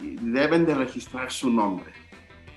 deben 0.00 0.66
de 0.66 0.74
registrar 0.74 1.30
su 1.30 1.50
nombre. 1.50 1.92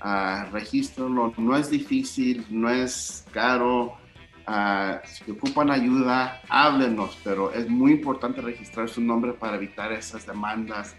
Uh, 0.04 0.50
regístrenlo, 0.52 1.32
no 1.36 1.56
es 1.56 1.70
difícil, 1.70 2.46
no 2.50 2.68
es 2.68 3.24
caro 3.32 3.96
Uh, 4.48 5.04
si 5.04 5.28
ocupan 5.32 5.72
ayuda, 5.72 6.40
háblenos, 6.48 7.18
pero 7.24 7.52
es 7.52 7.68
muy 7.68 7.90
importante 7.90 8.40
registrar 8.40 8.88
su 8.88 9.00
nombre 9.00 9.32
para 9.32 9.56
evitar 9.56 9.90
esas 9.90 10.24
demandas 10.24 10.94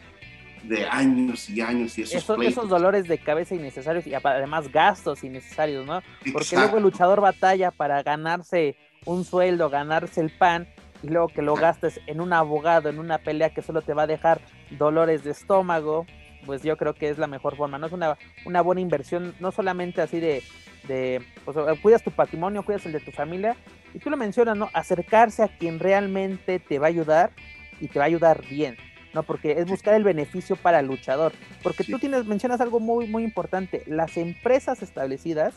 de 0.63 0.85
años 0.85 1.49
y 1.49 1.61
años 1.61 1.97
y 1.97 2.03
esos, 2.03 2.41
esos 2.41 2.69
dolores 2.69 3.07
de 3.07 3.17
cabeza 3.17 3.55
innecesarios 3.55 4.05
y 4.07 4.13
además 4.13 4.71
gastos 4.71 5.23
innecesarios, 5.23 5.85
¿no? 5.85 6.01
Porque 6.31 6.55
luego 6.55 6.77
el 6.77 6.83
luchador 6.83 7.21
batalla 7.21 7.71
para 7.71 8.03
ganarse 8.03 8.75
un 9.05 9.23
sueldo, 9.23 9.69
ganarse 9.69 10.21
el 10.21 10.29
pan 10.29 10.67
y 11.03 11.07
luego 11.07 11.27
que 11.27 11.41
lo 11.41 11.55
gastes 11.55 11.99
en 12.07 12.21
un 12.21 12.33
abogado, 12.33 12.89
en 12.89 12.99
una 12.99 13.19
pelea 13.19 13.51
que 13.51 13.61
solo 13.61 13.81
te 13.81 13.93
va 13.93 14.03
a 14.03 14.07
dejar 14.07 14.41
dolores 14.71 15.23
de 15.23 15.31
estómago, 15.31 16.05
pues 16.45 16.63
yo 16.63 16.77
creo 16.77 16.93
que 16.93 17.09
es 17.09 17.17
la 17.17 17.27
mejor 17.27 17.55
forma, 17.55 17.77
¿no? 17.77 17.87
Es 17.87 17.93
una, 17.93 18.17
una 18.45 18.61
buena 18.61 18.81
inversión, 18.81 19.35
no 19.39 19.51
solamente 19.51 20.01
así 20.01 20.19
de 20.19 20.43
de, 20.87 21.21
pues, 21.45 21.57
cuidas 21.81 22.03
tu 22.03 22.11
patrimonio, 22.11 22.63
cuidas 22.63 22.85
el 22.85 22.93
de 22.93 22.99
tu 22.99 23.11
familia, 23.11 23.55
y 23.93 23.99
tú 23.99 24.09
lo 24.09 24.17
mencionas, 24.17 24.57
¿no? 24.57 24.69
Acercarse 24.73 25.43
a 25.43 25.47
quien 25.47 25.79
realmente 25.79 26.59
te 26.59 26.79
va 26.79 26.87
a 26.87 26.89
ayudar 26.89 27.31
y 27.79 27.87
te 27.87 27.99
va 27.99 28.05
a 28.05 28.07
ayudar 28.07 28.43
bien, 28.47 28.77
¿no? 29.17 29.23
Porque 29.23 29.53
es 29.53 29.65
buscar 29.65 29.95
el 29.95 30.03
beneficio 30.03 30.55
para 30.55 30.79
el 30.79 30.85
luchador, 30.85 31.33
porque 31.63 31.83
tú 31.83 31.97
tienes, 31.97 32.25
mencionas 32.25 32.61
algo 32.61 32.79
muy, 32.79 33.07
muy 33.07 33.23
importante, 33.23 33.83
las 33.87 34.15
empresas 34.15 34.83
establecidas, 34.83 35.55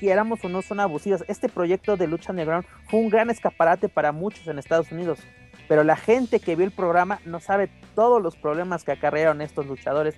quieramos 0.00 0.44
o 0.44 0.48
no, 0.48 0.60
son 0.62 0.80
abusivas. 0.80 1.24
Este 1.28 1.48
proyecto 1.48 1.96
de 1.96 2.08
Lucha 2.08 2.32
Underground 2.32 2.66
fue 2.90 2.98
un 2.98 3.08
gran 3.08 3.30
escaparate 3.30 3.88
para 3.88 4.10
muchos 4.10 4.48
en 4.48 4.58
Estados 4.58 4.90
Unidos, 4.90 5.20
pero 5.68 5.84
la 5.84 5.96
gente 5.96 6.40
que 6.40 6.56
vio 6.56 6.66
el 6.66 6.72
programa 6.72 7.20
no 7.24 7.38
sabe 7.38 7.70
todos 7.94 8.20
los 8.20 8.34
problemas 8.34 8.82
que 8.82 8.90
acarrearon 8.90 9.40
estos 9.40 9.66
luchadores 9.66 10.16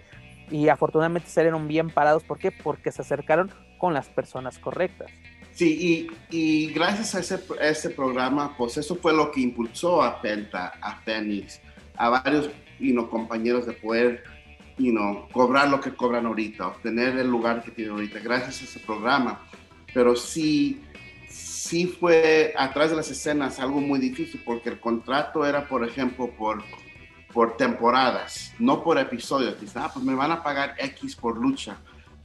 y 0.50 0.68
afortunadamente 0.68 1.28
salieron 1.28 1.68
bien 1.68 1.90
parados. 1.90 2.24
¿Por 2.24 2.38
qué? 2.38 2.50
Porque 2.50 2.92
se 2.92 3.02
acercaron 3.02 3.52
con 3.78 3.92
las 3.92 4.08
personas 4.08 4.58
correctas. 4.58 5.10
Sí, 5.52 6.08
y, 6.30 6.36
y 6.36 6.72
gracias 6.72 7.14
a 7.14 7.20
ese, 7.20 7.40
ese, 7.62 7.90
programa, 7.90 8.54
pues 8.58 8.76
eso 8.76 8.94
fue 8.96 9.14
lo 9.14 9.30
que 9.30 9.40
impulsó 9.40 10.02
a 10.02 10.20
Penta, 10.20 10.74
a 10.82 11.00
Phoenix, 11.00 11.62
a 11.96 12.08
varios 12.08 12.50
compañeros 13.10 13.66
de 13.66 13.72
poder 13.72 14.24
you 14.78 14.92
know, 14.92 15.28
cobrar 15.32 15.68
lo 15.68 15.80
que 15.80 15.94
cobran 15.94 16.26
ahorita, 16.26 16.68
obtener 16.68 17.16
el 17.18 17.28
lugar 17.28 17.62
que 17.62 17.70
tienen 17.70 17.94
ahorita, 17.94 18.18
gracias 18.20 18.60
a 18.60 18.64
ese 18.64 18.80
programa. 18.80 19.40
Pero 19.94 20.14
sí, 20.14 20.82
sí 21.28 21.86
fue 21.86 22.54
atrás 22.58 22.90
de 22.90 22.96
las 22.96 23.10
escenas 23.10 23.58
algo 23.58 23.80
muy 23.80 23.98
difícil, 23.98 24.42
porque 24.44 24.68
el 24.68 24.80
contrato 24.80 25.46
era, 25.46 25.66
por 25.66 25.84
ejemplo, 25.84 26.30
por, 26.36 26.62
por 27.32 27.56
temporadas, 27.56 28.52
no 28.58 28.82
por 28.82 28.98
episodios. 28.98 29.58
Dicen, 29.60 29.82
ah, 29.82 29.90
pues 29.92 30.04
me 30.04 30.14
van 30.14 30.32
a 30.32 30.42
pagar 30.42 30.74
X 30.78 31.16
por 31.16 31.38
lucha 31.38 31.78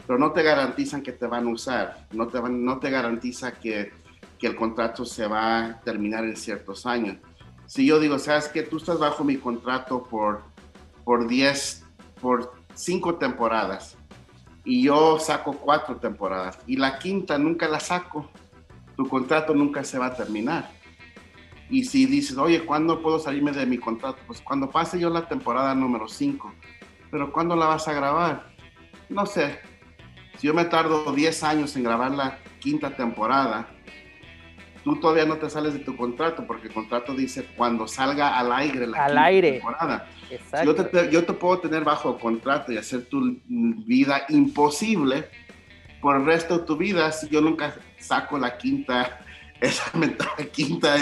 pero 0.05 0.19
no 0.19 0.32
te 0.32 0.43
garantizan 0.43 1.01
que 1.01 1.11
te 1.13 1.26
van 1.26 1.47
a 1.47 1.51
usar, 1.51 2.07
no 2.11 2.28
te, 2.28 2.39
van, 2.39 2.63
no 2.63 2.80
te 2.80 2.89
garantiza 2.89 3.53
que, 3.53 3.91
que, 4.38 4.47
el 4.47 4.55
contrato 4.55 5.05
se 5.05 5.28
va 5.28 5.65
a 5.65 5.82
terminar 5.82 6.24
en 6.26 6.36
ciertos 6.36 6.86
años. 6.86 7.17
Si 7.72 7.86
yo 7.86 8.01
digo, 8.01 8.19
sabes 8.19 8.49
que 8.49 8.63
tú 8.63 8.76
estás 8.76 8.99
bajo 8.99 9.24
mi 9.24 9.38
contrato 9.38 10.03
por, 10.03 10.43
por 11.05 11.26
10, 11.26 11.86
por 12.19 12.53
5 12.74 13.15
temporadas 13.15 13.95
y 14.65 14.84
yo 14.84 15.17
saco 15.19 15.53
4 15.53 15.95
temporadas 15.95 16.59
y 16.67 16.76
la 16.76 16.99
quinta 16.99 17.38
nunca 17.38 17.69
la 17.69 17.80
saco, 17.80 18.30
tu 18.97 19.07
contrato 19.07 19.55
nunca 19.55 19.86
se 19.86 19.97
va 19.97 20.07
a 20.07 20.13
terminar. 20.13 20.69
Y 21.69 21.86
si 21.86 22.05
dices, 22.07 22.38
oye, 22.38 22.65
¿cuándo 22.65 23.01
puedo 23.01 23.19
salirme 23.19 23.53
de 23.53 23.65
mi 23.65 23.78
contrato? 23.78 24.19
Pues 24.28 24.41
cuando 24.41 24.69
pase 24.69 24.99
yo 24.99 25.09
la 25.09 25.30
temporada 25.30 25.74
número 25.74 26.09
5. 26.09 26.51
Pero 27.09 27.32
¿cuándo 27.32 27.55
la 27.55 27.67
vas 27.67 27.88
a 27.88 27.93
grabar? 27.93 28.53
No 29.07 29.26
sé, 29.26 29.59
si 30.39 30.47
yo 30.47 30.53
me 30.53 30.65
tardo 30.65 31.13
10 31.13 31.43
años 31.43 31.74
en 31.78 31.84
grabar 31.84 32.11
la 32.11 32.38
quinta 32.59 32.97
temporada, 32.97 33.69
tú 34.84 34.99
todavía 34.99 35.25
no 35.25 35.38
te 35.38 35.49
sales 35.49 35.73
de 35.73 35.79
tu 35.79 35.95
contrato 35.95 36.45
porque 36.45 36.67
el 36.67 36.73
contrato 36.73 37.13
dice 37.13 37.45
cuando 37.55 37.88
salga 37.88 38.38
al 38.38 38.51
aire 38.51 38.88
la 38.88 39.05
al 39.05 39.17
aire. 39.17 39.53
temporada. 39.53 40.07
Yo 40.63 40.75
te, 40.75 41.11
yo 41.11 41.25
te 41.25 41.34
puedo 41.34 41.59
tener 41.59 41.84
bajo 41.84 42.17
contrato 42.17 42.71
y 42.71 42.77
hacer 42.77 43.05
tu 43.05 43.39
vida 43.47 44.25
imposible 44.29 45.29
por 46.01 46.15
el 46.17 46.25
resto 46.25 46.59
de 46.59 46.65
tu 46.65 46.77
vida 46.77 47.11
si 47.11 47.29
yo 47.29 47.41
nunca 47.41 47.75
saco 47.99 48.38
la 48.38 48.57
quinta, 48.57 49.19
esa 49.61 49.91
quinta 50.51 50.95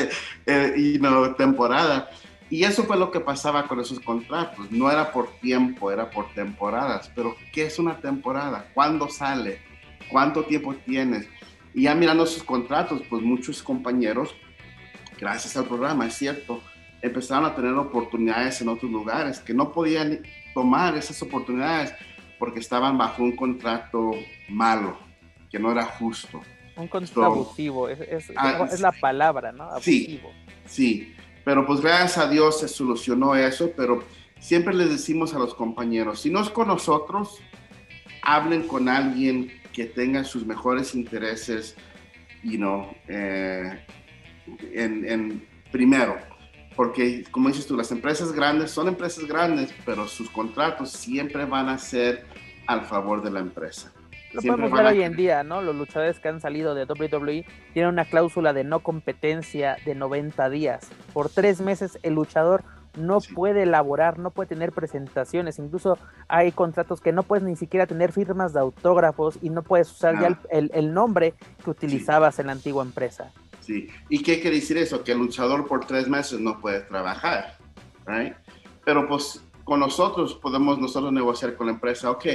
eh, 0.45 0.73
y 0.77 0.99
no, 0.99 1.33
temporada. 1.35 2.09
Y 2.51 2.63
eso 2.63 2.83
fue 2.83 2.97
lo 2.97 3.11
que 3.11 3.19
pasaba 3.19 3.67
con 3.67 3.79
esos 3.79 3.99
contratos. 3.99 4.71
No 4.71 4.91
era 4.91 5.11
por 5.11 5.29
tiempo, 5.39 5.91
era 5.91 6.09
por 6.09 6.33
temporadas. 6.33 7.11
Pero, 7.15 7.35
¿qué 7.53 7.65
es 7.65 7.77
una 7.77 7.97
temporada? 7.97 8.67
¿Cuándo 8.73 9.07
sale? 9.07 9.61
¿Cuánto 10.09 10.43
tiempo 10.43 10.73
tienes? 10.73 11.27
Y 11.79 11.83
ya 11.83 11.95
mirando 11.95 12.25
sus 12.25 12.43
contratos, 12.43 13.01
pues 13.09 13.23
muchos 13.23 13.63
compañeros, 13.63 14.35
gracias 15.17 15.55
al 15.55 15.63
programa, 15.63 16.07
es 16.07 16.13
cierto, 16.13 16.61
empezaron 17.01 17.45
a 17.45 17.55
tener 17.55 17.73
oportunidades 17.75 18.59
en 18.59 18.67
otros 18.67 18.91
lugares 18.91 19.39
que 19.39 19.53
no 19.53 19.71
podían 19.71 20.19
tomar 20.53 20.97
esas 20.97 21.21
oportunidades 21.21 21.93
porque 22.37 22.59
estaban 22.59 22.97
bajo 22.97 23.23
un 23.23 23.33
contrato 23.33 24.11
malo, 24.49 24.97
que 25.49 25.57
no 25.57 25.71
era 25.71 25.85
justo. 25.85 26.41
Un 26.75 26.89
contrato 26.89 27.23
abusivo, 27.23 27.87
es, 27.87 28.29
ah, 28.35 28.67
es, 28.69 28.81
la 28.81 28.91
palabra, 28.91 29.53
¿no? 29.53 29.63
Abusivo. 29.63 30.33
Sí, 30.65 31.05
sí, 31.05 31.15
pero 31.45 31.65
pues 31.65 31.79
gracias 31.79 32.17
a 32.17 32.27
Dios 32.27 32.59
se 32.59 32.67
solucionó 32.67 33.35
eso, 33.35 33.71
pero 33.77 34.03
siempre 34.37 34.73
les 34.73 34.89
decimos 34.89 35.33
a 35.33 35.39
los 35.39 35.53
compañeros, 35.53 36.19
si 36.19 36.29
no 36.29 36.41
es 36.41 36.49
con 36.49 36.67
nosotros, 36.67 37.37
hablen 38.21 38.67
con 38.67 38.89
alguien 38.89 39.58
que 39.79 39.85
tenga 39.85 40.25
sus 40.25 40.45
mejores 40.45 40.93
intereses, 40.93 41.73
you 42.43 42.57
know, 42.57 42.93
eh, 43.07 43.79
en, 44.73 45.09
en 45.09 45.47
primero 45.71 46.17
porque 46.75 47.25
como 47.31 47.49
dices 47.49 47.67
tú, 47.67 47.75
las 47.75 47.91
empresas 47.91 48.31
grandes 48.31 48.71
son 48.71 48.87
empresas 48.87 49.25
grandes, 49.25 49.73
pero 49.85 50.07
sus 50.07 50.29
contratos 50.29 50.91
siempre 50.91 51.43
van 51.43 51.67
a 51.67 51.77
ser 51.77 52.25
al 52.67 52.85
favor 52.85 53.21
de 53.21 53.31
la 53.31 53.41
empresa. 53.41 53.91
Lo 54.31 54.41
podemos 54.41 54.71
ver 54.71 54.85
hoy 54.85 55.03
en 55.03 55.13
día, 55.15 55.43
¿no? 55.43 55.61
Los 55.61 55.75
luchadores 55.75 56.19
que 56.19 56.29
han 56.29 56.39
salido 56.39 56.75
de 56.75 56.85
WWE 56.85 57.45
tienen 57.73 57.91
una 57.91 58.05
cláusula 58.05 58.53
de 58.53 58.63
no 58.63 58.79
competencia 58.79 59.75
de 59.85 59.93
90 59.93 60.49
días. 60.49 60.89
Por 61.11 61.27
tres 61.27 61.59
meses 61.59 61.99
el 62.03 62.13
luchador 62.13 62.63
no 62.99 63.19
puede 63.33 63.63
elaborar, 63.63 64.19
no 64.19 64.31
puede 64.31 64.47
tener 64.47 64.71
presentaciones, 64.71 65.59
incluso 65.59 65.97
hay 66.27 66.51
contratos 66.51 67.01
que 67.01 67.11
no 67.11 67.23
puedes 67.23 67.43
ni 67.43 67.55
siquiera 67.55 67.87
tener 67.87 68.11
firmas 68.11 68.53
de 68.53 68.59
autógrafos 68.59 69.39
y 69.41 69.49
no 69.49 69.63
puedes 69.63 69.91
usar 69.91 70.19
ya 70.19 70.27
ah. 70.27 70.47
el, 70.51 70.93
nombre 70.93 71.33
que 71.63 71.69
utilizabas 71.69 72.39
en 72.39 72.47
la 72.47 72.53
antigua 72.53 72.83
empresa. 72.83 73.31
¿Y 74.09 74.23
qué 74.23 74.41
quiere 74.41 74.57
decir 74.57 74.77
eso? 74.77 75.03
Que 75.03 75.11
el 75.11 75.19
luchador 75.19 75.67
por 75.67 75.85
tres 75.85 76.07
meses 76.07 76.39
no 76.39 76.59
puede 76.59 76.81
trabajar, 76.81 77.57
right? 78.07 78.33
Pero 78.83 79.07
pues 79.07 79.43
con 79.63 79.79
nosotros 79.79 80.33
podemos 80.33 80.79
nosotros 80.79 81.13
negociar 81.13 81.55
con 81.55 81.67
la 81.67 81.73
empresa, 81.73 82.09
ok, 82.09 82.25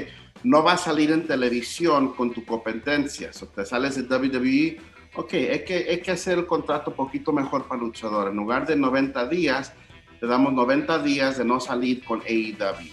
no 0.44 0.62
va 0.62 0.74
a 0.74 0.76
salir 0.76 1.10
en 1.10 1.26
televisión 1.26 2.14
con 2.14 2.32
tu 2.32 2.44
competencia, 2.44 3.30
o 3.42 3.46
te 3.46 3.64
sales 3.64 3.96
de 3.96 4.02
WWE, 4.02 4.80
ok, 5.16 5.32
hay 5.32 5.64
que, 5.64 5.74
hay 5.90 6.00
que 6.00 6.12
hacer 6.12 6.38
el 6.38 6.46
contrato 6.46 6.90
un 6.90 6.96
poquito 6.96 7.32
mejor 7.32 7.64
para 7.64 7.80
el 7.80 7.88
luchador. 7.88 8.28
En 8.28 8.36
lugar 8.36 8.66
de 8.66 8.76
90 8.76 9.26
días, 9.28 9.72
te 10.24 10.30
damos 10.30 10.54
90 10.54 11.02
días 11.02 11.36
de 11.36 11.44
no 11.44 11.60
salir 11.60 12.02
con 12.02 12.22
AEW. 12.22 12.88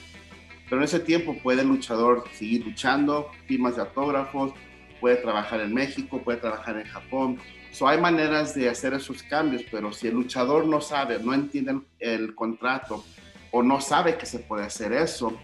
Pero 0.66 0.82
en 0.82 0.84
ese 0.84 1.00
tiempo 1.00 1.38
puede 1.42 1.62
el 1.62 1.70
luchador 1.70 2.26
seguir 2.34 2.66
luchando, 2.66 3.32
firmas 3.48 3.78
de 3.78 3.84
autógrafos, 3.84 4.52
puede 5.00 5.16
trabajar 5.16 5.62
en 5.62 5.74
México, 5.74 6.22
puede 6.22 6.40
trabajar 6.40 6.76
en 6.78 6.88
Japón, 6.88 7.40
So, 7.72 7.88
hay 7.88 8.02
maneras 8.02 8.54
de 8.54 8.68
hacer 8.68 8.94
esos 8.94 9.24
cambios, 9.24 9.64
pero 9.72 9.94
si 9.94 10.08
el 10.08 10.16
luchador 10.16 10.68
no 10.68 10.82
sabe, 10.82 11.20
no 11.20 11.34
entiende 11.34 11.80
el, 12.00 12.36
contrato 12.36 13.06
o 13.50 13.64
no 13.64 13.80
sabe 13.80 14.18
que 14.18 14.26
se 14.26 14.40
puede 14.40 14.66
hacer 14.66 14.92
eso, 14.92 15.40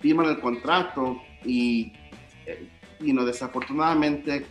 firman 0.00 0.26
el 0.26 0.38
contrato 0.38 1.22
y, 1.46 1.94
eh, 2.44 2.68
y 3.00 3.14
no, 3.14 3.24
desafortunadamente 3.24 4.44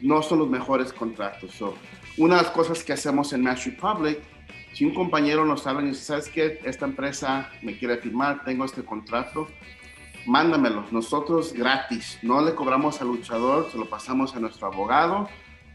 no 0.00 0.20
son 0.20 0.40
los 0.40 0.50
mejores 0.50 0.92
contratos. 0.92 1.52
So, 1.52 1.76
una 2.18 2.38
de 2.38 2.42
las 2.42 2.50
cosas 2.50 2.82
que 2.82 2.92
hacemos 2.92 3.32
en 3.32 3.42
Match 3.42 3.66
Republic, 3.66 4.18
si 4.72 4.84
un 4.84 4.94
compañero 4.94 5.44
nos 5.44 5.66
habla 5.66 5.82
y 5.82 5.88
dice, 5.88 6.04
¿sabes 6.04 6.28
qué? 6.28 6.60
Esta 6.64 6.86
empresa 6.86 7.50
me 7.62 7.76
quiere 7.76 7.98
firmar, 7.98 8.44
tengo 8.44 8.64
este 8.64 8.82
contrato, 8.84 9.48
mándamelo. 10.26 10.84
Nosotros 10.90 11.52
gratis, 11.52 12.18
no 12.22 12.40
le 12.40 12.54
cobramos 12.54 13.00
al 13.00 13.08
luchador, 13.08 13.70
se 13.70 13.78
lo 13.78 13.88
pasamos 13.88 14.34
a 14.34 14.40
nuestro 14.40 14.66
abogado 14.68 15.28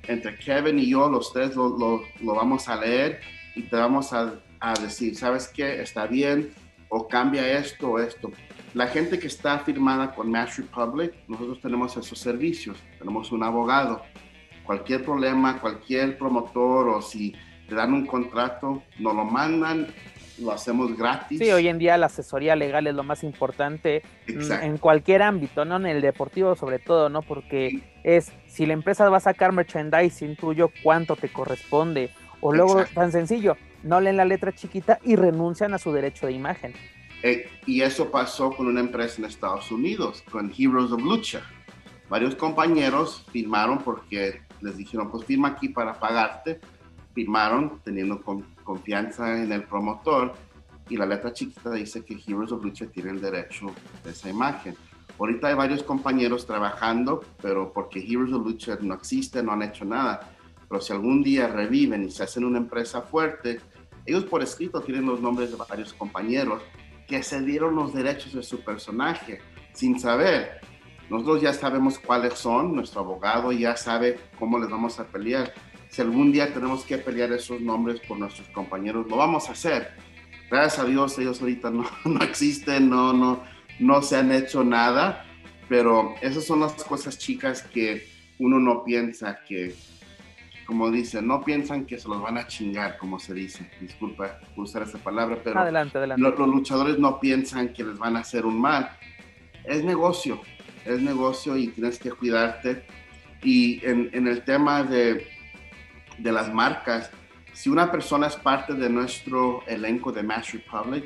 entre 0.07 0.37
Kevin 0.37 0.79
y 0.79 0.89
yo, 0.89 1.09
los 1.09 1.33
tres 1.33 1.55
lo, 1.55 1.77
lo, 1.77 2.35
vamos 2.35 2.67
a 2.69 2.77
leer 2.77 3.19
y 3.55 3.63
te 3.63 3.75
vamos 3.75 4.13
a, 4.13 4.39
a, 4.59 4.73
decir, 4.75 5.15
¿sabes 5.15 5.47
qué? 5.49 5.81
Está 5.81 6.07
bien 6.07 6.53
o 6.89 7.07
cambia 7.07 7.59
esto 7.59 7.91
o 7.91 7.99
esto. 7.99 8.31
La 8.73 8.87
gente 8.87 9.19
que 9.19 9.27
está 9.27 9.59
firmada 9.59 10.13
con 10.13 10.31
Match 10.31 10.57
Republic, 10.57 11.13
nosotros 11.27 11.59
tenemos 11.61 11.97
esos 11.97 12.17
servicios, 12.19 12.77
tenemos 12.97 13.31
un 13.31 13.43
abogado. 13.43 14.01
Cualquier 14.63 15.03
problema, 15.03 15.59
cualquier 15.59 16.17
promotor 16.17 16.89
o 16.89 17.01
si 17.01 17.33
te 17.67 17.75
dan 17.75 17.93
un 17.93 18.05
contrato, 18.05 18.83
nos 18.99 19.15
lo 19.15 19.25
mandan 19.25 19.87
lo 20.39 20.51
hacemos 20.51 20.95
gratis. 20.97 21.39
Sí, 21.39 21.51
hoy 21.51 21.67
en 21.67 21.79
día 21.79 21.97
la 21.97 22.07
asesoría 22.07 22.55
legal 22.55 22.87
es 22.87 22.95
lo 22.95 23.03
más 23.03 23.23
importante 23.23 24.03
en 24.27 24.77
cualquier 24.77 25.21
ámbito, 25.21 25.65
¿no? 25.65 25.77
En 25.77 25.85
el 25.85 26.01
deportivo 26.01 26.55
sobre 26.55 26.79
todo, 26.79 27.09
¿no? 27.09 27.21
Porque 27.21 27.81
es, 28.03 28.31
si 28.47 28.65
la 28.65 28.73
empresa 28.73 29.09
va 29.09 29.17
a 29.17 29.21
sacar 29.21 29.51
merchandising 29.51 30.35
tuyo, 30.35 30.69
¿cuánto 30.83 31.15
te 31.15 31.29
corresponde? 31.29 32.11
O 32.39 32.53
luego, 32.53 32.85
tan 32.93 33.11
sencillo, 33.11 33.57
no 33.83 33.99
leen 33.99 34.17
la 34.17 34.25
letra 34.25 34.53
chiquita 34.53 34.99
y 35.03 35.15
renuncian 35.15 35.73
a 35.73 35.77
su 35.77 35.91
derecho 35.91 36.27
de 36.27 36.33
imagen. 36.33 36.73
Eh, 37.23 37.49
y 37.65 37.81
eso 37.81 38.11
pasó 38.11 38.51
con 38.51 38.67
una 38.67 38.79
empresa 38.79 39.15
en 39.17 39.25
Estados 39.25 39.71
Unidos, 39.71 40.23
con 40.31 40.53
Heroes 40.55 40.91
of 40.91 41.01
Lucha. 41.01 41.41
Varios 42.09 42.35
compañeros 42.35 43.25
firmaron 43.31 43.79
porque 43.79 44.41
les 44.61 44.77
dijeron, 44.77 45.09
pues 45.09 45.25
firma 45.25 45.49
aquí 45.49 45.69
para 45.69 45.99
pagarte. 45.99 46.59
Firmaron 47.17 47.79
teniendo 47.83 48.21
con 48.21 48.43
confianza 48.63 49.41
en 49.41 49.51
el 49.51 49.63
promotor 49.63 50.33
y 50.87 50.97
la 50.97 51.07
letra 51.07 51.33
chiquita 51.33 51.71
dice 51.71 52.05
que 52.05 52.13
Heroes 52.13 52.51
of 52.51 52.63
Lucha 52.63 52.85
tiene 52.85 53.09
el 53.09 53.19
derecho 53.19 53.73
de 54.03 54.11
esa 54.11 54.29
imagen. 54.29 54.75
Ahorita 55.17 55.47
hay 55.47 55.55
varios 55.55 55.81
compañeros 55.81 56.45
trabajando, 56.45 57.23
pero 57.41 57.73
porque 57.73 58.05
Heroes 58.07 58.31
of 58.33 58.45
Lucha 58.45 58.77
no 58.81 58.93
existe, 58.93 59.41
no 59.41 59.53
han 59.53 59.63
hecho 59.63 59.83
nada. 59.83 60.29
Pero 60.69 60.79
si 60.79 60.93
algún 60.93 61.23
día 61.23 61.47
reviven 61.47 62.03
y 62.03 62.11
se 62.11 62.21
hacen 62.21 62.45
una 62.45 62.59
empresa 62.59 63.01
fuerte, 63.01 63.61
ellos 64.05 64.25
por 64.25 64.43
escrito 64.43 64.81
tienen 64.81 65.07
los 65.07 65.19
nombres 65.19 65.49
de 65.49 65.57
varios 65.57 65.93
compañeros 65.93 66.61
que 67.07 67.23
se 67.23 67.41
dieron 67.41 67.75
los 67.75 67.95
derechos 67.95 68.33
de 68.33 68.43
su 68.43 68.63
personaje 68.63 69.39
sin 69.73 69.99
saber. 69.99 70.61
Nosotros 71.09 71.41
ya 71.41 71.53
sabemos 71.53 71.97
cuáles 71.97 72.35
son, 72.35 72.75
nuestro 72.75 72.99
abogado 72.99 73.51
ya 73.53 73.75
sabe 73.75 74.19
cómo 74.37 74.59
les 74.59 74.69
vamos 74.69 74.99
a 74.99 75.07
pelear 75.07 75.51
si 75.89 76.01
algún 76.01 76.31
día 76.31 76.53
tenemos 76.53 76.83
que 76.83 76.97
pelear 76.97 77.31
esos 77.31 77.61
nombres 77.61 77.99
por 78.01 78.19
nuestros 78.19 78.47
compañeros, 78.49 79.07
lo 79.07 79.17
vamos 79.17 79.49
a 79.49 79.53
hacer. 79.53 79.91
Gracias 80.49 80.79
a 80.79 80.85
Dios 80.85 81.17
ellos 81.19 81.41
ahorita 81.41 81.69
no, 81.71 81.85
no 82.05 82.21
existen, 82.21 82.89
no, 82.89 83.13
no, 83.13 83.43
no 83.79 84.01
se 84.01 84.17
han 84.17 84.31
hecho 84.31 84.63
nada, 84.63 85.25
pero 85.67 86.15
esas 86.21 86.45
son 86.45 86.61
las 86.61 86.73
cosas 86.83 87.17
chicas 87.17 87.61
que 87.61 88.07
uno 88.39 88.59
no 88.59 88.83
piensa 88.83 89.39
que, 89.47 89.75
como 90.65 90.91
dicen, 90.91 91.27
no 91.27 91.41
piensan 91.41 91.85
que 91.85 91.97
se 91.97 92.07
los 92.07 92.21
van 92.21 92.37
a 92.37 92.47
chingar, 92.47 92.97
como 92.97 93.19
se 93.19 93.33
dice. 93.33 93.69
Disculpa 93.81 94.39
usar 94.55 94.83
esa 94.83 94.99
palabra, 94.99 95.39
pero 95.43 95.59
adelante, 95.59 95.97
adelante. 95.97 96.21
Los, 96.21 96.37
luchadores 96.37 96.99
no 96.99 97.19
piensan 97.19 97.73
que 97.73 97.83
les 97.83 97.97
van 97.97 98.15
a 98.15 98.19
hacer 98.19 98.45
un 98.45 98.59
mal. 98.59 98.89
Es 99.63 99.83
negocio, 99.83 100.41
es 100.85 101.01
negocio 101.01 101.57
y 101.57 101.69
tienes 101.69 101.99
que 101.99 102.11
cuidarte. 102.11 102.85
Y 103.41 103.85
en, 103.85 104.09
en 104.13 104.27
el 104.27 104.43
tema 104.43 104.83
de, 104.83 105.27
de 106.17 106.31
las 106.31 106.53
marcas, 106.53 107.11
si 107.53 107.69
una 107.69 107.91
persona 107.91 108.27
es 108.27 108.35
parte 108.35 108.73
de 108.73 108.89
nuestro 108.89 109.63
elenco 109.67 110.11
de 110.11 110.23
Match 110.23 110.53
Republic, 110.53 111.05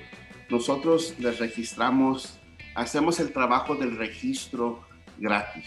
nosotros 0.50 1.16
les 1.18 1.40
registramos, 1.40 2.40
hacemos 2.76 3.20
el 3.22 3.32
trabajo 3.32 3.76
del 3.76 3.98
registro 3.98 4.82
gratis. 5.18 5.66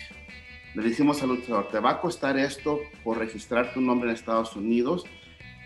Le 0.74 0.82
decimos 0.82 1.22
al 1.22 1.30
luchador, 1.30 1.68
te 1.68 1.78
va 1.78 1.92
a 1.92 2.00
costar 2.00 2.36
esto 2.36 2.80
por 3.02 3.16
registrar 3.18 3.72
tu 3.72 3.80
nombre 3.80 4.10
en 4.10 4.16
Estados 4.16 4.56
Unidos. 4.56 5.06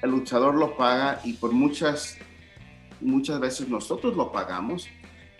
El 0.03 0.11
luchador 0.11 0.55
lo 0.55 0.77
paga 0.77 1.21
y 1.25 1.33
por 1.33 1.53
muchas, 1.53 2.19
muchas 3.01 3.41
veces 3.41 3.69
nosotros 3.69 4.15
lo 4.17 4.31
pagamos 4.31 4.89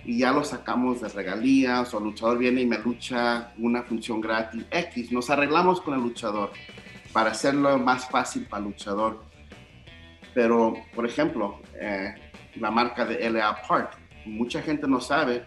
y 0.05 0.19
ya 0.19 0.33
lo 0.33 0.43
sacamos 0.43 1.03
de 1.03 1.09
regalías 1.11 1.93
o 1.93 1.99
el 1.99 2.05
luchador 2.05 2.39
viene 2.39 2.63
y 2.63 2.67
me 2.67 2.79
lucha 2.79 3.53
una 3.59 3.83
función 3.83 4.21
gratis 4.21 4.65
X. 4.71 5.13
Nos 5.13 5.31
arreglamos 5.31 5.81
con 5.83 5.95
el 5.95 6.01
luchador 6.01 6.51
para 7.13 7.31
hacerlo 7.31 7.79
más 7.79 8.09
fácil 8.09 8.47
para 8.47 8.65
luchador. 8.65 9.23
Pero, 10.35 10.75
por 10.95 11.07
ejemplo, 11.07 11.61
eh, 11.81 12.15
la 12.57 12.71
marca 12.71 13.05
de 13.05 13.29
LA 13.29 13.63
Park, 13.67 13.97
mucha 14.25 14.63
gente 14.63 14.87
no 14.87 15.01
sabe, 15.01 15.45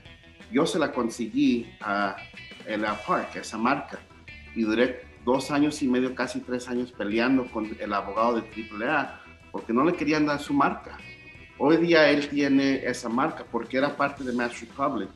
yo 0.52 0.66
se 0.66 0.80
la 0.80 0.92
conseguí 0.92 1.72
a 1.82 2.16
LA 2.68 2.96
Park, 3.06 3.36
esa 3.36 3.58
marca, 3.58 4.00
y 4.56 4.64
duré 4.64 5.06
dos 5.24 5.52
años 5.52 5.82
y 5.82 5.88
medio, 5.88 6.16
casi 6.16 6.40
tres 6.42 6.68
años 6.68 6.92
peleando 6.92 7.46
con 7.46 7.70
el 7.80 7.94
abogado 7.94 8.42
de 8.42 8.42
AAA 8.42 9.22
porque 9.52 9.74
no 9.74 9.84
le 9.84 9.94
querían 9.94 10.26
dar 10.26 10.40
su 10.40 10.54
marca. 10.54 10.98
Hoy 11.58 11.78
día 11.78 12.10
él 12.10 12.28
tiene 12.28 12.86
esa 12.86 13.10
marca 13.10 13.46
porque 13.52 13.78
era 13.78 13.96
parte 13.96 14.24
de 14.24 14.34
Match 14.34 14.62
Republic 14.62 15.10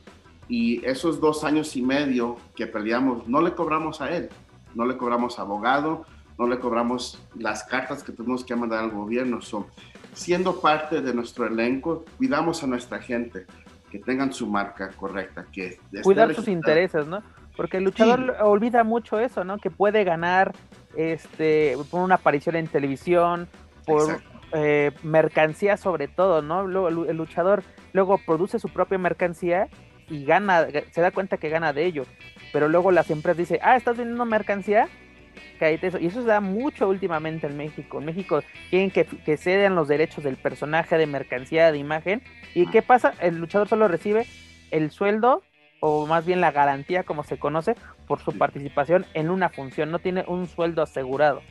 y 0.48 0.84
esos 0.86 1.20
dos 1.20 1.42
años 1.42 1.74
y 1.74 1.82
medio 1.82 2.36
que 2.54 2.66
peleamos 2.66 3.26
no 3.26 3.40
le 3.40 3.52
cobramos 3.54 4.00
a 4.00 4.14
él, 4.14 4.28
no 4.74 4.84
le 4.86 4.96
cobramos 4.96 5.38
abogado, 5.38 6.06
no 6.38 6.46
le 6.46 6.58
cobramos 6.58 7.22
las 7.38 7.64
cartas 7.64 8.02
que 8.02 8.12
tuvimos 8.12 8.44
que 8.44 8.54
mandar 8.54 8.84
al 8.84 8.90
gobierno. 8.90 9.40
Son 9.40 9.66
siendo 10.12 10.60
parte 10.60 11.00
de 11.00 11.14
nuestro 11.14 11.46
elenco, 11.46 12.04
cuidamos 12.16 12.62
a 12.62 12.66
nuestra 12.66 13.00
gente, 13.00 13.46
que 13.90 13.98
tengan 13.98 14.32
su 14.32 14.46
marca 14.46 14.90
correcta, 14.90 15.46
que 15.52 15.78
cuidar 16.02 16.34
sus 16.34 16.48
intereses, 16.48 17.06
¿no? 17.06 17.22
Porque 17.56 17.78
el 17.78 17.84
luchador 17.84 18.36
olvida 18.42 18.84
mucho 18.84 19.18
eso, 19.18 19.44
¿no? 19.44 19.58
Que 19.58 19.70
puede 19.70 20.04
ganar 20.04 20.52
este 20.96 21.76
por 21.90 22.02
una 22.02 22.16
aparición 22.16 22.56
en 22.56 22.66
televisión, 22.66 23.48
por 23.86 24.20
eh, 24.52 24.92
mercancía 25.02 25.76
sobre 25.76 26.08
todo, 26.08 26.42
¿no? 26.42 26.66
Luego, 26.66 26.88
el 26.88 27.16
luchador 27.16 27.62
luego 27.92 28.18
produce 28.18 28.58
su 28.58 28.68
propia 28.68 28.98
mercancía 28.98 29.68
y 30.08 30.24
gana, 30.24 30.66
se 30.90 31.00
da 31.00 31.10
cuenta 31.10 31.36
que 31.36 31.48
gana 31.48 31.72
de 31.72 31.86
ello. 31.86 32.04
Pero 32.52 32.68
luego 32.68 32.90
las 32.90 33.10
empresas 33.10 33.38
dicen, 33.38 33.58
ah, 33.62 33.76
estás 33.76 33.96
vendiendo 33.96 34.24
mercancía, 34.24 34.88
eso. 35.60 35.98
Y 35.98 36.06
eso 36.06 36.22
se 36.22 36.28
da 36.28 36.40
mucho 36.40 36.88
últimamente 36.88 37.46
en 37.46 37.56
México. 37.56 37.98
En 37.98 38.06
México 38.06 38.42
quieren 38.70 38.90
que, 38.90 39.04
que 39.04 39.36
ceden 39.36 39.74
los 39.74 39.88
derechos 39.88 40.24
del 40.24 40.36
personaje, 40.36 40.96
de 40.98 41.06
mercancía, 41.06 41.72
de 41.72 41.78
imagen. 41.78 42.22
¿Y 42.54 42.66
qué 42.66 42.82
pasa? 42.82 43.14
El 43.20 43.38
luchador 43.38 43.68
solo 43.68 43.88
recibe 43.88 44.26
el 44.70 44.90
sueldo 44.90 45.42
o 45.80 46.06
más 46.06 46.26
bien 46.26 46.40
la 46.40 46.52
garantía, 46.52 47.02
como 47.02 47.24
se 47.24 47.38
conoce, 47.38 47.74
por 48.06 48.20
su 48.20 48.36
participación 48.36 49.06
en 49.14 49.30
una 49.30 49.48
función. 49.48 49.90
No 49.90 49.98
tiene 49.98 50.24
un 50.26 50.46
sueldo 50.46 50.82
asegurado. 50.82 51.42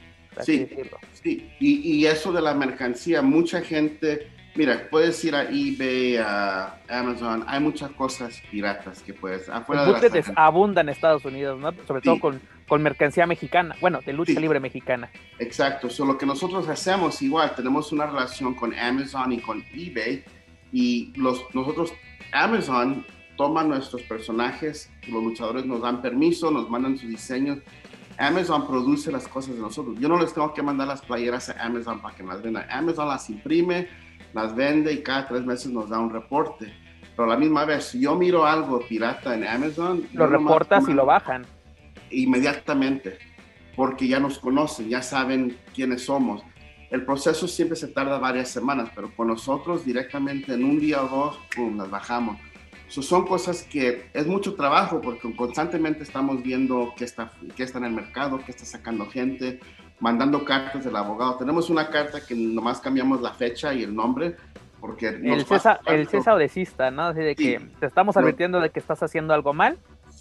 Sí, 0.42 0.68
sí. 1.14 1.50
Y, 1.60 1.94
y, 1.94 2.06
eso 2.08 2.34
de 2.34 2.42
la 2.42 2.54
mercancía, 2.54 3.22
mucha 3.22 3.62
gente, 3.62 4.28
mira, 4.56 4.88
puedes 4.90 5.24
ir 5.24 5.34
a 5.34 5.44
eBay, 5.44 6.18
a 6.18 6.78
Amazon, 6.90 7.46
hay 7.48 7.62
muchas 7.62 7.92
cosas 7.92 8.42
piratas 8.52 9.02
que 9.02 9.14
puedes. 9.14 9.48
Afuera 9.48 9.86
de 9.86 10.24
abundan 10.36 10.90
en 10.90 10.94
Estados 10.94 11.24
Unidos, 11.24 11.58
¿no? 11.60 11.72
Sobre 11.88 12.02
todo 12.02 12.20
con, 12.20 12.42
con, 12.68 12.82
mercancía 12.82 13.28
mexicana, 13.28 13.76
bueno, 13.82 13.99
de 14.05 14.13
lucha 14.13 14.39
libre 14.39 14.59
mexicana. 14.59 15.09
Exacto, 15.39 15.89
so, 15.89 16.05
lo 16.05 16.18
que 16.18 16.26
nosotros 16.26 16.68
hacemos 16.68 17.22
igual, 17.22 17.53
tenemos 17.55 17.91
una 17.91 18.05
relación 18.05 18.53
con 18.55 18.74
Amazon 18.74 19.32
y 19.32 19.39
con 19.39 19.63
eBay 19.74 20.24
y 20.72 21.13
los, 21.16 21.43
nosotros, 21.53 21.93
Amazon 22.32 23.05
toma 23.38 23.63
nuestros 23.63 24.01
personajes, 24.03 24.91
los 25.07 25.24
luchadores 25.24 25.66
nos 25.66 25.82
dan 25.82 26.01
permiso, 26.01 26.51
nos 26.51 26.70
mandan 26.70 26.97
sus 26.97 27.09
diseños. 27.09 27.59
Amazon 28.18 28.66
produce 28.68 29.11
las 29.11 29.28
cosas 29.28 29.55
de 29.55 29.61
nosotros. 29.61 29.97
Yo 29.99 30.07
no 30.07 30.18
les 30.20 30.34
tengo 30.34 30.53
que 30.53 30.63
mandar 30.63 30.88
las 30.88 31.01
playeras 31.01 31.49
a 31.49 31.66
Amazon 31.66 32.01
para 32.01 32.16
que 32.16 32.24
las 32.24 32.41
vendan. 32.41 32.66
Amazon 32.70 33.09
las 33.09 33.30
imprime, 33.30 33.88
las 34.34 34.55
vende 34.55 34.93
y 34.93 35.03
cada 35.03 35.28
tres 35.28 35.45
meses 35.45 35.72
nos 35.72 35.89
da 35.89 35.99
un 35.99 36.11
reporte. 36.11 36.74
Pero 37.16 37.24
a 37.24 37.34
la 37.34 37.38
misma 37.38 37.66
vez, 37.66 37.86
si 37.86 38.01
yo 38.01 38.16
miro 38.16 38.45
algo 38.45 38.80
pirata 38.88 39.36
en 39.36 39.47
Amazon... 39.47 40.07
Lo 40.13 40.28
reportas 40.28 40.88
y 40.88 40.93
lo 40.93 41.05
bajan. 41.05 41.45
Inmediatamente, 42.12 43.18
porque 43.76 44.08
ya 44.08 44.20
nos 44.20 44.39
conocen, 44.39 44.89
ya 44.89 45.01
saben 45.01 45.58
quiénes 45.74 46.06
somos. 46.06 46.43
El 46.91 47.06
proceso 47.06 47.47
siempre 47.47 47.76
se 47.76 47.88
tarda 47.88 48.20
varias 48.20 48.49
semanas, 48.49 48.89
pero 48.95 49.14
con 49.16 49.28
nosotros 49.28 49.86
directamente 49.86 50.53
en 50.53 50.64
un 50.64 50.80
día 50.80 51.03
o 51.03 51.08
dos, 51.08 51.39
pum, 51.56 51.78
las 51.78 51.89
bajamos 51.89 52.38
son 52.88 53.26
cosas 53.26 53.64
que 53.64 54.10
es 54.14 54.28
mucho 54.28 54.56
trabajo 54.56 55.01
porque 55.01 55.34
constantemente 55.36 56.03
estamos 56.03 56.41
viendo 56.41 56.93
qué 56.95 57.06
está, 57.06 57.32
qué 57.56 57.64
está 57.64 57.80
en 57.80 57.86
el 57.86 57.91
mercado, 57.91 58.39
qué 58.45 58.51
está 58.51 58.66
sacando 58.66 59.08
gente, 59.08 59.60
mandando 59.99 60.45
cartas 60.45 60.86
del 60.86 60.95
abogado. 60.95 61.38
Tenemos 61.38 61.70
una 61.70 61.89
carta 61.89 62.22
que 62.26 62.36
nomás 62.36 62.80
cambiamos 62.80 63.22
la 63.22 63.34
fecha 63.34 63.74
y 63.74 63.84
el 63.84 63.95
nombre 63.95 64.36
porque... 64.80 65.08
El 65.08 65.45
cesa, 65.45 65.80
el 65.88 66.08
cesa 66.08 66.36
o 66.36 66.38
desista, 66.38 66.91
¿no? 66.91 67.03
Así 67.03 67.22
de 67.22 67.36
que 67.36 67.60
te 67.80 67.86
estamos 67.88 68.16
advirtiendo 68.18 68.60
de 68.60 68.70
que 68.70 68.80
estás 68.80 69.01
haciendo 69.01 69.34
algo 69.34 69.53
mal, 69.53 69.80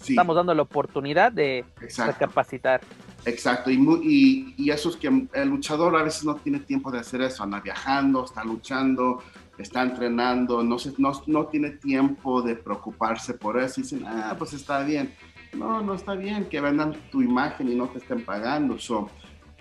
estamos 0.09 0.35
dando 0.35 0.53
la 0.53 0.61
oportunidad 0.61 1.31
de 1.31 1.65
recapacitar. 1.79 2.81
Exacto, 3.25 3.71
y, 3.71 3.75
y, 4.03 4.55
y, 4.57 4.69
eso 4.69 4.89
es 4.89 4.97
que 4.97 5.07
el 5.07 5.49
luchador 5.49 5.95
a 5.95 6.03
veces 6.03 6.23
no 6.25 6.35
tiene 6.35 6.59
tiempo 6.59 6.91
de 6.91 6.99
hacer 6.99 7.21
eso, 7.21 7.43
anda 7.43 7.59
viajando, 7.59 8.23
está 8.23 8.43
luchando, 8.43 9.23
está 9.57 9.81
entrenando, 9.81 10.63
no, 10.63 10.77
se, 10.77 10.93
no, 10.97 11.11
no, 11.25 11.47
tiene 11.47 11.71
tiempo 11.71 12.41
de 12.41 12.55
preocuparse 12.55 13.33
por 13.33 13.59
eso. 13.59 13.79
Y 13.79 13.83
dicen, 13.83 14.03
ah, 14.05 14.35
pues 14.37 14.53
está 14.53 14.83
bien. 14.83 15.13
No, 15.53 15.81
no 15.81 15.93
está 15.93 16.13
bien 16.13 16.45
que 16.45 16.59
vendan 16.59 16.93
tu 17.11 17.21
imagen 17.21 17.71
y 17.71 17.75
no 17.75 17.87
te 17.87 17.99
estén 17.99 18.23
pagando. 18.23 18.77
So, 18.77 19.09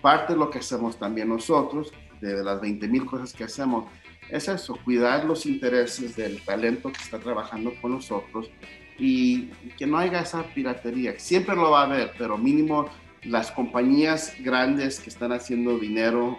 parte 0.02 0.34
de 0.34 0.38
lo 0.38 0.50
que 0.50 0.58
hacemos 0.58 0.98
también 0.98 1.28
nosotros, 1.28 1.92
de 2.20 2.42
las 2.42 2.60
20 2.60 2.88
mil 2.88 3.06
cosas 3.06 3.32
que 3.32 3.44
hacemos, 3.44 3.84
es 4.28 4.48
eso, 4.48 4.76
cuidar 4.84 5.24
los 5.24 5.46
intereses 5.46 6.16
del 6.16 6.42
talento 6.44 6.90
que 6.90 7.00
está 7.00 7.18
trabajando 7.18 7.72
con 7.80 7.92
nosotros 7.92 8.50
y 8.98 9.46
que 9.76 9.86
no 9.86 9.98
haya 9.98 10.20
esa 10.20 10.42
piratería. 10.42 11.18
Siempre 11.18 11.56
lo 11.56 11.70
va 11.70 11.82
a 11.82 11.84
haber, 11.84 12.12
pero 12.16 12.38
mínimo 12.38 12.88
las 13.22 13.50
compañías 13.50 14.34
grandes 14.40 15.00
que 15.00 15.10
están 15.10 15.32
haciendo 15.32 15.78
dinero 15.78 16.38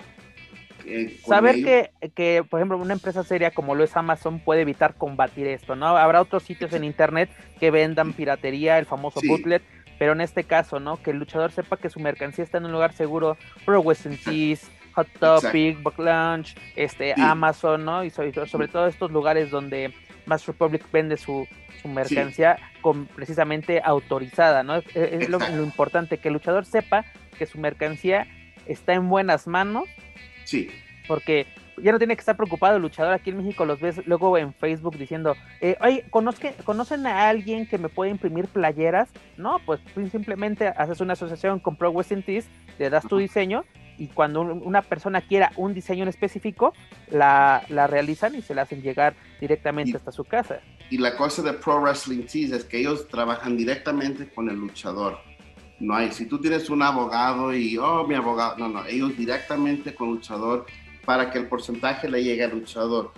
eh, 0.86 1.18
Saber 1.26 1.56
que, 1.56 1.92
que, 2.14 2.44
por 2.48 2.60
ejemplo, 2.60 2.78
una 2.78 2.94
empresa 2.94 3.24
seria 3.24 3.52
como 3.52 3.76
lo 3.76 3.84
es 3.84 3.96
Amazon 3.98 4.40
puede 4.40 4.62
evitar 4.62 4.96
combatir 4.96 5.48
esto, 5.48 5.76
¿no? 5.76 5.98
Habrá 5.98 6.22
otros 6.22 6.44
sitios 6.44 6.74
en 6.74 6.84
internet 6.84 7.30
que 7.60 7.72
vendan 7.72 8.14
piratería, 8.14 8.78
el 8.78 8.86
famoso 8.86 9.20
bootlet, 9.28 9.64
pero 9.98 10.14
en 10.14 10.22
este 10.22 10.44
caso, 10.44 10.80
¿no? 10.80 11.02
Que 11.02 11.12
el 11.12 11.18
luchador 11.18 11.52
sepa 11.52 11.78
que 11.78 11.90
su 11.90 12.00
mercancía 12.00 12.44
está 12.44 12.60
en 12.60 12.66
un 12.66 12.72
lugar 12.72 12.94
seguro, 12.94 13.38
Pro 13.66 13.82
Western 13.82 14.18
Cheese, 14.18 14.68
Hot 14.94 15.08
Topic, 15.20 15.82
Book 15.82 15.98
Lunch, 15.98 16.56
este, 16.76 17.14
Amazon, 17.20 17.84
¿no? 17.84 18.04
Y 18.04 18.12
sobre, 18.12 18.32
sobre, 18.48 18.68
todo 18.68 18.88
estos 18.88 19.12
lugares 19.12 19.50
donde 19.50 19.92
Mass 20.26 20.46
Republic 20.48 20.84
vende 20.92 21.18
su, 21.18 21.48
su 21.82 21.88
mercancía 21.88 22.58
con, 22.82 23.06
precisamente 23.08 23.82
autorizada, 23.84 24.64
¿no? 24.64 24.78
Es, 24.94 25.30
lo, 25.30 25.40
lo 25.56 25.64
importante, 25.64 26.18
que 26.18 26.30
el 26.30 26.34
luchador 26.34 26.66
sepa 26.66 27.06
que 27.38 27.46
su 27.46 27.60
mercancía 27.60 28.28
está 28.66 28.94
en 28.94 29.10
buenas 29.10 29.48
manos 29.48 29.86
Sí. 30.46 30.70
Porque 31.08 31.46
ya 31.78 31.92
no 31.92 31.98
tiene 31.98 32.16
que 32.16 32.22
estar 32.22 32.38
preocupado 32.38 32.78
el 32.78 32.82
luchador. 32.82 33.14
Aquí 33.14 33.32
en 33.32 33.38
México 33.38 33.66
los 33.66 33.82
ves 33.82 34.06
luego 34.08 34.38
en 34.38 34.54
Facebook 34.54 34.98
diciendo, 34.98 35.36
eh, 35.60 35.76
oye, 35.82 36.06
¿conocen 36.10 37.06
a 37.06 37.28
alguien 37.28 37.68
que 37.68 37.78
me 37.78 37.90
puede 37.90 38.12
imprimir 38.12 38.48
playeras? 38.48 39.10
No, 39.36 39.60
pues 39.66 39.82
simplemente 40.10 40.68
haces 40.68 41.02
una 41.02 41.14
asociación 41.14 41.60
con 41.60 41.76
Pro 41.76 41.92
Western 41.92 42.24
Tees, 42.24 42.48
le 42.80 42.90
das 42.90 43.06
tu 43.08 43.18
diseño 43.18 43.66
y 43.98 44.08
cuando 44.08 44.42
una 44.42 44.82
persona 44.82 45.22
quiera 45.22 45.52
un 45.56 45.74
diseño 45.74 46.04
en 46.04 46.10
específico, 46.10 46.74
la, 47.10 47.66
realizan 47.70 48.36
y 48.36 48.42
se 48.42 48.54
la 48.54 48.64
hacen 48.64 48.82
llegar 48.82 49.16
directamente 49.40 49.98
hasta 49.98 50.12
su 50.12 50.24
casa. 50.24 50.60
Y 50.90 50.98
la 50.98 51.16
cosa 51.16 51.42
de 51.42 51.54
Pro 51.54 51.82
Wrestling 51.82 52.26
Tees 52.26 52.52
es 52.52 52.64
que 52.64 52.80
ellos 52.80 53.08
trabajan 53.08 53.58
directamente 53.58 54.30
con 54.30 54.50
el 54.50 54.58
luchador 54.58 55.18
no 55.80 55.96
hay, 55.96 56.12
si 56.12 56.26
tú 56.26 56.40
tienes 56.40 56.70
un 56.70 56.82
abogado 56.82 57.54
y, 57.54 57.78
oh, 57.78 58.08
mi 58.08 58.16
abogado, 58.16 58.58
no, 58.58 58.70
no, 58.70 58.86
ellos 58.86 59.18
directamente 59.18 59.94
con 59.94 60.10
luchador 60.10 60.66
para 61.04 61.30
que 61.30 61.40
el 61.40 61.48
porcentaje 61.48 62.10
le 62.10 62.24
llegue 62.24 62.46
al 62.46 62.52
luchador. 62.52 63.12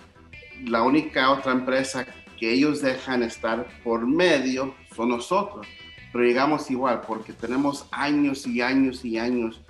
La 0.65 0.81
única 0.81 1.29
otra 1.31 1.51
empresa 1.51 2.05
que 2.39 2.51
ellos 2.51 2.81
dejan 2.81 3.21
estar 3.21 3.67
por 3.83 4.07
medio 4.07 4.73
son 4.95 5.09
nosotros, 5.09 5.67
pero 6.11 6.23
llegamos 6.23 6.69
igual 6.71 7.01
porque 7.01 7.31
tenemos 7.31 7.87
años 7.91 8.47
y 8.47 8.61
años 8.61 9.05
y 9.05 9.19
años 9.19 9.61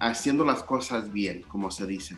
haciendo 0.00 0.44
las 0.44 0.62
cosas 0.64 1.12
bien, 1.12 1.42
como 1.42 1.70
se 1.70 1.86
dice, 1.86 2.16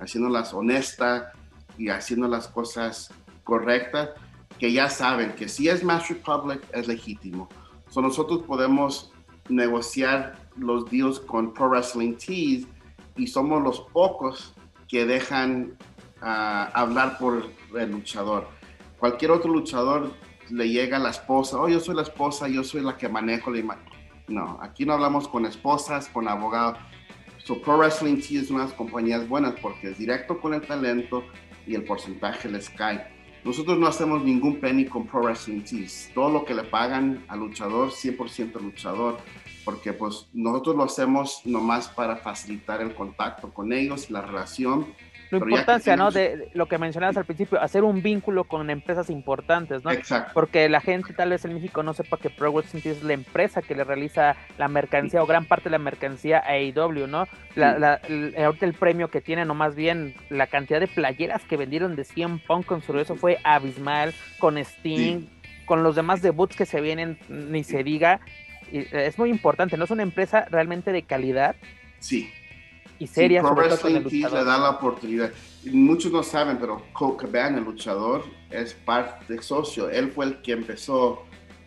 haciéndolas 0.00 0.54
honestas 0.54 1.32
y 1.76 1.88
haciendo 1.88 2.28
las 2.28 2.48
cosas 2.48 3.12
correctas, 3.44 4.10
que 4.58 4.72
ya 4.72 4.88
saben 4.88 5.34
que 5.34 5.48
si 5.48 5.68
es 5.68 5.84
Mass 5.84 6.08
Republic 6.08 6.62
es 6.72 6.88
legítimo. 6.88 7.48
So 7.90 8.00
nosotros 8.00 8.42
podemos 8.46 9.12
negociar 9.48 10.38
los 10.56 10.90
deals 10.90 11.20
con 11.20 11.52
Pro 11.52 11.68
Wrestling 11.68 12.14
Tees 12.14 12.66
y 13.16 13.26
somos 13.26 13.62
los 13.62 13.80
pocos 13.92 14.54
que 14.88 15.04
dejan 15.04 15.76
ah, 16.22 16.70
hablar 16.74 17.18
por 17.18 17.50
el 17.78 17.90
luchador. 17.90 18.48
Cualquier 18.98 19.30
otro 19.32 19.52
luchador 19.52 20.12
le 20.50 20.68
llega 20.68 20.96
a 20.96 21.00
la 21.00 21.10
esposa, 21.10 21.58
oh, 21.60 21.68
yo 21.68 21.80
soy 21.80 21.96
la 21.96 22.02
esposa, 22.02 22.48
yo 22.48 22.64
soy 22.64 22.82
la 22.82 22.96
que 22.96 23.08
manejo 23.08 23.50
la 23.50 23.58
imagen. 23.58 23.84
No, 24.28 24.58
aquí 24.60 24.84
no 24.84 24.94
hablamos 24.94 25.28
con 25.28 25.46
esposas, 25.46 26.08
con 26.08 26.28
abogados. 26.28 26.78
So 27.46 27.62
Pro 27.62 27.78
Wrestling 27.78 28.16
Tees 28.16 28.42
es 28.42 28.50
una 28.50 28.62
de 28.62 28.70
las 28.70 28.74
compañías 28.74 29.28
buenas 29.28 29.54
porque 29.62 29.90
es 29.90 29.98
directo 29.98 30.40
con 30.40 30.52
el 30.52 30.62
talento 30.62 31.22
y 31.64 31.76
el 31.76 31.84
porcentaje 31.84 32.48
les 32.48 32.68
cae. 32.68 33.06
Nosotros 33.44 33.78
no 33.78 33.86
hacemos 33.86 34.24
ningún 34.24 34.58
penny 34.58 34.86
con 34.86 35.06
Pro 35.06 35.20
Wrestling 35.20 35.60
Tees. 35.60 36.10
Todo 36.12 36.28
lo 36.28 36.44
que 36.44 36.54
le 36.54 36.64
pagan 36.64 37.24
al 37.28 37.38
luchador, 37.38 37.90
100% 37.92 38.60
luchador, 38.60 39.18
porque 39.64 39.92
pues 39.92 40.26
nosotros 40.32 40.74
lo 40.74 40.82
hacemos 40.82 41.42
nomás 41.44 41.86
para 41.86 42.16
facilitar 42.16 42.82
el 42.82 42.96
contacto 42.96 43.54
con 43.54 43.72
ellos, 43.72 44.10
la 44.10 44.22
relación, 44.22 44.84
La 45.30 45.38
importancia, 45.38 45.96
¿no? 45.96 46.10
De 46.10 46.48
lo 46.54 46.66
que 46.66 46.78
mencionabas 46.78 47.16
al 47.16 47.24
principio, 47.24 47.60
hacer 47.60 47.84
un 47.84 48.02
vínculo 48.02 48.44
con 48.44 48.70
empresas 48.70 49.10
importantes, 49.10 49.84
¿no? 49.84 49.90
Exacto. 49.90 50.32
Porque 50.34 50.68
la 50.68 50.80
gente 50.80 51.12
tal 51.14 51.30
vez 51.30 51.44
en 51.44 51.54
México 51.54 51.82
no 51.82 51.94
sepa 51.94 52.16
que 52.16 52.30
Pro 52.30 52.52
Wrestling 52.52 52.82
es 52.84 53.02
la 53.02 53.12
empresa 53.12 53.62
que 53.62 53.74
le 53.74 53.84
realiza 53.84 54.36
la 54.58 54.68
mercancía 54.68 55.22
o 55.22 55.26
gran 55.26 55.44
parte 55.46 55.64
de 55.64 55.70
la 55.70 55.78
mercancía 55.78 56.38
a 56.38 56.52
AEW, 56.52 57.06
¿no? 57.06 57.26
La, 57.54 58.00
ahorita 58.38 58.66
el 58.66 58.74
premio 58.74 59.08
que 59.08 59.20
tienen, 59.20 59.50
o 59.50 59.54
más 59.54 59.74
bien 59.74 60.14
la 60.30 60.46
cantidad 60.46 60.80
de 60.80 60.88
playeras 60.88 61.42
que 61.44 61.56
vendieron 61.56 61.96
de 61.96 62.04
100 62.04 62.40
Punk 62.40 62.66
con 62.66 62.82
su 62.82 62.96
eso 62.98 63.16
fue 63.16 63.38
abismal, 63.44 64.14
con 64.38 64.56
Sting, 64.56 65.26
con 65.66 65.82
los 65.82 65.96
demás 65.96 66.22
debuts 66.22 66.56
que 66.56 66.66
se 66.66 66.80
vienen, 66.80 67.18
ni 67.28 67.64
se 67.64 67.82
diga. 67.82 68.20
es 68.70 69.18
muy 69.18 69.30
importante, 69.30 69.76
¿no? 69.76 69.84
Es 69.84 69.90
una 69.90 70.02
empresa 70.02 70.46
realmente 70.50 70.92
de 70.92 71.02
calidad. 71.02 71.56
Sí 71.98 72.32
y 72.98 73.06
seria. 73.06 73.42
Pro 73.42 73.54
Wrestling 73.54 74.02
Tees 74.02 74.32
le 74.32 74.44
da 74.44 74.58
la 74.58 74.70
oportunidad. 74.70 75.30
Muchos 75.72 76.12
no 76.12 76.22
saben, 76.22 76.58
pero 76.58 76.82
Cole 76.92 77.16
Cabana, 77.16 77.58
el 77.58 77.64
luchador, 77.64 78.24
es 78.50 78.74
parte 78.74 79.34
de 79.34 79.42
socio. 79.42 79.90
Él 79.90 80.10
fue 80.10 80.26
el 80.26 80.42
que 80.42 80.52
empezó 80.52 81.24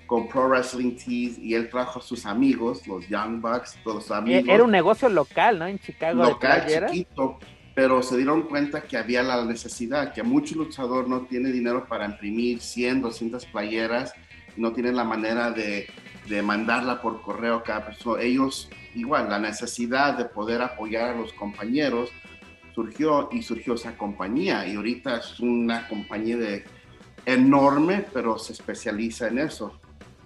con 0.08 0.28
Pro 0.28 0.50
Wrestling 0.50 0.96
Tees 0.96 1.38
y 1.38 1.54
él 1.54 1.70
trajo 1.70 2.00
a 2.00 2.02
sus 2.02 2.26
amigos, 2.26 2.88
los 2.88 3.08
Young 3.08 3.42
Bucks, 3.42 3.78
todos 3.84 3.98
los 3.98 4.12
amigos. 4.12 4.44
Era 4.48 4.64
un 4.64 4.72
negocio 4.72 5.08
local, 5.08 5.60
¿no? 5.60 5.68
En 5.68 5.78
Chicago. 5.78 6.24
Local, 6.24 6.66
chiquito, 6.68 7.38
pero 7.76 8.02
se 8.02 8.18
dieron 8.18 8.42
cuenta 8.44 8.82
que 8.82 8.98
había 8.98 9.22
la 9.22 9.46
necesidad, 9.46 10.12
que 10.12 10.24
mucho 10.24 10.56
luchador 10.56 11.08
no 11.08 11.22
tiene 11.28 11.52
dinero 11.52 11.86
para 11.88 12.06
imprimir 12.06 12.60
100, 12.60 13.02
200 13.02 13.46
playeras, 13.46 14.14
no 14.58 14.74
tienen 14.74 14.96
la 14.96 15.04
manera 15.04 15.52
de, 15.52 15.88
de 16.30 16.42
mandarla 16.42 17.02
por 17.02 17.22
correo 17.22 17.56
a 17.56 17.64
cada 17.64 17.86
persona. 17.86 18.22
Ellos 18.22 18.70
igual 18.96 19.30
la 19.30 19.40
necesidad 19.40 20.18
de 20.18 20.26
poder 20.26 20.62
apoyar 20.62 21.12
a 21.12 21.16
los 21.16 21.34
compañeros 21.34 22.10
surgió 22.74 23.30
y 23.32 23.42
surgió 23.42 23.74
esa 23.74 23.98
compañía 23.98 24.66
y 24.68 24.76
ahorita 24.76 25.18
es 25.18 25.40
una 25.40 25.88
compañía 25.88 26.38
de, 26.38 26.64
enorme, 27.26 28.06
pero 28.14 28.38
se 28.38 28.54
especializa 28.54 29.28
en 29.28 29.40
eso. 29.40 29.80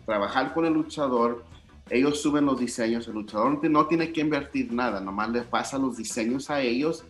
Trabajar 0.05 0.53
con 0.53 0.65
el 0.65 0.73
luchador, 0.73 1.43
ellos 1.89 2.21
suben 2.21 2.45
los 2.45 2.59
diseños, 2.59 3.07
el 3.07 3.13
luchador 3.13 3.63
no 3.69 3.87
tiene 3.87 4.11
que 4.11 4.21
invertir 4.21 4.71
nada, 4.71 4.99
nomás 4.99 5.29
le 5.29 5.41
pasa 5.41 5.77
los 5.77 5.97
diseños 5.97 6.49
a 6.49 6.61
ellos 6.61 7.05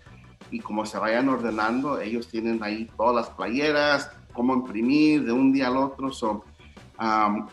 y 0.52 0.60
como 0.60 0.86
se 0.86 0.98
vayan 0.98 1.30
ordenando, 1.30 2.00
ellos 2.00 2.28
tienen 2.28 2.62
ahí 2.64 2.90
todas 2.98 3.16
las 3.16 3.36
playeras, 3.36 4.12
cómo 4.34 4.54
imprimir 4.54 5.26
de 5.26 5.32
un 5.32 5.52
día 5.52 5.68
al 5.68 5.78
otro. 5.78 6.12
So, 6.12 6.44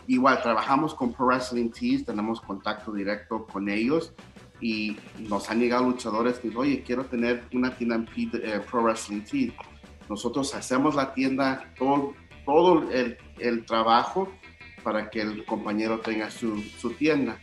igual, 0.07 0.41
trabajamos 0.41 0.93
con 0.93 1.13
Pro 1.13 1.27
Wrestling 1.27 1.69
Tees, 1.69 2.05
tenemos 2.05 2.41
contacto 2.41 2.91
directo 2.91 3.45
con 3.47 3.69
ellos 3.69 4.13
y 4.59 4.97
nos 5.17 5.49
han 5.49 5.59
llegado 5.59 5.85
luchadores 5.85 6.37
que 6.37 6.49
dicen, 6.49 6.61
oye, 6.61 6.83
quiero 6.83 7.05
tener 7.05 7.43
una 7.53 7.75
tienda 7.75 7.95
en 7.95 8.07
eh, 8.15 8.61
Pro 8.69 8.83
Wrestling 8.83 9.21
Tees. 9.21 9.53
Nosotros 10.09 10.53
hacemos 10.53 10.95
la 10.95 11.13
tienda, 11.13 11.73
todo, 11.77 12.13
todo 12.45 12.91
el, 12.91 13.17
el 13.39 13.65
trabajo 13.65 14.31
para 14.83 15.09
que 15.09 15.21
el 15.21 15.45
compañero 15.45 15.99
tenga 15.99 16.29
su, 16.29 16.61
su 16.61 16.91
tienda. 16.91 17.39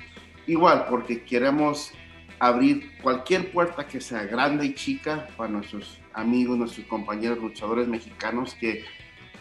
Igual, 0.47 0.87
porque 0.89 1.25
queremos 1.25 1.93
abrir 2.39 2.97
cualquier 3.03 3.51
puerta 3.53 3.87
que 3.87 4.01
sea 4.01 4.25
grande 4.25 4.67
y 4.67 4.75
chica 4.75 5.29
para 5.37 5.51
nuestros 5.51 5.99
amigos, 6.13 6.57
nuestros 6.57 6.87
compañeros 6.87 7.39
luchadores 7.39 7.89
mexicanos 7.89 8.55
que 8.55 8.85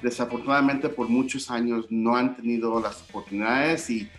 desafortunadamente 0.02 0.90
por 0.90 1.10
muchos 1.10 1.50
años 1.50 1.86
no 1.90 2.16
han 2.16 2.36
tenido 2.36 2.80
las 2.80 3.02
oportunidades 3.10 3.90
y 3.90 4.10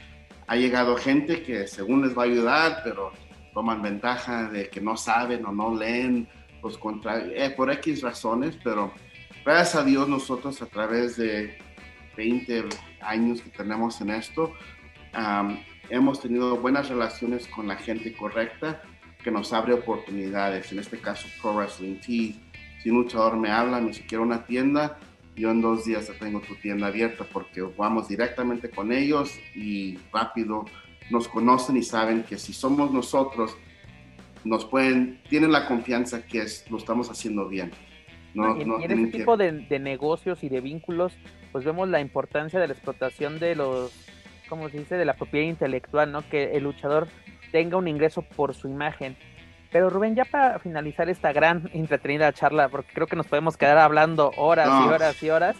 ha 0.46 0.56
llegado 0.56 0.96
gente 0.96 1.42
que 1.42 1.66
según 1.66 2.02
les 2.02 2.16
va 2.16 2.22
a 2.22 2.26
ayudar, 2.26 2.80
pero 2.82 3.12
toman 3.52 3.82
ventaja 3.82 4.48
de 4.48 4.68
que 4.68 4.80
no 4.80 4.96
saben 4.96 5.44
o 5.44 5.52
no 5.52 5.74
leen 5.74 6.28
los 6.62 6.78
contra 6.78 7.20
eh, 7.20 7.50
por 7.50 7.70
X 7.70 8.02
razones, 8.02 8.58
pero 8.62 8.92
gracias 9.44 9.76
a 9.76 9.84
Dios 9.84 10.08
nosotros 10.08 10.60
a 10.62 10.66
través 10.66 11.16
de 11.16 11.58
20 12.16 12.64
años 13.00 13.40
que 13.40 13.50
tenemos 13.50 14.00
en 14.00 14.10
esto, 14.10 14.52
hemos 15.88 16.20
tenido 16.20 16.56
buenas 16.56 16.88
relaciones 16.88 17.46
con 17.46 17.68
la 17.68 17.76
gente 17.76 18.12
correcta 18.12 18.82
que 19.22 19.30
nos 19.30 19.52
abre 19.52 19.72
oportunidades. 19.72 20.72
En 20.72 20.80
este 20.80 20.98
caso, 20.98 21.28
Pro 21.40 21.54
Wrestling 21.54 21.96
Tees. 22.00 22.36
Si 22.82 22.90
un 22.90 22.98
luchador 23.02 23.36
me 23.36 23.50
habla, 23.50 23.80
ni 23.80 23.92
siquiera 23.92 24.22
una 24.22 24.44
tienda, 24.44 24.98
yo 25.38 25.50
en 25.50 25.60
dos 25.60 25.84
días 25.84 26.08
ya 26.08 26.14
tengo 26.18 26.40
tu 26.40 26.54
tienda 26.56 26.88
abierta 26.88 27.24
porque 27.32 27.62
vamos 27.62 28.08
directamente 28.08 28.70
con 28.70 28.92
ellos 28.92 29.38
y 29.54 29.98
rápido 30.12 30.64
nos 31.10 31.28
conocen 31.28 31.76
y 31.76 31.82
saben 31.82 32.22
que 32.22 32.38
si 32.38 32.52
somos 32.52 32.92
nosotros, 32.92 33.56
nos 34.44 34.64
pueden, 34.64 35.20
tienen 35.28 35.52
la 35.52 35.66
confianza 35.66 36.24
que 36.26 36.42
es, 36.42 36.70
lo 36.70 36.78
estamos 36.78 37.10
haciendo 37.10 37.48
bien. 37.48 37.70
No, 38.34 38.56
y, 38.56 38.62
en 38.62 39.04
este 39.06 39.18
tipo 39.18 39.36
de, 39.36 39.52
de, 39.52 39.78
negocios 39.78 40.44
y 40.44 40.48
de 40.48 40.60
vínculos, 40.60 41.14
pues 41.50 41.64
vemos 41.64 41.88
la 41.88 42.00
importancia 42.00 42.60
de 42.60 42.66
la 42.66 42.74
explotación 42.74 43.38
de 43.38 43.56
los, 43.56 43.92
¿cómo 44.48 44.68
se 44.68 44.78
dice?, 44.78 44.96
de 44.96 45.04
la 45.04 45.14
propiedad 45.14 45.46
intelectual, 45.46 46.12
¿no? 46.12 46.28
Que 46.28 46.56
el 46.56 46.64
luchador 46.64 47.08
tenga 47.52 47.78
un 47.78 47.88
ingreso 47.88 48.22
por 48.22 48.54
su 48.54 48.68
imagen. 48.68 49.16
Pero 49.70 49.90
Rubén, 49.90 50.14
ya 50.14 50.24
para 50.24 50.58
finalizar 50.58 51.08
esta 51.08 51.32
gran 51.32 51.68
entretenida 51.74 52.32
charla, 52.32 52.68
porque 52.68 52.92
creo 52.94 53.06
que 53.06 53.16
nos 53.16 53.26
podemos 53.26 53.56
quedar 53.56 53.78
hablando 53.78 54.32
horas 54.36 54.68
y 54.68 54.88
horas 54.88 55.22
y 55.22 55.30
horas, 55.30 55.56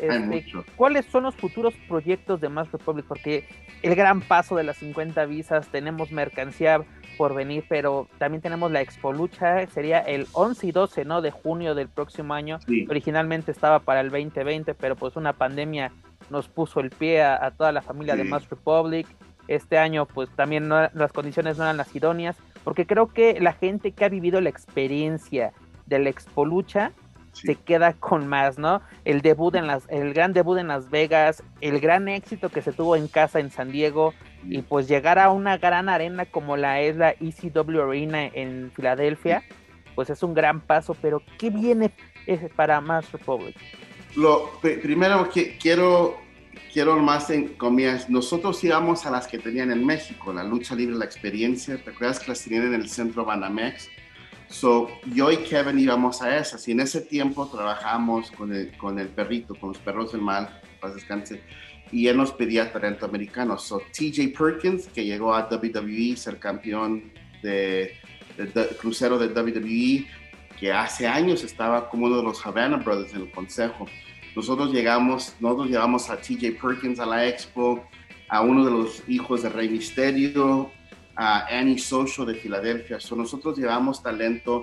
este, 0.00 0.44
¿cuáles 0.76 1.06
son 1.06 1.24
los 1.24 1.34
futuros 1.34 1.74
proyectos 1.88 2.40
de 2.40 2.48
Mass 2.48 2.70
Republic? 2.70 3.04
Porque 3.06 3.44
el 3.82 3.94
gran 3.94 4.20
paso 4.20 4.56
de 4.56 4.64
las 4.64 4.76
50 4.78 5.26
visas, 5.26 5.68
tenemos 5.68 6.12
mercancía 6.12 6.84
por 7.16 7.34
venir, 7.34 7.64
pero 7.68 8.08
también 8.18 8.40
tenemos 8.40 8.70
la 8.70 8.80
Expo 8.80 9.12
Lucha, 9.12 9.66
sería 9.66 9.98
el 9.98 10.26
11 10.32 10.66
y 10.68 10.72
12 10.72 11.04
¿no? 11.04 11.20
de 11.20 11.32
junio 11.32 11.74
del 11.74 11.88
próximo 11.88 12.34
año. 12.34 12.60
Originalmente 12.88 13.50
estaba 13.50 13.80
para 13.80 14.00
el 14.00 14.10
2020, 14.10 14.74
pero 14.74 14.94
pues 14.94 15.16
una 15.16 15.32
pandemia 15.32 15.92
nos 16.30 16.48
puso 16.48 16.80
el 16.80 16.90
pie 16.90 17.22
a, 17.22 17.50
toda 17.50 17.72
la 17.72 17.82
familia 17.82 18.14
de 18.14 18.24
Mass 18.24 18.48
Republic. 18.48 19.08
Este 19.48 19.78
año 19.78 20.06
pues 20.06 20.28
también 20.36 20.68
las 20.68 21.12
condiciones 21.12 21.58
no 21.58 21.64
eran 21.64 21.76
las 21.76 21.94
idóneas 21.94 22.36
porque 22.64 22.86
creo 22.86 23.08
que 23.08 23.40
la 23.40 23.54
gente 23.54 23.92
que 23.92 24.04
ha 24.04 24.08
vivido 24.08 24.40
la 24.40 24.50
experiencia 24.50 25.52
de 25.86 25.98
la 25.98 26.10
Expo 26.10 26.44
Lucha 26.44 26.92
se 27.32 27.54
queda 27.54 27.92
con 27.94 28.26
más, 28.26 28.58
¿no? 28.58 28.82
El 29.04 29.20
debut 29.22 29.54
en 29.54 29.66
las, 29.66 29.84
el 29.88 30.12
gran 30.12 30.32
debut 30.32 30.58
en 30.58 30.68
Las 30.68 30.90
Vegas, 30.90 31.42
el 31.60 31.80
gran 31.80 32.08
éxito 32.08 32.48
que 32.48 32.62
se 32.62 32.72
tuvo 32.72 32.96
en 32.96 33.08
casa 33.08 33.40
en 33.40 33.50
San 33.50 33.70
Diego 33.70 34.12
y 34.44 34.62
pues 34.62 34.88
llegar 34.88 35.18
a 35.18 35.30
una 35.30 35.56
gran 35.56 35.88
arena 35.88 36.26
como 36.26 36.56
la 36.56 36.80
es 36.80 36.96
la 36.96 37.10
ECW 37.12 37.80
Arena 37.80 38.26
en 38.26 38.70
Filadelfia, 38.74 39.42
pues 39.94 40.10
es 40.10 40.22
un 40.22 40.34
gran 40.34 40.60
paso, 40.60 40.94
pero 41.00 41.22
¿qué 41.38 41.50
viene 41.50 41.90
para 42.56 42.80
Mass 42.80 43.10
Republic? 43.12 43.56
Lo 44.16 44.50
primero 44.60 45.28
que 45.30 45.56
quiero 45.58 46.16
quiero 46.72 46.96
más 46.98 47.30
en 47.30 47.48
comillas, 47.54 48.08
nosotros 48.08 48.62
íbamos 48.62 49.06
a 49.06 49.10
las 49.10 49.26
que 49.26 49.38
tenían 49.38 49.70
en 49.70 49.84
México, 49.84 50.32
la 50.32 50.44
lucha 50.44 50.74
libre, 50.74 50.96
la 50.96 51.04
experiencia, 51.04 51.82
¿te 51.82 51.90
acuerdas 51.90 52.20
que 52.20 52.28
las 52.28 52.42
tenían 52.42 52.66
en 52.66 52.74
el 52.74 52.88
centro 52.88 53.24
Banamex? 53.24 53.88
So, 54.48 54.88
yo 55.14 55.30
y 55.30 55.38
Kevin 55.38 55.78
íbamos 55.78 56.22
a 56.22 56.38
esas 56.38 56.66
y 56.68 56.72
en 56.72 56.80
ese 56.80 57.02
tiempo 57.02 57.46
trabajamos 57.48 58.30
con 58.30 58.54
el, 58.54 58.74
con 58.78 58.98
el 58.98 59.08
perrito, 59.08 59.54
con 59.54 59.70
los 59.70 59.78
perros 59.78 60.12
del 60.12 60.22
mal, 60.22 60.60
paz 60.80 60.94
descanse, 60.94 61.42
y 61.92 62.06
él 62.06 62.16
nos 62.16 62.32
pedía 62.32 62.72
talento 62.72 63.06
americano. 63.06 63.58
So, 63.58 63.80
TJ 63.92 64.28
Perkins, 64.36 64.86
que 64.88 65.04
llegó 65.04 65.34
a 65.34 65.48
WWE, 65.50 66.16
ser 66.16 66.38
campeón 66.38 67.12
de, 67.42 67.94
crucero 68.80 69.18
de 69.18 69.28
WWE, 69.28 70.06
que 70.58 70.72
hace 70.72 71.06
años 71.06 71.44
estaba 71.44 71.88
como 71.88 72.06
uno 72.06 72.16
de 72.16 72.22
los 72.22 72.44
Havana 72.44 72.78
Brothers 72.78 73.14
en 73.14 73.22
el 73.22 73.30
consejo 73.30 73.86
nosotros 74.34 74.72
llegamos, 74.72 75.34
nosotros 75.40 75.68
llevamos 75.68 76.10
a 76.10 76.16
TJ 76.16 76.52
Perkins 76.60 77.00
a 77.00 77.06
la 77.06 77.26
expo, 77.26 77.84
a 78.28 78.42
uno 78.42 78.64
de 78.64 78.70
los 78.70 79.02
hijos 79.08 79.42
de 79.42 79.48
Rey 79.48 79.68
Misterio, 79.68 80.70
a 81.16 81.46
Annie 81.46 81.78
Social 81.78 82.26
de 82.26 82.34
Filadelfia. 82.34 83.00
So, 83.00 83.16
nosotros 83.16 83.58
llevamos 83.58 84.02
talento 84.02 84.62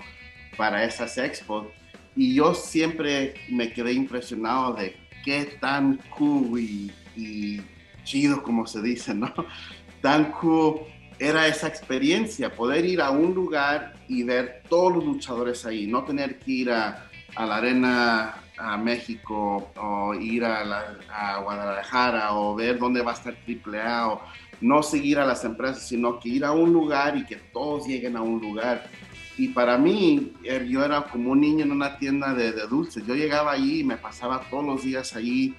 para 0.56 0.84
esas 0.84 1.18
expos 1.18 1.68
y 2.16 2.34
yo 2.34 2.54
siempre 2.54 3.34
me 3.50 3.74
quedé 3.74 3.94
impresionado 3.94 4.74
de 4.74 4.96
qué 5.24 5.58
tan 5.60 6.00
cool 6.18 6.60
y, 6.60 6.92
y 7.16 7.62
chido, 8.04 8.42
como 8.42 8.66
se 8.66 8.82
dice, 8.82 9.14
¿no? 9.14 9.34
Tan 10.02 10.32
cool 10.32 10.82
era 11.20 11.48
esa 11.48 11.68
experiencia, 11.68 12.54
poder 12.54 12.86
ir 12.86 13.02
a 13.02 13.10
un 13.10 13.34
lugar 13.34 13.94
y 14.08 14.24
ver 14.24 14.64
todos 14.70 14.96
los 14.96 15.06
luchadores 15.06 15.66
ahí, 15.66 15.88
no 15.88 16.04
tener 16.04 16.40
que 16.40 16.52
ir 16.52 16.72
a, 16.72 17.10
a 17.36 17.46
la 17.46 17.58
arena 17.58 18.36
a 18.58 18.78
México 18.78 19.72
o 19.76 20.14
ir 20.14 20.46
a, 20.46 21.40
Guadalajara 21.42 22.34
o 22.34 22.56
ver 22.56 22.80
dónde 22.80 23.02
va 23.02 23.12
a 23.12 23.14
estar 23.16 23.36
AAA 23.36 24.14
o 24.14 24.22
no 24.62 24.82
seguir 24.84 25.20
a 25.20 25.26
las 25.26 25.44
empresas, 25.44 25.88
sino 25.88 26.20
que 26.20 26.30
ir 26.30 26.46
a 26.46 26.52
un 26.52 26.72
lugar 26.72 27.18
y 27.18 27.26
que 27.26 27.36
todos 27.36 27.88
lleguen 27.88 28.16
a 28.16 28.22
un 28.22 28.40
lugar. 28.40 28.90
Y 29.38 29.50
para 29.50 29.78
mí, 29.78 30.34
er, 30.44 30.66
yo 30.66 30.84
era 30.84 31.04
como 31.04 31.32
un 31.32 31.42
niño 31.42 31.66
en 31.66 31.72
una 31.72 31.98
tienda 31.98 32.34
de, 32.34 32.52
dulces. 32.68 33.06
Yo 33.06 33.16
llegaba 33.16 33.52
allí 33.52 33.82
y 33.82 33.84
me 33.84 33.98
pasaba 33.98 34.42
todos 34.50 34.66
los 34.66 34.84
días 34.84 35.16
allí 35.16 35.56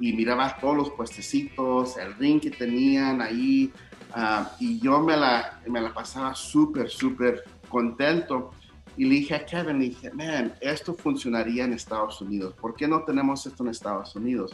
y 0.00 0.12
miraba 0.12 0.56
todos 0.60 0.76
los 0.76 0.90
puestecitos, 0.90 1.96
el 1.98 2.14
ring 2.14 2.40
que 2.40 2.50
tenían 2.50 3.22
ahí. 3.22 3.72
Ah, 4.12 4.50
y 4.58 4.80
yo 4.80 5.00
me 5.00 5.16
la, 5.16 5.60
me 5.68 5.80
la 5.80 5.94
pasaba 5.94 6.34
súper, 6.34 6.90
súper 6.90 7.44
contento 7.68 8.50
Y 8.96 9.04
le 9.04 9.14
dije 9.16 9.34
a 9.34 9.46
Kevin, 9.46 9.78
le 9.78 9.86
dije, 9.86 10.10
man, 10.12 10.52
esto 10.60 10.94
funcionaría 10.94 11.64
en 11.64 11.72
Estados 11.72 12.20
Unidos. 12.20 12.54
¿Por 12.60 12.74
qué 12.74 12.86
no 12.86 13.02
tenemos 13.04 13.46
esto 13.46 13.62
en 13.62 13.70
Estados 13.70 14.14
Unidos? 14.14 14.52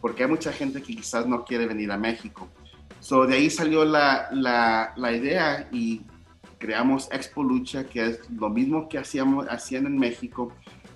Porque 0.00 0.24
hay 0.24 0.28
mucha 0.28 0.52
gente 0.52 0.82
que 0.82 0.96
quizás 0.96 1.26
no 1.26 1.44
quiere 1.44 1.66
venir 1.66 1.90
a 1.92 1.96
México. 1.96 2.48
So, 3.00 3.26
de 3.26 3.36
ahí 3.36 3.50
salió 3.50 3.84
la, 3.84 4.28
la, 4.32 4.92
la 4.96 5.12
idea 5.12 5.68
y 5.70 6.02
creamos 6.58 7.08
Expo 7.12 7.44
Lucha, 7.44 7.84
que 7.84 8.04
es 8.04 8.30
lo 8.30 8.48
mismo 8.48 8.88
que 8.88 8.98
hacíamos, 8.98 9.46
hacían 9.48 9.86
en 9.86 9.96
México, 9.96 10.52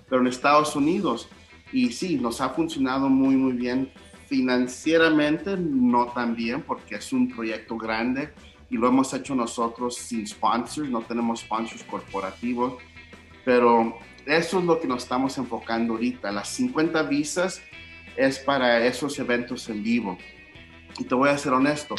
pero 0.09 0.21
en 0.21 0.27
Estados 0.27 0.75
Unidos. 0.75 1.29
Y 1.71 1.91
sí, 1.93 2.17
nos 2.17 2.41
ha 2.41 2.49
funcionado 2.49 3.09
muy, 3.09 3.35
muy 3.35 3.53
bien. 3.53 3.91
Financieramente, 4.27 5.55
no 5.57 6.07
tan 6.07 6.35
bien, 6.35 6.63
porque 6.63 6.95
es 6.95 7.13
un 7.13 7.33
proyecto 7.33 7.77
grande 7.77 8.33
y 8.73 8.77
lo 8.77 8.87
hemos 8.87 9.13
hecho 9.13 9.35
nosotros 9.35 9.95
sin 9.95 10.25
sponsors, 10.25 10.89
no 10.89 11.01
tenemos 11.01 11.41
sponsors 11.41 11.83
corporativos, 11.83 12.81
pero 13.45 13.99
eso 14.25 14.57
es 14.57 14.65
lo 14.65 14.79
que 14.79 14.87
nos 14.87 15.03
estamos 15.03 15.37
enfocando 15.37 15.93
ahorita. 15.93 16.31
Las 16.31 16.47
50 16.47 17.03
visas 17.03 17.61
es 18.17 18.39
para 18.39 18.83
esos 18.83 19.19
eventos 19.19 19.69
en 19.69 19.83
vivo. 19.83 20.17
Y 20.97 21.03
te 21.03 21.13
voy 21.13 21.29
a 21.29 21.37
ser 21.37 21.53
honesto, 21.53 21.93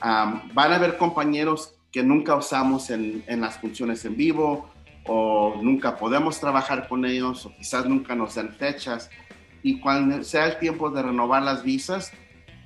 van 0.00 0.72
a 0.72 0.76
haber 0.76 0.96
compañeros 0.96 1.74
que 1.90 2.04
nunca 2.04 2.36
usamos 2.36 2.90
en, 2.90 3.24
en, 3.26 3.40
las 3.40 3.58
funciones 3.58 4.04
en 4.04 4.16
vivo 4.16 4.70
o 5.06 5.56
nunca 5.60 5.96
podemos 5.96 6.38
trabajar 6.38 6.86
con 6.86 7.04
ellos 7.04 7.46
o 7.46 7.56
quizás 7.56 7.84
nunca 7.86 8.14
nos 8.14 8.36
den 8.36 8.54
fechas. 8.54 9.10
Y 9.64 9.80
cuando 9.80 10.22
sea 10.22 10.46
el 10.46 10.58
tiempo 10.60 10.88
de 10.88 11.02
renovar 11.02 11.42
las 11.42 11.64
visas, 11.64 12.12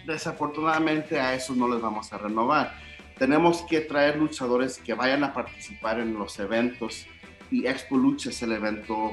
desafortunadamente 0.06 1.18
a 1.18 1.34
esos 1.34 1.56
no 1.56 1.66
les 1.68 1.80
vamos 1.80 2.12
a 2.12 2.18
renovar 2.18 2.85
tenemos 3.18 3.62
que 3.62 3.80
traer 3.80 4.18
luchadores 4.18 4.78
que 4.78 4.94
vayan 4.94 5.24
a 5.24 5.32
participar 5.32 6.00
en 6.00 6.14
los 6.14 6.38
eventos 6.38 7.06
y 7.50 7.66
Expo 7.66 7.96
Lucha 7.96 8.30
es 8.30 8.42
el 8.42 8.52
evento, 8.52 9.12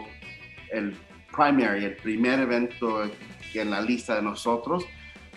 el 0.72 0.95
primary, 1.32 1.86
el 1.86 1.95
primer 1.95 2.39
evento 2.39 3.10
que 3.51 3.62
en 3.62 3.70
la 3.70 3.82
lista 3.82 4.16
de 4.16 4.24
nosotros. 4.24 4.86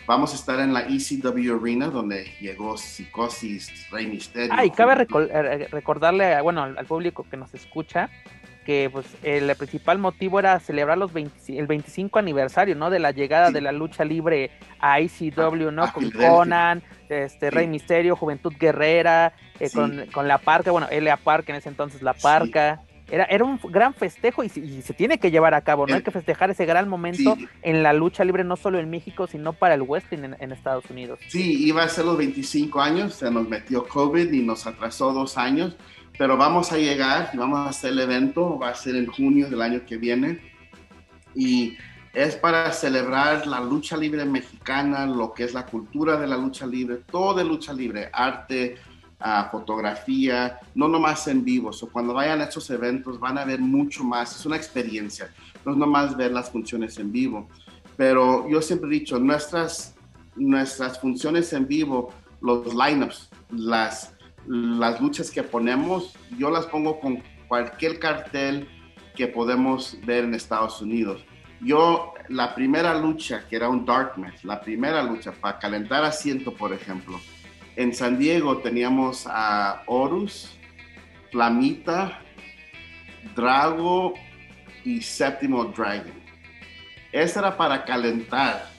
Vamos 0.07 0.33
a 0.33 0.37
estar 0.37 0.61
en 0.61 0.73
la 0.73 0.83
ECW 0.83 1.61
Arena, 1.61 1.89
donde 1.89 2.33
llegó 2.41 2.77
Psicosis, 2.77 3.91
Rey 3.91 4.07
Misterio. 4.07 4.53
Ah, 4.57 4.64
y 4.64 4.71
cabe 4.71 4.93
eh, 5.03 5.69
recordarle, 5.71 6.41
bueno, 6.43 6.62
al, 6.62 6.87
público 6.87 7.27
que 7.29 7.37
nos 7.37 7.53
escucha, 7.55 8.09
que 8.67 8.91
pues 8.93 9.07
el 9.23 9.55
principal 9.55 9.99
motivo 9.99 10.41
era 10.41 10.59
celebrar 10.59 10.99
los 10.99 11.12
el 11.14 11.67
25 11.67 12.19
aniversario, 12.19 12.75
¿no? 12.75 12.91
De 12.91 12.99
la 12.99 13.12
llegada 13.12 13.53
de 13.53 13.61
la 13.61 13.71
lucha 13.71 14.05
libre 14.05 14.51
a 14.81 15.01
ICW, 15.01 15.71
¿no? 15.71 15.93
con 15.93 16.11
Conan, 16.11 16.83
este 17.09 17.51
Rey 17.51 17.69
Misterio, 17.69 18.17
Juventud 18.17 18.53
Guerrera, 18.59 19.33
eh, 19.61 19.71
con, 19.71 20.29
La 20.29 20.39
Parca, 20.39 20.73
bueno, 20.73 20.89
L.A. 20.91 21.17
Park 21.17 21.49
en 21.49 21.55
ese 21.55 21.69
entonces 21.69 22.03
La 22.03 22.12
Parca. 22.12 22.83
Era, 23.09 23.23
era 23.27 23.45
un 23.45 23.61
gran 23.62 23.95
festejo 23.95 24.43
y, 24.43 24.49
se 24.49 24.93
tiene 24.93 25.19
que 25.19 25.31
llevar 25.31 25.55
a 25.55 25.61
cabo, 25.61 25.87
¿no? 25.87 25.95
Hay 25.95 26.03
que 26.03 26.11
festejar 26.11 26.51
ese 26.51 26.67
gran 26.67 26.89
momento 26.89 27.39
en 27.62 27.85
la 27.85 27.93
lucha 27.93 28.25
libre, 28.25 28.43
no 28.43 28.57
solo 28.57 28.81
en 28.81 28.91
México, 28.91 29.29
sino 29.29 29.53
para 29.53 29.75
el 29.75 29.83
wrestling 29.83 30.25
en, 30.25 30.37
en, 30.41 30.51
Estados 30.51 30.91
Unidos. 30.91 31.21
Sí, 31.29 31.69
iba 31.69 31.85
a 31.85 31.89
ser 31.89 32.05
los 32.05 32.19
25 32.19 32.81
años, 32.81 33.14
se 33.14 33.31
nos 33.31 33.49
metió 33.49 33.87
COVID 33.87 34.33
y 34.33 34.43
nos 34.43 34.67
atrasó 34.67 35.12
dos 35.12 35.39
años, 35.39 35.77
pero 36.19 36.37
vamos 36.37 36.73
a 36.73 36.79
llegar 36.79 37.31
y 37.33 37.37
vamos 37.37 37.59
a 37.59 37.69
hacer 37.71 37.93
el 37.93 38.01
evento, 38.01 38.59
va 38.59 38.71
a 38.71 38.75
ser 38.75 38.97
en 38.97 39.07
junio 39.07 39.49
del 39.49 39.62
año 39.62 39.83
que 39.87 39.97
viene 39.97 40.41
y 41.35 41.77
es 42.17 42.35
para 42.35 42.73
celebrar 42.73 43.47
la 43.47 43.61
lucha 43.61 43.95
libre 43.97 44.25
mexicana, 44.25 45.05
lo 45.07 45.35
que 45.35 45.45
es 45.45 45.53
la 45.53 45.67
cultura 45.67 46.17
de 46.17 46.27
la 46.27 46.39
lucha 46.39 46.67
libre, 46.67 47.03
todo 47.11 47.35
de 47.35 47.45
lucha 47.45 47.75
libre, 47.75 48.09
arte, 48.11 48.77
uh, 49.21 49.51
fotografía, 49.51 50.59
no 50.75 50.89
nomás 50.89 51.29
en 51.29 51.45
vivo. 51.45 51.71
o 51.71 51.87
cuando 51.89 52.14
vayan 52.14 52.41
a 52.41 52.45
estos 52.45 52.71
eventos 52.71 53.21
van 53.21 53.37
a 53.37 53.45
ver 53.45 53.61
mucho 53.61 54.03
más, 54.03 54.35
es 54.35 54.47
una 54.47 54.57
experiencia, 54.57 55.31
no 55.62 55.73
es 55.73 55.79
nomás 55.79 56.17
ver 56.17 56.33
las 56.33 56.51
funciones 56.51 56.99
en 56.99 57.12
vivo. 57.12 57.49
Pero 57.99 58.49
yo 58.49 58.62
siempre 58.62 58.89
he 58.89 58.93
dicho, 58.93 59.19
nuestras, 59.19 59.95
nuestras 60.37 60.99
funciones 60.99 61.53
en 61.53 61.69
vivo, 61.69 62.14
los 62.41 62.75
lineups, 62.75 63.29
las 63.51 64.16
las 64.49 65.01
luchas 65.01 65.30
que 65.30 65.42
ponemos, 65.42 66.14
yo 66.38 66.51
las 66.51 66.66
pongo 66.66 67.01
con 67.01 67.22
cualquier 67.49 67.99
cartel 67.99 68.68
que 69.14 69.26
podemos 69.26 69.99
ver 70.05 70.24
en 70.24 70.34
Estados 70.34 70.80
Unidos. 70.80 71.24
Yo, 71.61 72.14
la 72.28 72.55
primera 72.55 72.99
lucha, 72.99 73.47
que 73.49 73.57
era 73.57 73.68
un 73.68 73.84
dark 73.84 74.18
match, 74.18 74.44
la 74.44 74.61
primera 74.61 75.03
lucha 75.03 75.32
para 75.32 75.59
calentar 75.59 76.05
asiento, 76.05 76.53
por 76.55 76.72
ejemplo, 76.72 77.18
en 77.76 77.94
San 77.94 78.18
Diego 78.18 78.59
teníamos 78.59 79.26
a 79.26 79.82
Horus, 79.86 80.57
Flamita, 81.30 82.20
Drago 83.34 84.14
y 84.84 85.01
Séptimo 85.03 85.64
Dragon. 85.64 86.14
Esa 87.12 87.40
era 87.40 87.57
para 87.57 87.84
calentar 87.84 88.70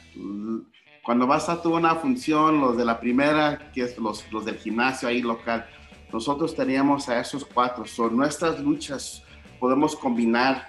cuando 1.08 1.26
vas 1.26 1.47
a 1.47 1.62
tu 1.62 1.74
una 1.74 1.95
función, 1.95 2.60
los 2.60 2.76
de 2.76 2.84
la 2.84 2.99
primera, 2.99 3.72
que 3.72 3.84
es 3.84 3.97
los, 3.97 4.30
los 4.30 4.43
del 4.43 4.58
gimnasio 4.58 5.08
ahí 5.08 5.22
local, 5.22 5.66
nosotros 6.12 6.53
teníamos 6.53 7.08
a 7.08 7.22
esos 7.22 7.45
cuatro. 7.45 7.86
Son 7.86 8.18
nuestras 8.18 8.60
luchas 8.60 9.24
podemos 9.58 9.95
combinar, 9.95 10.68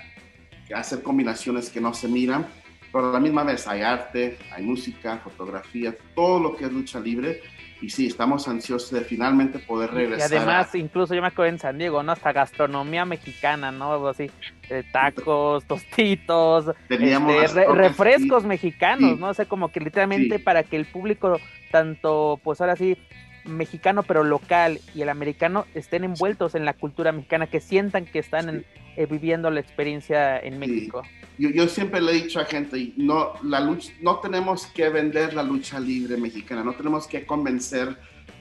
hacer 0.73 1.03
combinaciones 1.03 1.71
que 1.71 1.81
no 1.81 1.93
se 1.93 2.07
miran, 2.07 2.47
pero 2.93 3.11
a 3.11 3.13
la 3.15 3.19
misma 3.19 3.43
vez 3.43 3.67
hay 3.67 3.83
arte, 3.83 4.39
hay 4.53 4.63
música, 4.63 5.19
fotografía, 5.19 5.99
todo 6.15 6.39
lo 6.39 6.57
que 6.57 6.67
es 6.67 6.73
lucha 6.73 7.01
libre 7.01 7.43
y 7.81 7.91
sí, 7.91 8.07
estamos 8.07 8.49
ansiosos 8.49 8.91
de 8.91 9.03
finalmente 9.03 9.59
poder 9.59 9.93
regresar. 9.93 10.33
Y 10.33 10.37
además, 10.37 10.75
incluso 10.75 11.15
yo 11.15 11.21
me 11.21 11.29
acuerdo 11.29 11.53
en 11.53 11.59
San 11.59 11.79
Diego, 11.79 12.03
¿no? 12.03 12.13
Hasta 12.13 12.33
gastronomía 12.33 13.05
mexicana, 13.05 13.71
¿no? 13.71 14.09
Así, 14.09 14.31
tacos, 14.93 15.65
tostitos, 15.65 16.75
este, 16.89 17.67
refrescos 17.67 18.45
mexicanos, 18.45 19.19
¿no? 19.19 19.29
O 19.29 19.35
sea, 19.35 19.45
como 19.45 19.71
que 19.71 19.81
literalmente 19.81 20.39
para 20.39 20.63
que 20.63 20.77
el 20.77 20.87
público, 20.87 21.39
tanto, 21.71 22.41
pues 22.43 22.61
ahora 22.61 22.77
sí, 22.77 22.97
mexicano 23.45 24.03
pero 24.03 24.25
local 24.25 24.81
y 24.95 25.03
el 25.03 25.09
americano 25.09 25.65
estén 25.75 26.05
envueltos 26.05 26.55
en 26.55 26.65
la 26.65 26.75
cultura 26.75 27.13
mexicana, 27.13 27.47
que 27.47 27.61
sientan 27.61 28.05
que 28.05 28.19
están 28.19 28.65
eh, 28.99 29.07
viviendo 29.07 29.51
la 29.51 29.61
experiencia 29.61 30.39
en 30.39 30.59
México. 30.59 31.03
Yo, 31.39 31.51
yo, 31.51 31.69
siempre 31.69 32.01
le 32.01 32.13
he 32.13 32.15
dicho 32.23 32.41
a 32.41 32.45
gente, 32.45 32.93
no, 32.97 33.35
la 33.43 33.61
lucha, 33.61 33.93
no 34.01 34.19
tenemos 34.19 34.67
que 34.67 34.89
vender 34.89 35.35
la 35.35 35.43
lucha 35.43 35.79
libre 35.79 36.17
mexicana, 36.17 36.65
no 36.65 36.75
tenemos 36.75 37.07
que 37.07 37.25
convencer 37.25 37.97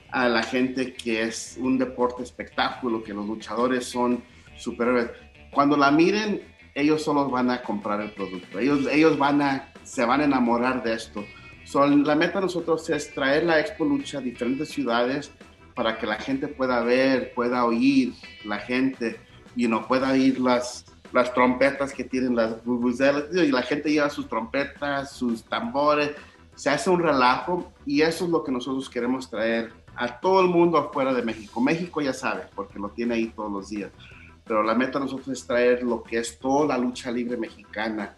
a 0.10 0.28
la 0.28 0.42
gente 0.42 0.94
que 0.94 1.22
es 1.22 1.58
un 1.60 1.78
deporte 1.78 2.24
espectáculo, 2.24 3.04
que 3.04 3.14
los 3.14 3.28
luchadores 3.28 3.86
son 3.86 4.24
superhéroes. 4.56 5.12
Cuando 5.52 5.78
la 5.78 5.92
miren, 5.92 6.42
ellos 6.74 7.04
solo 7.04 7.30
van 7.30 7.52
a 7.52 7.62
comprar 7.62 8.02
el 8.02 8.12
producto, 8.12 8.60
ellos, 8.60 8.88
ellos 8.92 9.18
van 9.18 9.42
a, 9.42 9.74
se 9.84 10.06
van 10.06 10.22
a 10.22 10.26
enamorar 10.26 10.84
de 10.84 10.94
esto 10.94 11.24
la 11.74 12.16
meta 12.16 12.40
de 12.40 12.46
nosotros 12.46 12.90
es 12.90 13.14
traer 13.14 13.44
la 13.44 13.60
Expo 13.60 13.84
Lucha 13.84 14.20
a 14.20 14.22
diferentes 14.22 14.70
ciudades 14.70 15.32
para 15.76 15.98
que 15.98 16.08
la 16.08 16.16
gente 16.16 16.48
pueda 16.48 16.82
ver, 16.82 17.34
pueda 17.34 17.66
oír 17.66 18.14
la 18.46 18.60
gente 18.60 19.20
y 19.58 19.68
no 19.68 19.86
pueda 19.88 20.12
oír 20.12 20.40
las, 20.40 20.86
las 21.12 21.34
trompetas 21.34 21.92
que 21.92 22.06
tienen 22.06 22.36
las 22.36 22.64
bubuzelas 22.64 23.26
y 23.34 23.52
la 23.52 23.64
gente 23.64 23.92
lleva 23.92 24.10
sus 24.10 24.30
trompetas, 24.30 25.12
sus 25.12 25.44
tambores, 25.44 26.12
se 26.56 26.70
hace 26.70 26.90
un 26.90 27.02
relajo 27.02 27.74
y 27.86 28.02
eso 28.02 28.26
es 28.26 28.32
lo 28.32 28.44
que 28.44 28.52
nosotros 28.52 28.90
queremos 28.90 29.30
traer 29.30 29.74
a 29.96 30.20
todo 30.20 30.42
el 30.42 30.48
mundo 30.48 30.78
afuera 30.78 31.14
de 31.14 31.24
México. 31.24 31.60
México 31.60 32.02
ya 32.02 32.14
sabe, 32.14 32.44
porque 32.56 32.80
lo 32.80 32.90
tiene 32.90 33.16
ahí 33.16 33.28
todos 33.36 33.52
los 33.52 33.70
días, 33.70 33.92
pero 34.46 34.64
la 34.64 34.76
meta 34.76 35.00
de 35.00 35.06
nosotros 35.06 35.30
es 35.30 35.46
traer 35.46 35.84
lo 35.84 36.04
que 36.04 36.20
es 36.20 36.40
toda 36.40 36.68
la 36.68 36.78
lucha 36.78 37.12
libre 37.12 37.36
mexicana, 37.36 38.16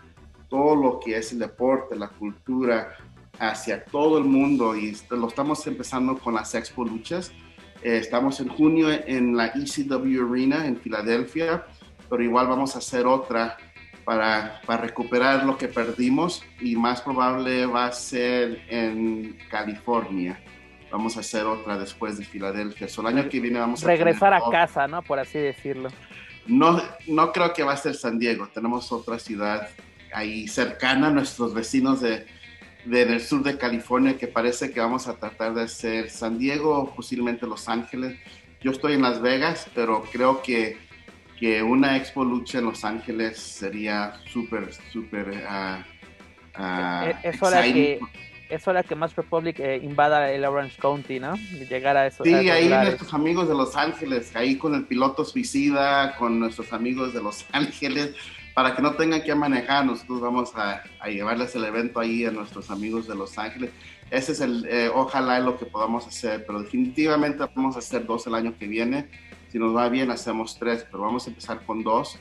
todo 0.50 0.76
lo 0.76 1.00
que 1.00 1.18
es 1.18 1.32
el 1.32 1.40
deporte, 1.40 1.96
la 1.96 2.10
cultura, 2.10 2.96
hacia 3.40 3.86
todo 3.86 4.18
el 4.18 4.26
mundo 4.26 4.76
y 4.76 4.96
lo 5.10 5.28
estamos 5.28 5.66
empezando 5.66 6.18
con 6.18 6.36
las 6.36 6.54
Expo 6.54 6.84
Luchas. 6.84 7.32
Eh, 7.82 7.98
estamos 7.98 8.40
en 8.40 8.50
junio 8.50 8.90
en 8.90 9.38
la 9.38 9.48
ECW 9.48 10.30
Arena 10.30 10.66
en 10.66 10.78
Filadelfia, 10.78 11.66
pero 12.10 12.22
igual 12.22 12.48
vamos 12.48 12.76
a 12.76 12.80
hacer 12.80 13.06
otra 13.06 13.58
para, 14.04 14.62
para, 14.66 14.82
recuperar 14.82 15.46
lo 15.46 15.58
que 15.58 15.68
perdimos 15.68 16.44
y 16.60 16.76
más 16.76 17.02
probable 17.02 17.66
va 17.66 17.86
a 17.86 17.92
ser 17.92 18.62
en 18.70 19.38
California. 19.50 20.40
Vamos 20.92 21.16
a 21.16 21.20
hacer 21.20 21.46
otra 21.46 21.78
después 21.78 22.18
de 22.18 22.26
Filadelfia. 22.26 22.88
el 22.88 23.06
año 23.06 23.30
que 23.30 23.40
viene 23.40 23.60
vamos 23.60 23.84
a 23.84 23.88
regresar 23.88 24.34
a 24.34 24.42
casa, 24.52 24.88
¿no? 24.88 25.04
Por 25.04 25.20
así 25.20 25.38
decirlo. 25.38 25.90
No, 26.48 26.82
no 27.08 27.32
creo 27.32 27.54
que 27.54 27.62
va 27.64 27.74
a 27.74 27.78
ser 27.78 27.96
San 27.96 28.18
Diego. 28.18 28.48
Tenemos 28.48 28.92
otra 28.92 29.20
ciudad 29.20 29.70
ahí 30.12 30.48
cercana, 30.48 31.12
nuestros 31.12 31.54
vecinos 31.54 32.02
de, 32.02 32.26
en 32.92 33.12
el 33.14 33.22
sur 33.22 33.44
de 33.44 33.58
California 33.58 34.18
que 34.18 34.28
parece 34.28 34.72
que 34.72 34.80
vamos 34.80 35.08
a 35.08 35.16
tratar 35.16 35.54
de 35.54 35.64
hacer 35.64 36.10
San 36.10 36.38
Diego 36.38 36.94
posiblemente 36.96 37.46
Los 37.46 37.70
Ángeles. 37.70 38.18
Yo 38.62 38.72
estoy 38.72 38.94
en 38.94 39.02
Las 39.02 39.22
Vegas, 39.22 39.68
pero 39.74 40.04
creo 40.12 40.42
que, 40.42 40.78
que 41.40 41.64
una 41.64 41.98
Expo 41.98 42.26
Lucha 42.26 42.60
en 42.60 42.66
Los 42.66 42.84
Ángeles 42.84 43.38
sería 43.38 44.14
súper, 44.32 44.74
súper... 44.92 45.30
Uh, 45.30 45.84
es 47.24 47.42
hora 47.42 47.64
que 47.64 48.00
es 48.50 48.68
hora 48.68 48.84
que 48.84 48.96
Mass 48.96 49.16
Republic 49.16 49.60
eh, 49.60 49.80
invada 49.82 50.32
el 50.32 50.44
Orange 50.44 50.78
County, 50.82 51.20
¿no? 51.20 51.36
Llegar 51.70 51.96
a 51.96 52.08
eso. 52.08 52.24
Sí, 52.24 52.34
ahí 52.34 52.68
nuestros 52.68 53.14
amigos 53.14 53.48
de 53.48 53.54
Los 53.54 53.76
Ángeles, 53.76 54.36
ahí 54.36 54.58
con 54.58 54.74
el 54.74 54.86
piloto 54.86 55.24
suicida, 55.24 56.16
con 56.18 56.40
nuestros 56.40 56.74
amigos 56.74 57.14
de 57.14 57.22
Los 57.22 57.46
Ángeles, 57.52 58.16
para 58.54 58.76
que 58.76 58.82
no 58.82 58.94
tengan 58.96 59.22
que 59.22 59.34
manejar, 59.36 59.86
nosotros 59.86 60.22
vamos 60.22 60.52
a, 60.56 60.84
llevarles 61.08 61.56
el 61.56 61.66
evento 61.66 62.00
ahí 62.00 62.26
a 62.26 62.32
nuestros 62.32 62.70
amigos 62.70 63.08
de 63.08 63.16
Los 63.16 63.38
Ángeles. 63.38 63.72
Ese 64.12 64.32
es 64.32 64.42
el, 64.42 64.66
eh, 64.66 64.90
ojalá 64.94 65.40
lo 65.40 65.58
que 65.58 65.66
podamos 65.66 66.08
hacer, 66.08 66.46
pero 66.46 66.62
definitivamente 66.62 67.44
vamos 67.56 67.76
a 67.76 67.80
hacer 67.80 68.06
dos 68.06 68.26
el 68.28 68.36
año 68.36 68.56
que 68.58 68.68
viene. 68.68 69.08
Si 69.50 69.60
nos 69.60 69.76
va 69.76 69.88
bien, 69.90 70.12
hacemos 70.12 70.58
tres, 70.58 70.86
pero 70.90 71.04
vamos 71.04 71.26
a 71.26 71.30
empezar 71.30 71.64
con 71.66 71.84
dos. 71.84 72.20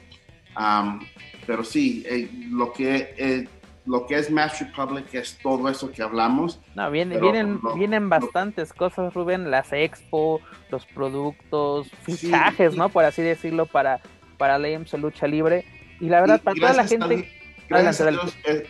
pero 1.47 1.65
sí, 1.65 2.05
eh, 2.07 2.31
lo 2.51 2.73
que 2.73 3.49
lo 3.89 4.07
que 4.07 4.17
es 4.17 4.31
Match 4.31 4.61
Republic 4.61 5.07
es 5.15 5.39
todo 5.43 5.69
eso 5.69 5.91
que 5.91 6.03
hablamos. 6.03 6.61
No, 6.75 6.91
vienen, 6.91 7.21
vienen, 7.21 7.61
vienen 7.75 8.09
bastantes 8.11 8.75
cosas, 8.75 9.15
Rubén, 9.15 9.51
las 9.51 9.73
expo, 9.73 10.43
los 10.71 10.85
productos, 10.85 11.89
fichajes, 12.03 12.77
¿no? 12.77 12.91
Por 12.91 13.05
así 13.05 13.23
decirlo, 13.23 13.65
para, 13.65 14.01
para 14.37 14.59
la 14.59 14.69
Lucha 14.99 15.27
Libre. 15.27 15.65
Y 16.01 16.09
la 16.09 16.21
verdad, 16.21 16.41
para 16.43 16.57
toda 16.57 16.73
la 16.73 16.87
gente... 16.87 17.29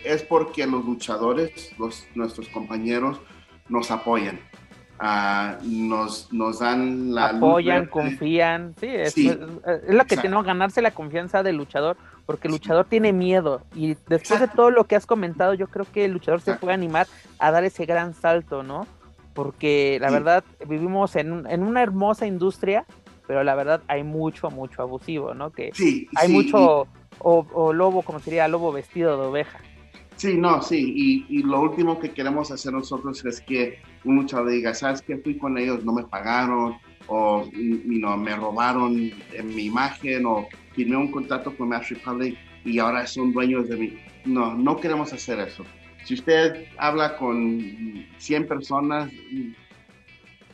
es, 0.03 0.23
porque 0.23 0.65
los 0.65 0.83
luchadores, 0.85 1.73
los, 1.77 2.07
nuestros 2.15 2.47
compañeros, 2.49 3.19
nos 3.69 3.91
apoyan. 3.91 4.39
Ah, 5.01 5.57
nos, 5.63 6.31
nos 6.33 6.59
dan 6.59 7.15
la... 7.15 7.27
Apoyan, 7.27 7.85
confían, 7.85 8.75
sí, 8.81 8.87
es, 8.87 9.17
es, 9.17 9.37
lo 9.87 10.05
que 10.05 10.17
tenemos, 10.17 10.43
ganarse 10.43 10.81
la 10.81 10.91
confianza 10.91 11.41
del 11.41 11.55
luchador, 11.55 11.95
porque 12.25 12.49
el 12.49 12.53
luchador 12.53 12.85
tiene 12.85 13.13
miedo. 13.13 13.61
Y 13.73 13.95
después 14.09 14.41
de 14.41 14.49
todo 14.49 14.71
lo 14.71 14.83
que 14.83 14.97
has 14.97 15.05
comentado, 15.05 15.53
yo 15.53 15.67
creo 15.67 15.85
que 15.89 16.03
el 16.03 16.11
luchador 16.11 16.41
se 16.41 16.55
puede 16.55 16.73
animar 16.73 17.07
a 17.37 17.51
dar 17.51 17.63
ese 17.63 17.85
gran 17.85 18.13
salto, 18.13 18.61
¿no? 18.61 18.87
Porque 19.33 19.99
la 20.01 20.11
verdad 20.11 20.43
vivimos 20.67 21.15
en, 21.15 21.45
en, 21.49 21.63
una 21.63 21.81
hermosa 21.81 22.27
industria, 22.27 22.85
pero 23.25 23.41
la 23.45 23.55
verdad 23.55 23.81
hay 23.87 24.03
mucho, 24.03 24.49
mucho 24.49 24.81
abusivo, 24.81 25.33
¿no? 25.33 25.51
Que 25.51 25.71
hay 26.15 26.27
mucho, 26.27 26.87
o, 27.19 27.73
lobo, 27.73 28.01
como 28.01 28.19
sería 28.19 28.47
lobo 28.47 28.71
vestido 28.71 29.19
de 29.19 29.27
oveja. 29.27 29.59
Sí, 30.15 30.35
no, 30.37 30.61
sí, 30.61 31.25
y, 31.29 31.37
y, 31.39 31.43
lo 31.43 31.61
último 31.61 31.97
que 31.97 32.11
queremos 32.11 32.51
hacer 32.51 32.73
nosotros 32.73 33.23
es 33.23 33.39
que 33.39 33.79
un 34.03 34.17
luchador 34.17 34.49
diga, 34.49 34.73
¿sabes 34.73 35.01
qué? 35.01 35.17
Fui 35.17 35.37
con 35.37 35.57
ellos, 35.57 35.85
no 35.85 35.93
me 35.93 36.03
pagaron, 36.03 36.75
o 37.09 37.45
no, 37.53 38.17
me 38.17 38.35
robaron 38.35 39.11
en 39.33 39.55
mi 39.55 39.65
imagen, 39.65 40.25
o 40.25 40.47
firmé 40.73 40.95
un 40.95 41.11
contrato 41.11 41.55
con 41.57 41.69
Match 41.69 41.91
Republic 41.91 42.37
y 42.63 42.79
ahora 42.79 43.07
son 43.07 43.33
dueños 43.33 43.67
de 43.67 43.77
mí. 43.77 43.97
No, 44.25 44.53
no 44.53 44.77
queremos 44.77 45.11
hacer 45.11 45.39
eso. 45.39 45.63
Si 46.05 46.13
usted 46.13 46.67
habla 46.77 47.17
con 47.17 48.05
100 48.17 48.47
personas, 48.47 49.11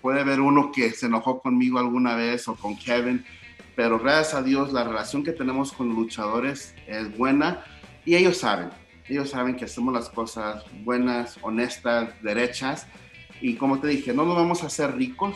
puede 0.02 0.22
haber 0.22 0.40
uno 0.40 0.72
que 0.72 0.92
se 0.92 1.08
enojó 1.08 1.42
conmigo 1.42 1.78
alguna 1.80 2.16
vez 2.16 2.48
o 2.48 2.56
con 2.56 2.78
Kevin, 2.78 3.26
pero 3.76 4.00
gracias 4.00 4.34
a 4.34 4.44
Dios 4.44 4.74
la 4.74 4.84
relación 4.84 5.24
que 5.24 5.32
tenemos 5.32 5.72
con 5.72 5.90
los 5.90 5.98
luchadores 5.98 6.76
es 6.88 7.16
buena 7.18 7.64
y 8.06 8.16
ellos 8.16 8.38
saben, 8.38 8.70
ellos 9.08 9.30
saben 9.30 9.56
que 9.56 9.66
hacemos 9.66 9.94
las 9.94 10.10
cosas 10.10 10.64
buenas, 10.84 11.38
honestas, 11.42 12.10
derechas 12.22 12.88
y 13.42 13.56
como 13.56 13.80
te 13.80 13.88
dije, 13.88 14.14
no 14.14 14.26
nos 14.26 14.36
vamos 14.36 14.64
a 14.64 14.68
hacer 14.68 14.96
ricos, 14.96 15.36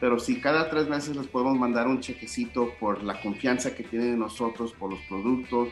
pero 0.00 0.18
si 0.18 0.40
cada 0.40 0.68
tres 0.70 0.88
meses 0.88 1.16
les 1.16 1.26
podemos 1.26 1.58
mandar 1.58 1.86
un 1.86 2.00
chequecito 2.00 2.72
por 2.80 3.02
la 3.02 3.20
confianza 3.20 3.74
que 3.74 3.84
tienen 3.84 4.14
en 4.14 4.18
nosotros, 4.18 4.72
por 4.72 4.90
los 4.90 5.00
productos, 5.02 5.68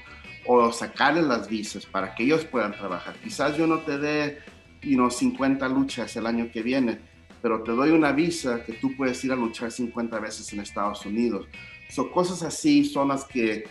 o 0.47 0.71
sacarles 0.73 1.25
las 1.25 1.49
visas 1.49 1.87
para 1.87 2.15
que 2.15 2.25
ellos 2.25 2.45
puedan 2.45 2.73
trabajar. 2.73 3.15
Quizás 3.23 3.57
yo 3.57 3.67
no 3.67 3.81
te 3.81 3.99
dé 3.99 4.39
you 4.83 5.11
50 5.11 5.67
luchas 5.69 6.15
el 6.17 6.27
año 6.27 6.51
que 6.53 6.63
viene, 6.63 6.99
pero 7.41 7.63
te 7.63 7.73
doy 7.73 7.91
una 7.91 8.13
visa 8.13 8.63
que 8.65 8.75
tú 8.75 8.95
puedes 8.97 9.25
ir 9.25 9.33
a 9.33 9.37
luchar 9.37 9.71
50 9.71 10.19
veces 10.21 10.53
en 10.53 10.61
Estados 10.61 11.05
Unidos. 11.07 11.47
Son 11.89 12.11
cosas 12.11 12.43
así 12.43 12.85
son 12.85 13.09
las 13.09 13.25
que, 13.25 13.65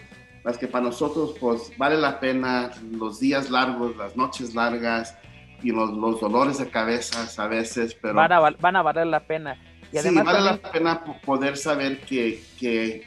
las 0.44 0.58
que 0.58 0.68
para 0.68 0.86
nosotros 0.86 1.36
pues 1.40 1.72
vale 1.78 1.98
la 1.98 2.20
pena 2.20 2.72
los 2.92 3.20
días 3.20 3.50
largos, 3.50 3.96
las 3.98 4.16
noches 4.16 4.56
largas 4.56 5.18
y 5.62 5.72
los, 5.72 5.92
los 5.92 6.20
dolores 6.20 6.58
de 6.58 6.70
cabeza 6.70 7.26
a 7.38 7.48
veces, 7.48 7.96
pero... 8.02 8.16
Van 8.16 8.32
a, 8.32 8.40
van 8.40 8.76
a 8.76 8.82
valer 8.82 9.08
la 9.08 9.22
pena 9.22 9.58
sí, 10.02 10.16
vale 10.16 10.42
la 10.42 10.58
pena 10.58 11.04
poder 11.26 11.58
saber 11.58 12.00
que, 12.02 12.42
que, 12.60 13.04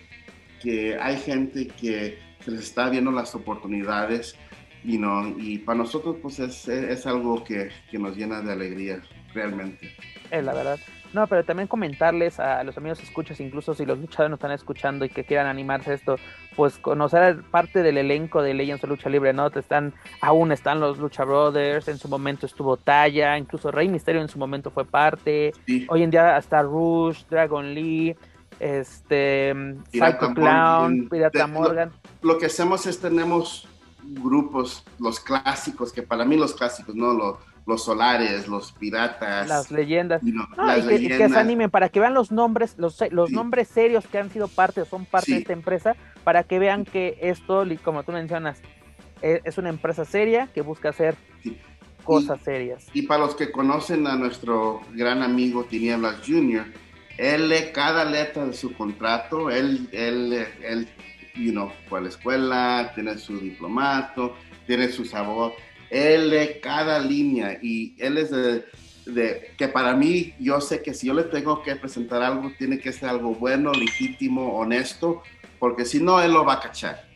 que, 0.63 0.97
hay 1.01 1.17
gente 1.19 1.67
que 1.69 2.19
se 2.45 2.51
les 2.51 2.61
está 2.61 2.89
viendo 2.89 3.11
las 3.11 3.35
oportunidades 3.35 4.37
y, 4.85 4.99
no, 4.99 5.37
y 5.39 5.59
para 5.59 5.79
nosotros 5.79 6.17
pues 6.23 6.39
es, 6.39 6.69
es 6.69 7.07
algo 7.07 7.43
que, 7.43 7.71
que, 7.91 7.99
nos 7.99 8.17
llena 8.17 8.41
de 8.41 8.53
alegría, 8.53 9.03
realmente. 9.35 9.95
Es 10.31 10.45
la 10.45 10.55
verdad. 10.55 10.79
No, 11.13 11.27
pero 11.27 11.45
también 11.45 11.69
comentarles 11.69 12.41
a 12.41 12.63
los 12.65 12.77
amigos 12.77 13.03
escuchas, 13.03 13.41
incluso 13.41 13.75
si 13.75 13.87
los 13.87 13.99
luchadores 13.99 14.31
nos 14.31 14.39
están 14.39 14.53
escuchando 14.53 15.05
y 15.05 15.09
que 15.09 15.25
quieran 15.25 15.47
animarse 15.47 15.93
a 15.93 15.95
esto, 15.95 16.17
pues 16.57 16.79
conocer 16.79 17.43
parte 17.51 17.83
del 17.83 17.99
elenco 17.99 18.43
de 18.43 18.55
Legends 18.55 18.85
of 18.85 18.91
Lucha 18.91 19.09
Libre, 19.09 19.33
¿no? 19.33 19.47
Están, 19.47 19.95
aún 20.21 20.53
están 20.53 20.81
los 20.81 20.99
Lucha 20.99 21.25
Brothers, 21.25 21.89
en 21.89 21.99
su 21.99 22.09
momento 22.09 22.47
estuvo 22.47 22.77
Talla, 22.77 23.39
incluso 23.39 23.71
Rey 23.71 23.89
Misterio 23.89 24.21
en 24.21 24.29
su 24.29 24.39
momento 24.39 24.71
fue 24.71 24.85
parte, 24.85 25.53
hoy 25.89 26.03
en 26.03 26.11
día 26.11 26.37
hasta 26.37 26.63
Rush, 26.63 27.25
Dragon 27.31 27.75
Lee, 27.75 28.17
este, 28.59 29.55
Psycho 29.93 30.35
Clown, 30.35 31.09
Pirata 31.09 31.47
Morgan. 31.47 31.93
Lo, 32.23 32.39
que 32.39 32.47
hacemos 32.47 32.87
es 32.87 33.01
tenemos 33.01 33.69
grupos, 34.03 34.85
los 34.99 35.21
clásicos, 35.21 35.93
que 35.93 36.03
para 36.03 36.25
mí 36.25 36.37
los 36.37 36.55
clásicos, 36.55 36.95
¿no? 36.95 37.13
Los, 37.13 37.37
los 37.67 37.85
solares, 37.85 38.47
los 38.47 38.73
piratas. 38.73 39.49
Las 39.49 39.71
leyendas. 39.71 40.23
Y, 40.23 40.33
que, 41.09 41.29
se 41.29 41.39
animen 41.39 41.69
para 41.69 41.89
que 41.89 41.99
vean 41.99 42.15
los 42.15 42.31
nombres, 42.31 42.77
los, 42.79 42.99
los 43.11 43.31
nombres 43.31 43.69
serios 43.69 44.07
que 44.07 44.19
han 44.19 44.31
sido 44.31 44.47
parte 44.49 44.83
o 44.83 44.85
son 44.85 45.05
parte 45.05 45.33
de 45.33 45.39
esta 45.39 45.53
empresa, 45.53 45.97
para 46.23 46.45
que 46.45 46.61
vean 46.61 46.85
que 46.85 47.19
esto, 47.21 47.65
como 47.83 48.05
tú 48.05 48.13
mencionas, 48.13 48.61
e, 49.21 49.41
es, 49.45 49.59
una 49.59 49.69
empresa 49.69 50.05
seria 50.05 50.47
que 50.55 50.61
busca 50.61 50.91
hacer 50.91 51.17
cosas 52.05 52.41
serias. 52.43 52.87
Y 52.95 53.03
para 53.03 53.25
los 53.25 53.35
que 53.35 53.51
conocen 53.51 54.07
a 54.07 54.15
nuestro 54.15 54.81
gran 54.93 55.23
amigo 55.23 55.65
Tinieblas 55.65 56.21
Jr., 56.25 56.65
él 57.19 57.49
lee 57.49 57.73
cada 57.73 58.05
letra 58.05 58.47
de 58.47 58.53
su 58.53 58.75
contrato, 58.75 59.51
él, 59.51 59.89
él, 59.91 60.47
él 60.63 60.89
you 61.35 61.51
know, 61.51 61.73
fue 61.89 61.99
a 61.99 62.03
la 62.03 62.09
escuela, 62.11 62.93
tiene 62.95 63.19
su 63.19 63.39
diplomato, 63.39 64.37
tiene 64.67 64.89
su 64.89 65.05
sabor 65.05 65.55
él 65.91 66.31
lee 66.31 66.61
cada 66.63 66.99
línea 66.99 67.59
y 67.63 67.95
él 67.99 68.19
es 68.19 68.31
de, 68.31 69.55
que 69.57 69.69
para 69.69 69.95
mí, 69.95 70.35
yo 70.39 70.61
sé 70.61 70.83
que 70.83 70.95
si 70.95 71.07
yo 71.07 71.15
le 71.15 71.25
tengo 71.25 71.63
que 71.63 71.77
presentar 71.77 72.23
algo, 72.23 72.51
tiene 72.59 72.79
que 72.79 72.93
ser 72.93 73.09
algo 73.09 73.35
bueno, 73.35 73.73
legítimo, 73.73 74.59
honesto, 74.59 75.23
porque 75.59 75.85
si 75.85 76.01
no, 76.01 76.21
él 76.21 76.33
lo 76.33 76.45
va 76.45 76.55
a 76.55 76.61
cachar. 76.61 77.07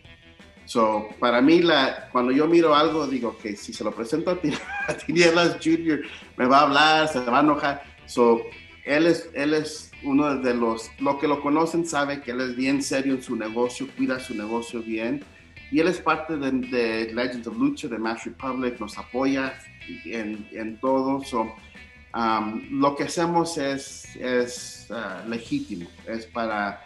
So, 0.67 1.09
para 1.19 1.41
mí, 1.41 1.63
la, 1.63 2.09
cuando 2.13 2.31
yo 2.31 2.47
miro 2.47 2.77
algo, 2.77 3.09
digo 3.09 3.37
que 3.39 3.57
si 3.57 3.73
se 3.73 3.83
lo 3.83 3.91
presento 3.91 4.31
a, 4.31 4.39
Tinieblas 5.07 5.57
Jr., 5.63 6.03
me 6.37 6.47
va 6.47 6.59
a 6.59 6.63
hablar, 6.63 7.09
se 7.09 7.19
va 7.19 7.39
a 7.39 7.43
enojar. 7.43 7.83
So, 8.07 8.41
él 8.85 9.07
es, 9.07 9.29
él 9.35 9.53
es 9.55 9.91
uno 10.05 10.37
de 10.37 10.55
los, 10.55 10.91
lo 11.01 11.19
que 11.19 11.27
lo 11.27 11.43
conocen 11.43 11.85
sabe 11.85 12.21
que 12.23 12.31
él 12.31 12.41
es 12.41 12.57
bien 12.57 12.83
serio 12.83 13.15
en 13.15 13.23
su 13.23 13.35
negocio, 13.35 13.89
cuida 13.97 14.21
su 14.21 14.35
negocio 14.35 14.81
bien 14.81 15.25
y 15.71 15.81
él 15.81 15.89
es 15.89 16.01
parte 16.01 16.37
de, 16.37 17.13
Legends 17.13 17.47
of 17.47 17.57
Lucha, 17.57 17.89
de 17.89 17.99
Match 17.99 18.25
Republic, 18.25 18.81
nos 18.81 18.99
apoya 18.99 19.55
en, 20.05 20.47
en 20.51 20.79
todo. 20.81 21.23
So, 21.25 21.55
um, 22.15 22.81
lo 22.81 22.97
que 22.97 23.05
hacemos 23.05 23.57
es, 23.57 24.17
es 24.17 24.89
uh, 24.91 25.29
legítimo, 25.29 25.89
es 26.07 26.27
para, 26.27 26.83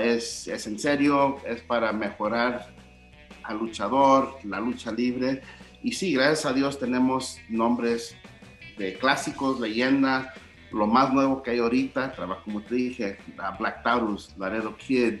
es, 0.00 0.48
es, 0.48 0.66
en 0.66 0.78
serio, 0.78 1.38
es 1.46 1.60
para 1.62 1.92
mejorar 1.92 2.74
al 3.44 3.58
luchador, 3.58 4.38
la 4.42 4.58
lucha 4.58 4.90
libre. 4.90 5.42
Y 5.82 5.92
sí, 5.92 6.14
gracias 6.14 6.46
a 6.46 6.52
Dios 6.52 6.80
tenemos 6.80 7.38
nombres 7.48 8.16
de 8.76 8.94
clásicos, 8.94 9.60
leyendas, 9.60 10.28
lo 10.72 10.86
más 10.88 11.12
nuevo 11.12 11.42
que 11.42 11.52
hay 11.52 11.58
ahorita, 11.58 12.14
como 12.44 12.60
te 12.62 12.74
dije, 12.74 13.18
Black 13.58 13.84
Taurus, 13.84 14.34
Laredo 14.36 14.76
Kid, 14.76 15.20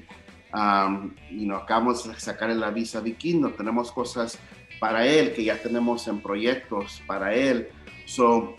y 1.30 1.44
nos 1.46 1.62
acabamos 1.62 2.08
de 2.08 2.18
sacar 2.18 2.50
la 2.50 2.70
visa 2.70 3.00
Vikingo, 3.00 3.50
tenemos 3.50 3.92
cosas 3.92 4.38
para 4.78 5.06
él 5.06 5.34
que 5.34 5.44
ya 5.44 5.60
tenemos 5.60 6.06
en 6.08 6.20
proyectos 6.20 7.02
para 7.06 7.34
él. 7.34 7.68
So, 8.06 8.56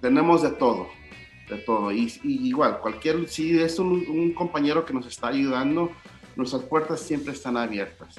tenemos 0.00 0.42
de 0.42 0.50
todo, 0.50 0.88
de 1.48 1.58
todo. 1.58 1.92
Y, 1.92 2.12
igual, 2.24 2.80
cualquier, 2.80 3.28
si 3.28 3.58
es 3.60 3.78
un, 3.78 4.32
compañero 4.34 4.84
que 4.84 4.94
nos 4.94 5.06
está 5.06 5.28
ayudando, 5.28 5.90
nuestras 6.36 6.62
puertas 6.62 7.00
siempre 7.00 7.32
están 7.32 7.56
abiertas. 7.56 8.16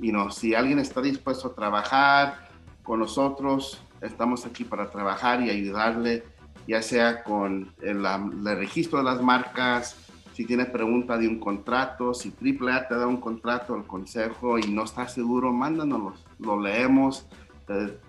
Y 0.00 0.12
no, 0.12 0.30
si 0.30 0.54
alguien 0.54 0.78
está 0.78 1.00
dispuesto 1.00 1.48
a 1.48 1.54
trabajar 1.54 2.48
con 2.82 3.00
nosotros, 3.00 3.82
estamos 4.00 4.46
aquí 4.46 4.64
para 4.64 4.90
trabajar 4.90 5.42
y 5.42 5.50
ayudarle, 5.50 6.24
ya 6.66 6.82
sea 6.82 7.22
con 7.22 7.72
el, 7.82 8.04
el 8.04 8.56
registro 8.56 8.98
de 8.98 9.04
las 9.04 9.22
marcas, 9.22 9.96
si 10.40 10.46
tienes 10.46 10.70
pregunta 10.70 11.18
de 11.18 11.28
un 11.28 11.38
contrato, 11.38 12.14
si 12.14 12.30
AAA 12.30 12.88
te 12.88 12.94
da 12.94 13.06
un 13.06 13.18
contrato, 13.18 13.76
el 13.76 13.84
consejo 13.84 14.58
y 14.58 14.62
no 14.72 14.84
estás 14.84 15.12
seguro, 15.12 15.52
mándanos, 15.52 16.24
lo 16.38 16.58
leemos, 16.58 17.28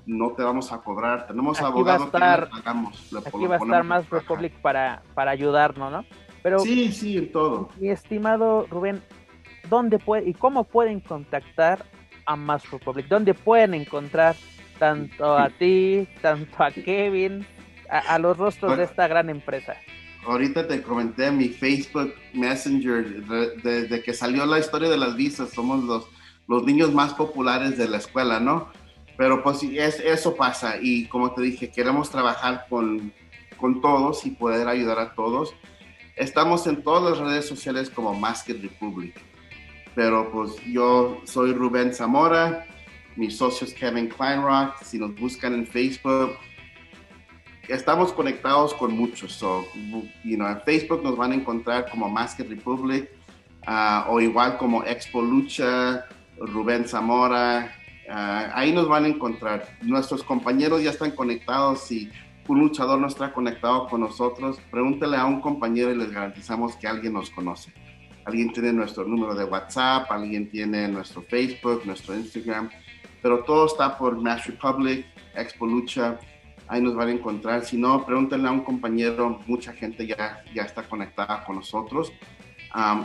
no 0.06 0.32
te 0.32 0.42
vamos 0.42 0.72
a 0.72 0.78
cobrar, 0.78 1.28
tenemos 1.28 1.60
Aquí 1.60 1.66
abogados 1.66 2.04
va 2.04 2.04
a 2.04 2.06
estar, 2.06 2.50
que 2.50 2.60
hagamos. 2.60 3.14
Aquí 3.26 3.46
va 3.46 3.56
a 3.56 3.58
estar 3.58 3.84
más 3.84 4.10
Republic 4.10 4.54
para, 4.62 5.04
para 5.14 5.32
ayudarnos, 5.32 5.92
¿no? 5.92 6.06
Pero, 6.42 6.60
sí, 6.60 6.94
sí, 6.94 7.18
en 7.18 7.34
todo. 7.34 7.68
Mi 7.78 7.90
estimado 7.90 8.66
Rubén, 8.72 9.04
¿dónde 9.70 10.00
puede 10.00 10.30
y 10.30 10.34
cómo 10.34 10.64
pueden 10.64 11.02
contactar 11.02 11.84
a 12.26 12.38
Más 12.38 12.72
Republic? 12.72 13.10
¿Dónde 13.10 13.34
pueden 13.34 13.74
encontrar 13.74 14.38
tanto 14.80 15.38
a 15.38 15.50
ti, 15.60 16.08
tanto 16.22 16.64
a 16.64 16.72
Kevin, 16.72 17.46
a, 17.90 18.18
los 18.20 18.38
rostros 18.38 18.78
de 18.78 18.86
esta 18.86 19.10
gran 19.10 19.30
empresa? 19.30 19.76
Ahorita 20.26 20.68
te 20.68 20.82
comenté 20.82 21.32
mi 21.32 21.50
Facebook 21.50 22.14
Messenger, 22.34 23.26
desde 23.64 24.04
que 24.04 24.14
salió 24.14 24.46
la 24.46 24.60
historia 24.60 24.90
de 24.90 24.98
las 24.98 25.16
visas, 25.16 25.50
somos 25.50 25.84
los, 25.84 26.06
los 26.48 26.64
niños 26.64 26.94
más 26.94 27.14
populares 27.14 27.78
de 27.78 27.88
la 27.88 27.98
escuela, 27.98 28.40
¿no? 28.40 28.70
Pero 29.18 29.44
pues 29.44 29.64
es, 29.64 30.00
eso 30.00 30.36
pasa 30.36 30.76
y 30.82 31.08
como 31.08 31.34
te 31.34 31.42
dije, 31.42 31.72
queremos 31.72 32.10
trabajar 32.10 32.66
con, 32.70 33.12
con 33.58 33.82
todos 33.82 34.26
y 34.26 34.32
poder 34.32 34.68
ayudar 34.68 35.00
a 35.00 35.14
todos. 35.14 35.56
Estamos 36.16 36.68
en 36.68 36.84
todas 36.84 37.18
las 37.18 37.28
redes 37.28 37.48
sociales 37.48 37.90
como 37.90 38.14
Masked 38.14 38.62
Republic. 38.62 39.20
Pero 39.96 40.32
pues 40.32 40.56
yo 40.66 41.22
soy 41.26 41.54
Rubén 41.54 41.94
Zamora, 41.94 42.66
mi 43.16 43.30
socio 43.30 43.68
es 43.68 43.74
Kevin 43.74 44.08
Kleinrock. 44.08 44.82
Si 44.84 44.98
nos 44.98 45.14
buscan 45.16 45.54
en 45.54 45.68
Facebook, 45.68 46.38
estamos 47.68 48.14
conectados 48.14 48.74
con 48.74 48.96
muchos. 48.96 49.34
So, 49.34 49.66
you 50.24 50.46
en 50.46 50.62
Facebook 50.62 51.04
nos 51.04 51.16
van 51.16 51.32
a 51.32 51.36
encontrar 51.36 51.90
como 51.90 52.10
Masked 52.10 52.48
Republic 52.50 53.10
uh, 53.68 54.10
o 54.10 54.20
igual 54.20 54.58
como 54.58 54.84
Expo 54.84 55.22
Lucha, 55.22 56.06
Rubén 56.40 56.88
Zamora. 56.88 57.76
Uh, 58.08 58.52
ahí 58.54 58.72
nos 58.72 58.88
van 58.88 59.06
a 59.06 59.08
encontrar. 59.08 59.68
Nuestros 59.82 60.24
compañeros 60.24 60.84
ya 60.84 60.90
están 60.90 61.12
conectados. 61.12 61.82
Si 61.82 62.10
un 62.48 62.60
luchador 62.60 63.00
no 63.00 63.08
está 63.08 63.32
conectado 63.32 63.88
con 63.88 64.02
nosotros, 64.02 64.60
pregúntele 64.70 65.16
a 65.16 65.26
un 65.26 65.40
compañero 65.40 65.92
y 65.92 65.96
les 65.96 66.12
garantizamos 66.12 66.76
que 66.76 66.88
alguien 66.88 67.14
nos 67.14 67.30
conoce. 67.30 67.72
Alguien 68.26 68.52
tiene 68.52 68.74
nuestro 68.74 69.06
número 69.06 69.34
de 69.34 69.46
WhatsApp, 69.46 70.12
alguien 70.12 70.50
tiene 70.50 70.88
nuestro 70.90 71.22
Facebook, 71.24 71.84
nuestro 71.86 72.14
Instagram, 72.14 72.70
pero 73.22 73.44
todo 73.46 73.66
está 73.68 73.98
por 73.98 74.22
Mass 74.22 74.46
Republic, 74.48 75.06
Expo 75.34 75.66
Lucha 75.66 76.20
ahí 76.72 76.82
nos 76.82 76.96
van 76.96 77.10
a 77.10 77.12
encontrar. 77.12 77.66
Si 77.66 77.78
no, 77.78 78.06
pregúntenle 78.06 78.48
a 78.48 78.52
un 78.52 78.62
compañero, 78.62 79.42
mucha 79.46 79.74
gente 79.74 80.08
ya, 80.08 80.42
ya 80.56 80.64
está 80.64 80.88
conectada 80.88 81.44
con 81.44 81.58
nosotros. 81.58 82.14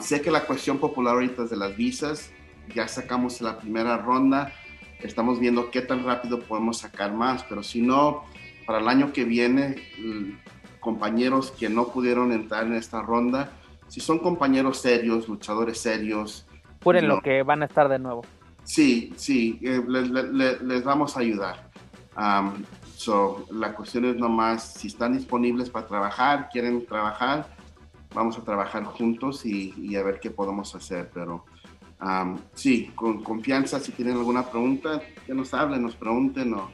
sé 0.01 0.22
que 0.22 0.30
la 0.30 0.44
cuestión 0.44 0.78
popular 0.78 1.14
ahorita 1.14 1.43
es 1.43 1.51
de 1.51 1.56
las 1.56 1.76
visas, 1.76 2.30
ya 2.72 2.86
sacamos 2.86 3.40
la 3.40 3.59
primera 3.59 3.98
ronda, 3.98 4.52
estamos 5.01 5.40
viendo 5.40 5.72
qué 5.72 5.82
tan 5.82 6.05
rápido 6.05 6.38
podemos 6.38 6.78
sacar 6.78 7.12
más, 7.12 7.43
pero 7.43 7.64
si 7.64 7.82
no, 7.82 8.22
para 8.66 8.78
el 8.78 8.88
año 8.88 9.12
que 9.12 9.24
viene, 9.24 9.74
compañeros 10.78 11.51
que 11.51 11.68
no 11.68 11.88
pudieron 11.88 12.30
entrar 12.30 12.66
en 12.66 12.74
esta 12.74 13.02
ronda, 13.02 13.51
si 13.88 13.98
son 14.01 14.20
compañeros 14.20 14.78
serios, 14.78 15.28
luchadores 15.28 15.78
serios. 15.80 16.47
Puren 16.78 17.09
lo 17.09 17.20
que 17.20 17.43
van 17.43 17.62
a 17.62 17.66
estar 17.66 17.88
de 17.88 17.98
nuevo. 17.98 18.22
Sí, 18.62 19.12
sí, 19.16 19.59
eh, 19.62 19.82
les, 19.88 20.84
vamos 20.84 21.16
a 21.16 21.20
ayudar. 21.20 21.68
So, 23.06 23.46
la 23.52 23.72
cuestión 23.72 24.04
es 24.06 24.16
nomás 24.16 24.72
si 24.72 24.88
están 24.88 25.16
disponibles 25.16 25.70
para 25.70 25.86
trabajar, 25.86 26.48
quieren 26.50 26.84
trabajar, 26.86 27.46
vamos 28.12 28.36
a 28.36 28.42
trabajar 28.42 28.82
juntos 28.82 29.46
y, 29.46 29.94
a 29.94 30.02
ver 30.02 30.18
qué 30.18 30.28
podemos 30.28 30.74
hacer. 30.74 31.08
Pero 31.14 31.44
um, 32.02 32.36
sí, 32.54 32.90
con 32.96 33.22
confianza, 33.22 33.78
si 33.78 33.92
tienen 33.92 34.16
alguna 34.16 34.42
pregunta, 34.50 35.00
que 35.24 35.34
nos 35.34 35.54
hablen, 35.54 35.82
nos 35.82 35.94
pregunten 35.94 36.52
o, 36.54 36.68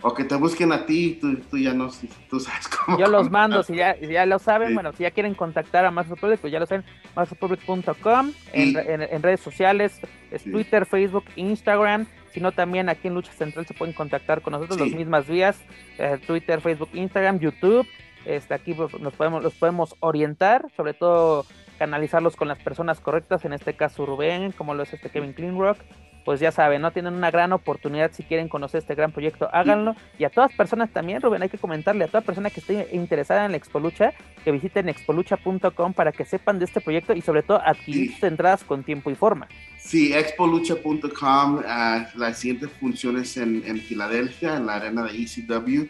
o 0.00 0.14
que 0.14 0.24
te 0.24 0.36
busquen 0.36 0.72
a 0.72 0.86
ti, 0.86 1.18
tú, 1.20 1.36
tú 1.50 1.58
ya 1.58 1.74
no, 1.74 1.90
tú 2.30 2.40
sabes 2.40 2.68
cómo. 2.68 2.98
Yo 2.98 3.08
los 3.08 3.30
mando, 3.30 3.62
si 3.62 3.76
ya, 3.76 4.00
ya 4.00 4.24
lo 4.24 4.38
saben, 4.38 4.72
bueno, 4.72 4.94
si 4.94 5.02
ya 5.02 5.10
quieren 5.10 5.34
contactar 5.34 5.84
a 5.84 5.90
Más 5.90 6.08
Republic, 6.08 6.40
pues 6.40 6.54
ya 6.54 6.58
lo 6.58 6.64
saben, 6.64 6.86
másrepublic.com, 7.14 8.32
en, 8.54 9.02
en, 9.02 9.22
redes 9.22 9.40
sociales, 9.40 10.00
es 10.30 10.42
Twitter, 10.42 10.86
Facebook, 10.86 11.26
Instagram 11.36 12.06
sino 12.36 12.52
también 12.52 12.90
aquí 12.90 13.08
en 13.08 13.14
Lucha 13.14 13.32
Central 13.32 13.64
se 13.64 13.72
pueden 13.72 13.94
contactar 13.94 14.42
con 14.42 14.52
nosotros, 14.52 14.78
las 14.78 14.90
mismas 14.90 15.26
vías, 15.26 15.58
eh, 15.96 16.18
Twitter, 16.26 16.60
Facebook, 16.60 16.90
Instagram, 16.92 17.38
YouTube. 17.38 17.88
Este, 18.26 18.52
aquí 18.52 18.74
pues, 18.74 18.92
nos 19.00 19.14
podemos, 19.14 19.42
los 19.42 19.54
podemos 19.54 19.96
orientar, 20.00 20.66
sobre 20.76 20.92
todo 20.92 21.46
canalizarlos 21.78 22.36
con 22.36 22.48
las 22.48 22.58
personas 22.58 23.00
correctas, 23.00 23.44
en 23.44 23.52
este 23.52 23.74
caso 23.74 24.06
Rubén, 24.06 24.52
como 24.52 24.74
lo 24.74 24.82
es 24.82 24.92
este 24.92 25.10
Kevin 25.10 25.32
Cleanrock, 25.32 25.78
pues 26.26 26.40
ya 26.40 26.50
saben, 26.50 26.82
¿no? 26.82 26.90
Tienen 26.90 27.14
una 27.14 27.30
gran 27.30 27.52
oportunidad 27.52 28.10
si 28.12 28.24
quieren 28.24 28.48
conocer 28.48 28.78
este 28.78 28.96
gran 28.96 29.12
proyecto, 29.12 29.48
háganlo. 29.52 29.94
Y 30.18 30.24
a 30.24 30.28
todas 30.28 30.52
personas 30.52 30.90
también, 30.90 31.22
Rubén, 31.22 31.42
hay 31.42 31.48
que 31.48 31.56
comentarle 31.56 32.02
a 32.02 32.08
toda 32.08 32.20
persona 32.20 32.50
que 32.50 32.58
esté 32.58 32.88
interesada 32.92 33.44
en 33.44 33.52
la 33.52 33.56
Expolucha, 33.56 34.12
que 34.44 34.50
visiten 34.50 34.88
expolucha.com 34.88 35.92
para 35.92 36.10
que 36.10 36.24
sepan 36.24 36.58
de 36.58 36.64
este 36.64 36.80
proyecto 36.80 37.14
y 37.14 37.22
sobre 37.22 37.44
todo 37.44 37.62
adquirir 37.64 38.12
sus 38.12 38.24
entradas 38.24 38.64
con 38.64 38.82
tiempo 38.82 39.08
y 39.08 39.14
forma. 39.14 39.46
Sí, 39.78 40.12
expolucha.com, 40.14 41.62
ah, 41.64 42.08
las 42.16 42.38
siguientes 42.38 42.70
funciones 42.80 43.36
en, 43.36 43.62
en 43.64 43.78
Filadelfia, 43.78 44.56
en 44.56 44.66
la 44.66 44.74
arena 44.74 45.04
de 45.04 45.10
ECW. 45.10 45.88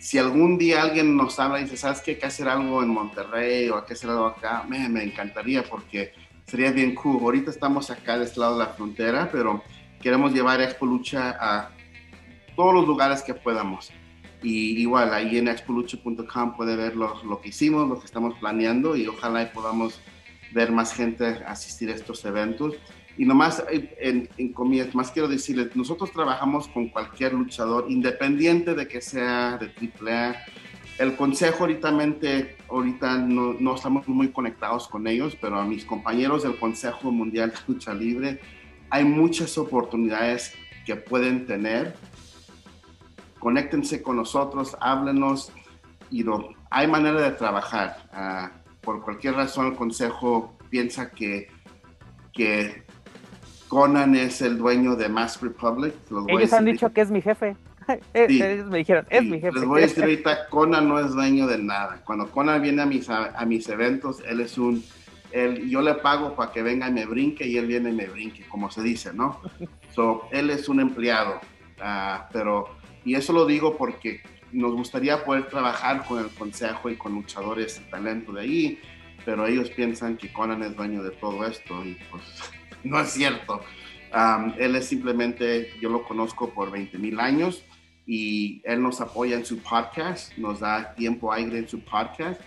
Si 0.00 0.18
algún 0.18 0.58
día 0.58 0.82
alguien 0.82 1.16
nos 1.16 1.38
habla 1.38 1.60
y 1.60 1.64
dice, 1.64 1.76
¿sabes 1.76 2.00
qué? 2.00 2.12
Hay 2.12 2.18
que 2.18 2.26
hacer 2.26 2.48
algo 2.48 2.82
en 2.82 2.88
Monterrey 2.88 3.68
o 3.68 3.78
hay 3.78 3.84
que 3.84 3.94
hacer 3.94 4.10
algo 4.10 4.26
acá, 4.26 4.64
me, 4.68 4.88
me 4.88 5.02
encantaría 5.02 5.62
porque 5.62 6.12
sería 6.46 6.70
bien 6.70 6.94
cool. 6.94 7.22
Ahorita 7.22 7.50
estamos 7.50 7.90
acá 7.90 8.18
de 8.18 8.24
este 8.24 8.40
lado 8.40 8.58
de 8.58 8.64
la 8.64 8.70
frontera, 8.70 9.28
pero 9.30 9.62
queremos 10.00 10.32
llevar 10.32 10.60
Expo 10.60 10.86
Lucha 10.86 11.36
a 11.40 11.70
todos 12.56 12.74
los 12.74 12.86
lugares 12.86 13.22
que 13.22 13.34
podamos. 13.34 13.90
Y 14.42 14.80
igual, 14.80 15.12
ahí 15.12 15.36
en 15.36 15.48
expolucha.com 15.48 16.56
puede 16.56 16.76
ver 16.76 16.96
lo, 16.96 17.22
lo, 17.24 17.40
que 17.40 17.48
hicimos, 17.48 17.88
lo 17.88 17.98
que 17.98 18.06
estamos 18.06 18.34
planeando 18.38 18.96
y 18.96 19.06
ojalá 19.06 19.52
podamos 19.52 20.00
ver 20.52 20.70
más 20.70 20.94
gente 20.94 21.26
asistir 21.46 21.90
a 21.90 21.94
estos 21.94 22.24
eventos. 22.24 22.74
Y 23.18 23.26
nomás, 23.26 23.62
en, 23.70 24.28
en 24.38 24.52
comillas, 24.52 24.94
más 24.94 25.10
quiero 25.10 25.28
decirles, 25.28 25.74
nosotros 25.74 26.12
trabajamos 26.12 26.68
con 26.68 26.88
cualquier 26.88 27.34
luchador, 27.34 27.86
independiente 27.88 28.74
de 28.74 28.88
que 28.88 29.02
sea 29.02 29.58
de 29.58 29.66
AAA, 29.66 30.36
el 30.98 31.14
consejo 31.14 31.60
ahorita, 31.60 31.96
ahorita 32.68 33.18
no, 33.18 33.54
no, 33.54 33.74
estamos 33.76 34.08
muy 34.08 34.32
conectados 34.32 34.88
con 34.88 35.06
ellos, 35.06 35.36
pero 35.40 35.58
a 35.60 35.64
mis 35.64 35.84
compañeros 35.84 36.42
del 36.42 36.58
Consejo 36.58 37.12
Mundial 37.12 37.50
de 37.52 37.72
Lucha 37.72 37.94
Libre 37.94 38.40
hay 38.90 39.04
muchas 39.04 39.56
oportunidades 39.58 40.54
que 40.84 40.96
pueden 40.96 41.46
tener. 41.46 41.94
Conéctense 43.38 44.02
con 44.02 44.16
nosotros, 44.16 44.76
háblenos 44.80 45.52
y 46.10 46.24
no, 46.24 46.48
hay 46.68 46.88
manera 46.88 47.20
de 47.20 47.30
trabajar. 47.30 48.08
Ah, 48.12 48.50
por 48.80 49.02
cualquier 49.02 49.34
razón 49.34 49.66
el 49.66 49.74
Consejo 49.76 50.58
piensa 50.68 51.10
que, 51.10 51.48
que 52.32 52.87
Conan 53.68 54.14
es 54.14 54.40
el 54.40 54.58
dueño 54.58 54.96
de 54.96 55.08
Mass 55.08 55.40
Republic. 55.40 55.94
Ellos 56.28 56.52
han 56.52 56.64
dicho 56.64 56.92
que 56.92 57.02
es 57.02 57.10
mi 57.10 57.20
jefe. 57.20 57.56
Ellos 58.14 58.66
me 58.66 58.78
dijeron, 58.78 59.06
es 59.10 59.22
mi 59.22 59.40
jefe. 59.40 59.58
Les 59.58 59.64
voy 59.64 59.80
a 59.80 59.86
decir 59.86 60.02
ahorita, 60.04 60.48
Conan 60.48 60.88
no 60.88 60.98
es 60.98 61.12
dueño 61.12 61.46
de 61.46 61.58
nada. 61.58 62.02
Cuando 62.04 62.30
Conan 62.30 62.60
viene 62.62 62.82
a 62.82 62.86
mis, 62.86 63.08
a, 63.08 63.44
mis 63.46 63.68
eventos, 63.68 64.22
él 64.26 64.40
es 64.40 64.58
un... 64.58 64.82
Él, 65.30 65.68
yo 65.68 65.82
le 65.82 65.94
pago 65.94 66.34
para 66.34 66.50
que 66.52 66.62
venga 66.62 66.88
y 66.88 66.92
me 66.92 67.04
brinque 67.04 67.46
y 67.46 67.58
él 67.58 67.66
viene 67.66 67.90
y 67.90 67.92
me 67.92 68.06
brinque, 68.06 68.44
como 68.48 68.70
se 68.70 68.82
dice, 68.82 69.12
¿no? 69.12 69.40
So, 69.94 70.28
él 70.30 70.50
es 70.50 70.68
un 70.68 70.80
empleado, 70.80 71.40
ah, 71.80 72.28
pero... 72.32 72.68
Y 73.04 73.14
eso 73.14 73.32
lo 73.32 73.46
digo 73.46 73.76
porque 73.76 74.20
nos 74.52 74.72
gustaría 74.72 75.24
poder 75.24 75.48
trabajar 75.48 76.04
con 76.06 76.20
el 76.20 76.30
consejo 76.30 76.88
y 76.88 76.96
con 76.96 77.14
luchadores 77.14 77.80
de 77.80 77.90
talento 77.90 78.32
de 78.32 78.40
ahí, 78.40 78.78
pero 79.24 79.46
ellos 79.46 79.70
piensan 79.70 80.16
que 80.16 80.32
Conan 80.32 80.62
es 80.62 80.76
dueño 80.76 81.02
de 81.02 81.10
todo 81.10 81.44
esto 81.46 81.84
y 81.84 81.96
pues 82.10 82.22
no 82.84 83.00
es 83.00 83.10
cierto. 83.10 83.60
Él 84.58 84.74
es 84.76 84.86
simplemente, 84.86 85.72
yo 85.80 85.90
lo 85.90 86.02
conozco 86.04 86.50
por 86.50 86.70
20 86.70 86.98
mil 86.98 87.20
años 87.20 87.64
y 88.06 88.62
él 88.64 88.82
nos 88.82 89.00
apoya 89.00 89.36
en 89.36 89.44
su 89.44 89.58
podcast, 89.58 90.36
nos 90.38 90.60
da 90.60 90.94
tiempo 90.94 91.32
aire 91.32 91.58
en 91.58 91.68
su 91.68 91.80
podcast. 91.80 92.40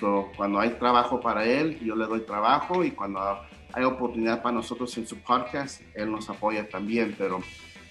So, 0.00 0.32
cuando 0.36 0.58
hay 0.58 0.70
trabajo 0.70 1.20
para 1.20 1.44
él, 1.44 1.78
yo 1.80 1.94
le 1.94 2.06
doy 2.06 2.22
trabajo 2.22 2.84
y 2.84 2.90
cuando 2.90 3.20
hay 3.72 3.84
oportunidad 3.84 4.42
para 4.42 4.56
nosotros 4.56 4.96
en 4.98 5.06
su 5.06 5.18
podcast, 5.18 5.82
él 5.94 6.10
nos 6.10 6.28
apoya 6.28 6.68
también. 6.68 7.14
Pero 7.16 7.40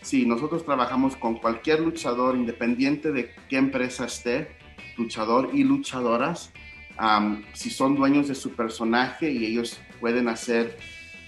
sí, 0.02 0.26
nosotros 0.26 0.66
trabajamos 0.66 1.16
con 1.16 1.36
cualquier 1.36 1.80
luchador, 1.80 2.36
independiente 2.36 3.14
de 3.14 3.32
qué 3.48 3.56
empresa 3.56 4.06
esté, 4.06 4.50
luchador 4.98 5.50
y 5.54 5.64
luchadoras. 5.64 6.52
si 7.54 7.70
son 7.70 7.96
dueños 7.96 8.28
de 8.28 8.36
su 8.36 8.52
personaje 8.52 9.32
y 9.32 9.46
ellos 9.46 9.80
pueden 10.02 10.28
hacer 10.28 10.78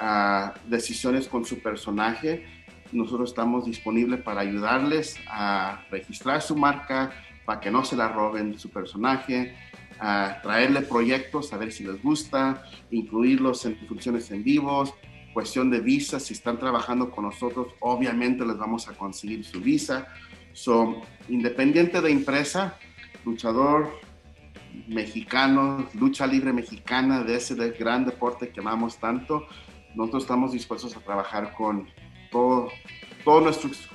uh, 0.02 0.52
decisiones 0.70 1.28
con 1.28 1.46
su 1.46 1.60
personaje, 1.60 2.46
nosotros 2.92 3.30
estamos 3.30 3.66
disponibles 3.66 4.22
para 4.22 4.42
ayudarles 4.42 5.18
a 5.28 5.84
registrar 5.92 6.42
su 6.42 6.56
marca, 6.56 7.12
para 7.46 7.60
que 7.60 7.72
no 7.72 7.84
se 7.84 7.96
la 7.96 8.08
roben 8.08 8.58
su 8.58 8.70
personaje, 8.70 9.56
a 10.00 10.40
traerle 10.42 10.82
proyectos, 10.82 11.54
a 11.54 11.58
ver 11.58 11.72
si 11.72 11.84
les 11.84 12.02
gusta, 12.02 12.64
incluirlos 12.92 13.66
en 13.66 13.78
funciones 13.88 14.32
en 14.32 14.44
vivos. 14.44 14.94
cuestión 15.34 15.70
de 15.70 15.82
visa, 15.82 16.18
si 16.20 16.34
están 16.34 16.58
trabajando 16.58 17.12
con 17.12 17.26
nosotros, 17.26 17.68
obviamente 17.82 18.46
les 18.46 18.58
vamos 18.58 18.88
a 18.88 18.94
conseguir 18.94 19.44
su 19.44 19.60
visa. 19.60 20.08
So, 20.54 21.02
independiente 21.28 22.00
de 22.00 22.10
empresa, 22.10 22.78
luchador 23.26 23.92
mexicano, 24.88 25.90
lucha 25.94 26.26
libre 26.26 26.54
mexicana, 26.54 27.24
de 27.24 27.36
ese 27.36 27.56
gran 27.72 28.06
deporte 28.06 28.50
que 28.50 28.62
amamos 28.62 28.98
tanto, 28.98 29.46
nosotros 29.96 30.24
estamos 30.24 30.52
dispuestos 30.52 30.96
a 30.96 31.00
trabajar 31.00 31.54
con 31.54 31.88
todo, 32.32 32.70
todos 33.24 33.44
nuestros 33.44 33.90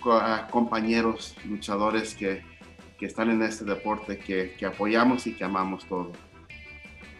compañeros 0.50 1.36
luchadores 1.44 2.14
que, 2.14 2.42
que, 2.98 3.06
están 3.06 3.30
en 3.30 3.42
este 3.42 3.64
deporte, 3.64 4.18
que, 4.18 4.54
que 4.58 4.66
apoyamos 4.66 5.26
y 5.26 5.34
que 5.34 5.44
amamos 5.44 5.84
todo. 5.86 6.12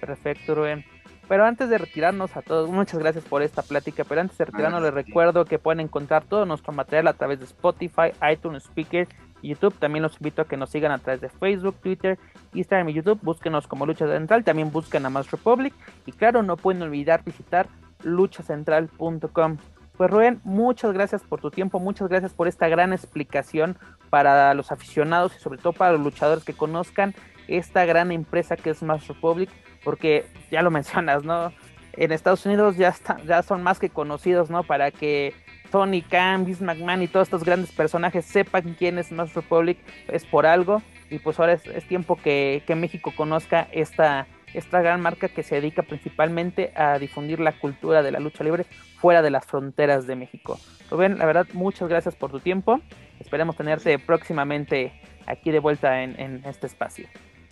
Perfecto, 0.00 0.54
Rubén. 0.54 0.84
Pero 1.30 1.44
antes 1.44 1.70
de 1.70 1.78
retirarnos 1.78 2.36
a 2.36 2.42
todos, 2.42 2.68
muchas 2.68 2.98
gracias 2.98 3.24
por 3.24 3.42
esta 3.42 3.62
plática, 3.62 4.02
pero 4.02 4.20
antes 4.20 4.36
de 4.36 4.46
retirarnos 4.46 4.82
les 4.82 4.92
recuerdo 4.92 5.44
que 5.44 5.60
pueden 5.60 5.78
encontrar 5.78 6.24
todo 6.24 6.44
nuestro 6.44 6.72
material 6.72 7.06
a 7.06 7.12
través 7.12 7.38
de 7.38 7.44
Spotify, 7.44 8.10
iTunes, 8.32 8.64
Speaker 8.64 9.06
y 9.40 9.50
YouTube. 9.50 9.78
También 9.78 10.02
los 10.02 10.14
invito 10.14 10.42
a 10.42 10.46
que 10.46 10.56
nos 10.56 10.70
sigan 10.70 10.90
a 10.90 10.98
través 10.98 11.20
de 11.20 11.28
Facebook, 11.28 11.76
Twitter, 11.80 12.18
Instagram 12.52 12.88
y 12.88 12.94
YouTube. 12.94 13.20
Búsquenos 13.22 13.68
como 13.68 13.86
Lucha 13.86 14.08
Central, 14.08 14.42
también 14.42 14.72
busquen 14.72 15.06
a 15.06 15.10
Más 15.10 15.30
Republic. 15.30 15.72
Y 16.04 16.10
claro, 16.10 16.42
no 16.42 16.56
pueden 16.56 16.82
olvidar 16.82 17.22
visitar 17.22 17.68
luchacentral.com. 18.04 19.58
Pues 19.96 20.10
Rubén, 20.10 20.40
muchas 20.44 20.92
gracias 20.92 21.22
por 21.22 21.40
tu 21.40 21.50
tiempo, 21.50 21.78
muchas 21.78 22.08
gracias 22.08 22.32
por 22.32 22.48
esta 22.48 22.68
gran 22.68 22.92
explicación 22.92 23.76
para 24.08 24.54
los 24.54 24.72
aficionados 24.72 25.36
y 25.36 25.40
sobre 25.40 25.58
todo 25.58 25.74
para 25.74 25.92
los 25.92 26.00
luchadores 26.00 26.42
que 26.42 26.54
conozcan 26.54 27.14
esta 27.48 27.84
gran 27.84 28.12
empresa 28.12 28.56
que 28.56 28.70
es 28.70 28.82
Mass 28.82 29.06
Republic, 29.08 29.50
porque 29.84 30.24
ya 30.50 30.62
lo 30.62 30.70
mencionas, 30.70 31.24
¿no? 31.24 31.52
En 31.92 32.12
Estados 32.12 32.46
Unidos 32.46 32.76
ya, 32.76 32.94
ya 33.26 33.42
son 33.42 33.62
más 33.62 33.78
que 33.78 33.90
conocidos, 33.90 34.48
¿no? 34.48 34.62
Para 34.62 34.90
que 34.90 35.34
Tony 35.70 36.02
Khan, 36.02 36.44
Vince 36.44 36.64
McMahon 36.64 37.02
y 37.02 37.08
todos 37.08 37.26
estos 37.26 37.44
grandes 37.44 37.72
personajes 37.72 38.24
sepan 38.24 38.74
quién 38.78 38.98
es 38.98 39.12
Mass 39.12 39.34
Republic, 39.34 39.78
es 40.08 40.24
por 40.24 40.46
algo. 40.46 40.82
Y 41.10 41.18
pues 41.18 41.40
ahora 41.40 41.54
es, 41.54 41.88
tiempo 41.88 42.16
que, 42.16 42.62
que, 42.66 42.76
México 42.76 43.12
conozca 43.16 43.68
esta, 43.72 44.28
esta 44.54 44.80
gran 44.80 45.00
marca 45.00 45.28
que 45.28 45.42
se 45.42 45.56
dedica 45.56 45.82
principalmente 45.82 46.72
a 46.76 46.98
difundir 46.98 47.40
la 47.40 47.52
cultura 47.52 48.02
de 48.02 48.10
la 48.10 48.20
lucha 48.20 48.44
libre 48.44 48.64
fuera 48.98 49.22
de 49.22 49.30
las 49.30 49.46
fronteras 49.46 50.06
de 50.06 50.16
México. 50.16 50.58
Rubén, 50.90 51.18
la 51.18 51.26
verdad, 51.26 51.46
muchas 51.52 51.88
gracias 51.88 52.14
por 52.14 52.30
tu 52.30 52.40
tiempo. 52.40 52.80
Esperemos 53.18 53.56
tenerte 53.56 53.98
próximamente 53.98 54.92
aquí 55.26 55.50
de 55.50 55.58
vuelta 55.58 56.02
en, 56.02 56.18
en 56.20 56.42
este 56.44 56.66
espacio. 56.66 57.06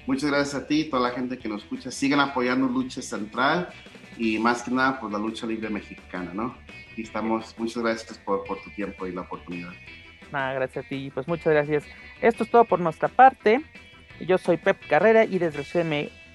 Muchas 0.07 0.31
gracias 0.31 0.55
a 0.55 0.67
ti 0.67 0.81
y 0.81 0.85
toda 0.91 1.11
la 1.11 1.15
gente 1.15 1.39
que 1.39 1.49
nos 1.49 1.63
escucha. 1.63 1.91
Sigan 1.91 2.21
apoyando 2.21 2.67
Lucha 2.67 3.03
Central 3.03 3.69
y 4.17 4.39
más 4.39 4.63
que 4.63 4.71
nada, 4.71 4.99
pues 5.01 5.13
la 5.13 5.19
lucha 5.19 5.47
libre 5.47 5.69
mexicana, 5.69 6.31
¿no? 6.35 6.57
Y 6.97 7.03
estamos, 7.03 7.55
muchas 7.59 7.83
gracias 7.83 8.19
por, 8.19 8.43
por 8.45 8.61
tu 8.63 8.71
tiempo 8.71 9.07
y 9.07 9.13
la 9.13 9.21
oportunidad. 9.21 9.71
Nada, 10.33 10.55
gracias 10.55 10.85
a 10.85 10.89
ti, 10.89 11.11
pues 11.13 11.29
muchas 11.29 11.53
gracias. 11.53 11.85
Esto 12.21 12.45
es 12.45 12.51
todo 12.51 12.65
por 12.65 12.81
nuestra 12.81 13.09
parte. 13.09 13.63
Yo 14.21 14.39
soy 14.39 14.57
Pep 14.57 14.79
Carrera 14.89 15.25
y 15.25 15.39
desde 15.39 15.61
el 15.61 15.65